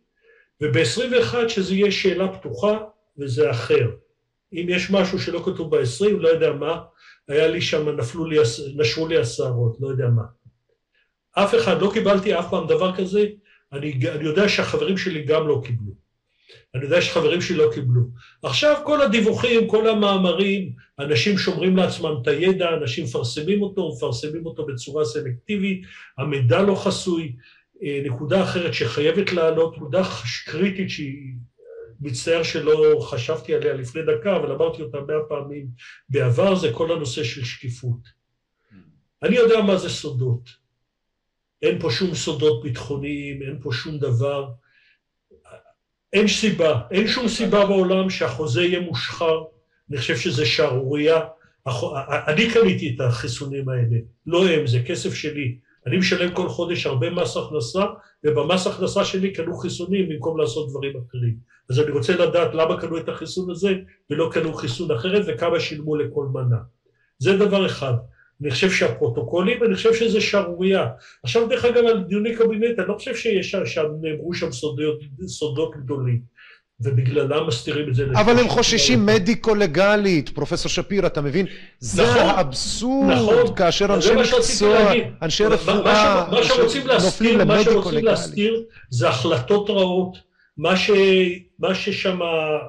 [0.62, 2.78] וב-21 שזה יהיה שאלה פתוחה
[3.18, 3.90] וזה אחר.
[4.54, 6.82] אם יש משהו שלא כתוב ב-20, לא יודע מה,
[7.28, 8.38] היה לי שם, נפלו לי,
[8.76, 10.24] נשרו לי השערות, לא יודע מה.
[11.32, 13.26] אף אחד, לא קיבלתי אף פעם דבר כזה,
[13.74, 16.10] אני, אני יודע שהחברים שלי גם לא קיבלו.
[16.76, 18.02] אני יודע שחברים שלי לא קיבלו.
[18.44, 24.66] עכשיו כל הדיווחים, כל המאמרים, אנשים שומרים לעצמם את הידע, אנשים מפרסמים אותו, מפרסמים אותו
[24.66, 25.82] בצורה סלקטיבית,
[26.18, 27.36] המידע לא חסוי.
[27.84, 30.02] אה, נקודה אחרת שחייבת לעלות, נקודה
[30.46, 31.34] קריטית שהיא
[32.02, 35.68] מצטער שלא חשבתי עליה לפני דקה, אבל אמרתי אותה מאה פעמים
[36.10, 38.20] בעבר, זה כל הנושא של שקיפות.
[39.24, 40.50] אני יודע מה זה סודות.
[41.62, 44.50] אין פה שום סודות ביטחוניים, אין פה שום דבר.
[46.14, 49.44] אין סיבה, אין שום סיבה בעולם שהחוזה יהיה מושחר.
[49.90, 51.20] אני חושב שזה שערורייה.
[52.28, 55.58] אני קניתי את החיסונים האלה, לא הם, זה כסף שלי.
[55.90, 57.86] אני משלם כל חודש הרבה מס הכנסה,
[58.24, 61.36] ובמס הכנסה שלי קנו חיסונים במקום לעשות דברים אחרים.
[61.70, 63.74] אז אני רוצה לדעת למה קנו את החיסון הזה
[64.10, 66.58] ולא קנו חיסון אחרת וכמה שילמו לכל מנה.
[67.20, 67.94] זה דבר אחד.
[68.42, 70.88] אני חושב שהפרוטוקולים, אני חושב שזה שערורייה.
[71.24, 75.76] עכשיו דרך אגב על דיוני קבינט, אני לא חושב שיש שם, נאמרו שם סודות, סודות
[75.76, 76.22] גדולים.
[76.82, 78.06] ובגללם מסתירים את זה.
[78.16, 81.46] אבל הם חוששים מדיקו-לגלית, פרופסור שפיר, אתה מבין?
[81.80, 84.92] זה נכון, האבסורד, נכון, כאשר אנשי מקצוע,
[85.22, 86.88] אנשי רפואה, שרוצים
[88.04, 90.18] להסתיר זה החלטות רעות,
[90.58, 90.92] מה, ש,
[91.60, 92.20] מה ששם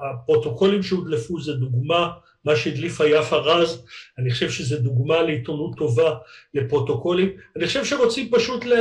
[0.02, 2.10] הפרוטוקולים שהודלפו זה דוגמה,
[2.44, 3.82] מה שהדליף היפה רז,
[4.18, 6.14] אני חושב שזה דוגמה לעיתונות טובה,
[6.54, 8.74] לפרוטוקולים, אני חושב שרוצים פשוט ל,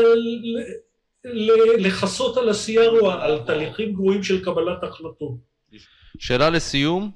[1.77, 5.37] לכסות על עשייה או על תהליכים גרועים של קבלת החלטות.
[6.19, 7.11] שאלה לסיום,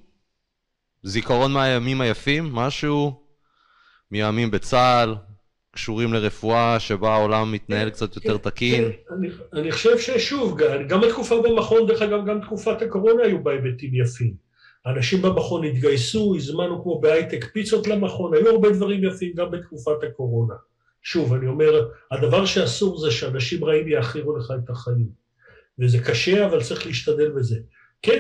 [1.03, 3.23] זיכרון מהימים היפים, משהו
[4.11, 5.15] מימים בצה"ל,
[5.71, 8.83] קשורים לרפואה שבה העולם מתנהל כן, קצת יותר כן, תקין?
[8.83, 10.57] כן, אני, אני חושב ששוב,
[10.87, 14.33] גם התקופה במכון, דרך אגב, גם תקופת הקורונה היו בה היבטים יפים.
[14.85, 20.53] אנשים במכון התגייסו, הזמנו כמו בהייטק פיצות למכון, היו הרבה דברים יפים גם בתקופת הקורונה.
[21.03, 25.23] שוב, אני אומר, הדבר שאסור זה שאנשים רעים יאחירו לך את החיים.
[25.79, 27.59] וזה קשה, אבל צריך להשתדל בזה.
[28.01, 28.19] כן,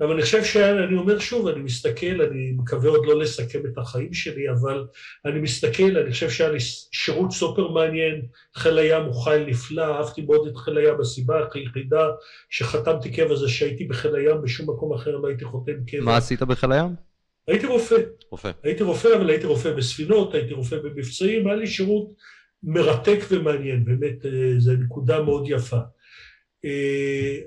[0.00, 4.14] אבל אני חושב שאני אומר שוב, אני מסתכל, אני מקווה עוד לא לסכם את החיים
[4.14, 4.86] שלי, אבל
[5.24, 6.58] אני מסתכל, אני חושב שהיה לי
[6.92, 8.22] שירות סופר מעניין,
[8.56, 12.08] חיל הים הוא חיל נפלא, אהבתי מאוד את חיל הים, הסיבה היחידה
[12.50, 16.04] שחתמתי קבע זה שהייתי בחיל הים, בשום מקום אחר לא הייתי חותם קבע.
[16.04, 17.13] מה עשית בחיל הים?
[17.48, 17.96] הייתי רופא.
[18.30, 18.50] רופא.
[18.62, 22.12] הייתי רופא, אבל הייתי רופא בספינות, הייתי רופא במבצעים, היה לי שירות
[22.62, 25.80] מרתק ומעניין, באמת, אה, זו נקודה מאוד יפה.
[26.64, 27.38] אה,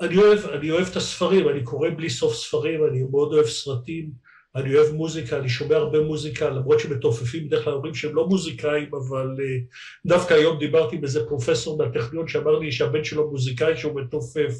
[0.00, 4.10] אני אוהב, אני אוהב את הספרים, אני קורא בלי סוף ספרים, אני מאוד אוהב סרטים,
[4.56, 8.88] אני אוהב מוזיקה, אני שומע הרבה מוזיקה, למרות שמתופפים בדרך כלל אומרים שהם לא מוזיקאים,
[8.94, 9.76] אבל uh,
[10.06, 14.54] דווקא היום דיברתי עם איזה פרופסור מהטכניון שאמר לי שהבן שלו מוזיקאי שהוא מתופף,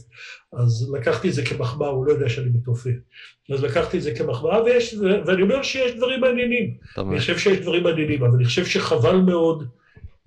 [0.53, 2.97] אז לקחתי את זה כמחמאה, הוא לא יודע שאני מתופף.
[3.51, 4.95] אז לקחתי את זה כמחמאה, ויש,
[5.27, 6.75] ואני אומר שיש דברים מעניינים.
[6.99, 9.65] אני חושב שיש דברים מעניינים, אבל אני חושב שחבל מאוד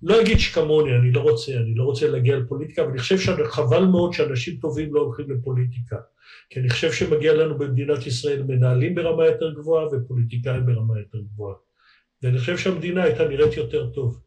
[0.04, 3.86] לא אגיד שכמוני, אני לא רוצה, אני לא רוצה להגיע לפוליטיקה, אבל אני חושב שחבל
[3.86, 5.96] מאוד שאנשים טובים לא הולכים לפוליטיקה.
[6.50, 11.56] כי אני חושב שמגיע לנו במדינת ישראל מנהלים ברמה יותר גבוהה ופוליטיקאים ברמה יותר גבוהה.
[12.24, 14.20] ואני חושב שהמדינה הייתה נראית יותר טוב.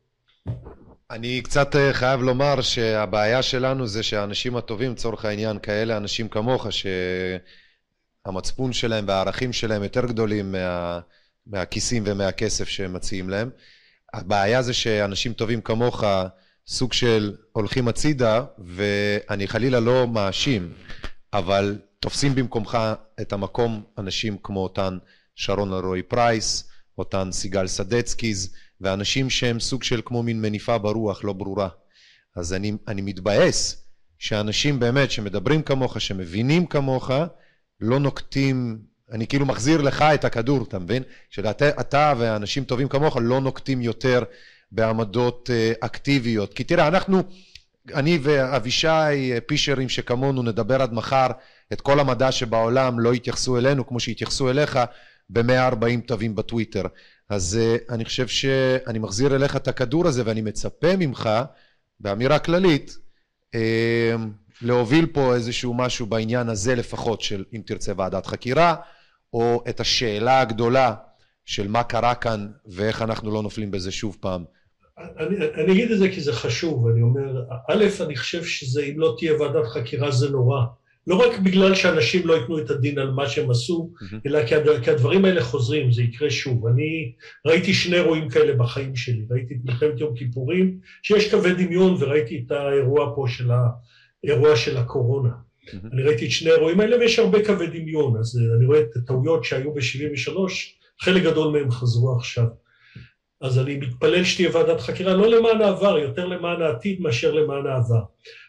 [1.11, 6.67] אני קצת אה, חייב לומר שהבעיה שלנו זה שהאנשים הטובים, לצורך העניין, כאלה אנשים כמוך,
[8.27, 11.01] שהמצפון שלהם והערכים שלהם יותר גדולים מה,
[11.47, 13.51] מהכיסים ומהכסף שהם מציעים להם.
[14.15, 16.05] הבעיה זה שאנשים טובים כמוך
[16.67, 20.73] סוג של הולכים הצידה ואני חלילה לא מאשים
[21.33, 22.79] אבל תופסים במקומך
[23.21, 24.99] את המקום אנשים כמו אותן
[25.35, 31.33] שרון אלרועי פרייס, אותן סיגל סדצקיז ואנשים שהם סוג של כמו מין מניפה ברוח לא
[31.33, 31.69] ברורה
[32.37, 33.85] אז אני, אני מתבאס
[34.19, 37.11] שאנשים באמת שמדברים כמוך, שמבינים כמוך
[37.81, 38.79] לא נוקטים
[39.13, 41.03] אני כאילו מחזיר לך את הכדור, אתה מבין?
[41.31, 44.23] שאתה ואנשים טובים כמוך לא נוקטים יותר
[44.73, 46.55] בעמדות אה, אקטיביות.
[46.55, 47.23] כי תראה, אנחנו,
[47.95, 51.27] אני ואבישי אה, פישרים שכמונו נדבר עד מחר
[51.73, 54.79] את כל המדע שבעולם לא יתייחסו אלינו כמו שיתייחסו אליך
[55.31, 56.83] ב-140 תווים בטוויטר.
[57.29, 61.31] אז אה, אני חושב שאני מחזיר אליך את הכדור הזה ואני מצפה ממך,
[62.01, 62.97] באמירה כללית,
[64.63, 68.75] להוביל פה איזשהו משהו בעניין הזה לפחות של אם תרצה ועדת חקירה
[69.33, 70.95] או את השאלה הגדולה
[71.45, 74.45] של מה קרה כאן ואיך אנחנו לא נופלים בזה שוב פעם.
[74.99, 79.01] אני, אני אגיד את זה כי זה חשוב, אני אומר, א', אני חושב שזה, אם
[79.01, 80.61] לא תהיה ועדת חקירה זה נורא.
[81.07, 84.17] לא רק בגלל שאנשים לא ייתנו את הדין על מה שהם עשו, mm-hmm.
[84.27, 86.67] אלא כי, הד, כי הדברים האלה חוזרים, זה יקרה שוב.
[86.67, 87.13] אני
[87.47, 92.45] ראיתי שני אירועים כאלה בחיים שלי, ראיתי את מלחמת יום כיפורים, שיש קווי דמיון, וראיתי
[92.47, 93.51] את האירוע פה של
[94.25, 95.29] האירוע של הקורונה.
[95.29, 95.77] Mm-hmm.
[95.93, 98.97] אני ראיתי את שני האירועים האלה ויש הרבה קווי דמיון, אז אה, אני רואה את
[98.97, 100.33] הטעויות שהיו ב-73,
[101.01, 102.47] חלק גדול מהם חזרו עכשיו.
[103.41, 108.03] אז אני מתפלל שתהיה ועדת חקירה, לא למען העבר, יותר למען העתיד מאשר למען העבר.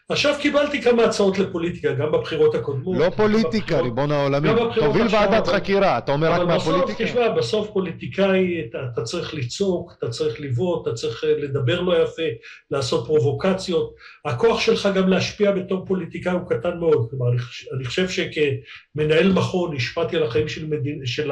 [0.08, 2.96] עכשיו קיבלתי כמה הצעות לפוליטיקה, גם בבחירות הקודמות.
[2.98, 4.56] לא פוליטיקה, ריבון העולמים.
[4.74, 7.04] תוביל ועדת חקירה, אתה אומר רק אבל בסוף, מהפוליטיקה?
[7.04, 12.02] תשמע, בסוף פוליטיקאי, אתה, אתה צריך לצעוק, אתה צריך לבעוט, אתה צריך אה, לדבר לא
[12.02, 12.22] יפה,
[12.70, 13.94] לעשות פרובוקציות.
[14.24, 17.06] הכוח שלך גם להשפיע בתור פוליטיקאי הוא קטן מאוד.
[17.10, 17.38] כלומר, אני,
[17.76, 21.30] אני חושב שכמנהל מכון השפעתי על החיים של, מדין, של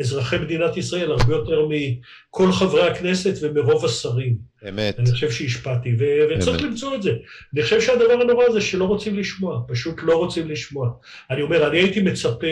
[0.00, 4.53] אזרחי מדינת ישראל הרבה יותר מכל חברי הכנסת ומרוב השרים.
[4.68, 4.98] אמת.
[4.98, 6.62] אני חושב שהשפעתי, ו- וצריך.
[6.62, 7.10] למצוא את זה.
[7.54, 10.90] אני חושב שהדבר הנורא זה שלא רוצים לשמוע, פשוט לא רוצים לשמוע.
[11.30, 12.46] אני אומר, אני הייתי מצפה,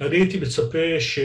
[0.00, 1.18] אני הייתי מצפה ש...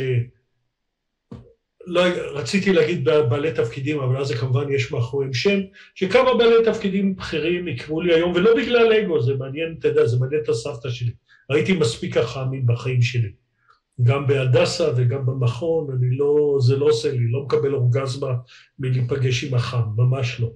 [1.85, 2.01] לא,
[2.33, 5.59] רציתי להגיד בעלי תפקידים, אבל אז זה כמובן יש מאחוריהם שם,
[5.95, 10.19] שכמה בעלי תפקידים בכירים יקראו לי היום, ולא בגלל אגו, זה מעניין, אתה יודע, זה
[10.19, 11.11] מעניין את הסבתא שלי.
[11.49, 13.42] ראיתי מספיק חכמים בחיים שלי.
[14.03, 18.33] גם בהדסה וגם במכון, אני לא, זה לא עושה לי, לא מקבל אורגזמה
[18.79, 20.49] מלהיפגש עם החם, ממש לא.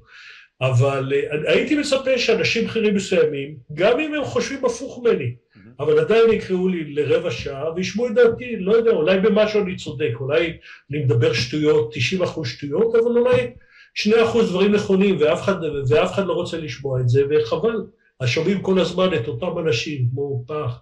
[0.62, 5.36] אבל אה, הייתי מצפה שאנשים בכירים מסוימים, גם אם הם חושבים הפוך ממני,
[5.80, 10.12] אבל עדיין יקראו לי לרבע שעה וישמעו את דעתי, לא יודע, אולי במשהו אני צודק,
[10.20, 10.58] אולי
[10.92, 13.52] אני מדבר שטויות, 90 אחוז שטויות, אבל אולי
[13.94, 15.56] 2 אחוז דברים נכונים, ואף אחד,
[15.90, 17.86] ואף אחד לא רוצה לשמוע את זה, וחבל.
[18.20, 20.82] אז שומעים כל הזמן את אותם אנשים, כמו פח,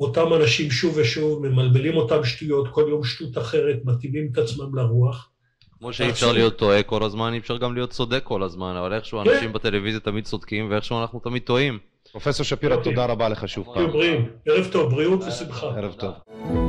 [0.00, 5.30] אותם אנשים שוב ושוב, ממלמלים אותם שטויות, כל יום שטות אחרת, מתאימים את עצמם לרוח.
[5.78, 8.92] כמו שאי אפשר להיות טועה כל הזמן, אי אפשר גם להיות צודק כל הזמן, אבל
[8.92, 9.30] איכשהו כן.
[9.30, 11.78] אנשים בטלוויזיה תמיד צודקים, ואיכשהו אנחנו תמיד טועים.
[12.12, 12.92] פרופסור שפירא, אוקיי.
[12.92, 13.90] תודה רבה לך שוב פעם.
[14.46, 15.66] ערב טוב, בריאות ושמחה.
[15.66, 16.63] ערב טוב.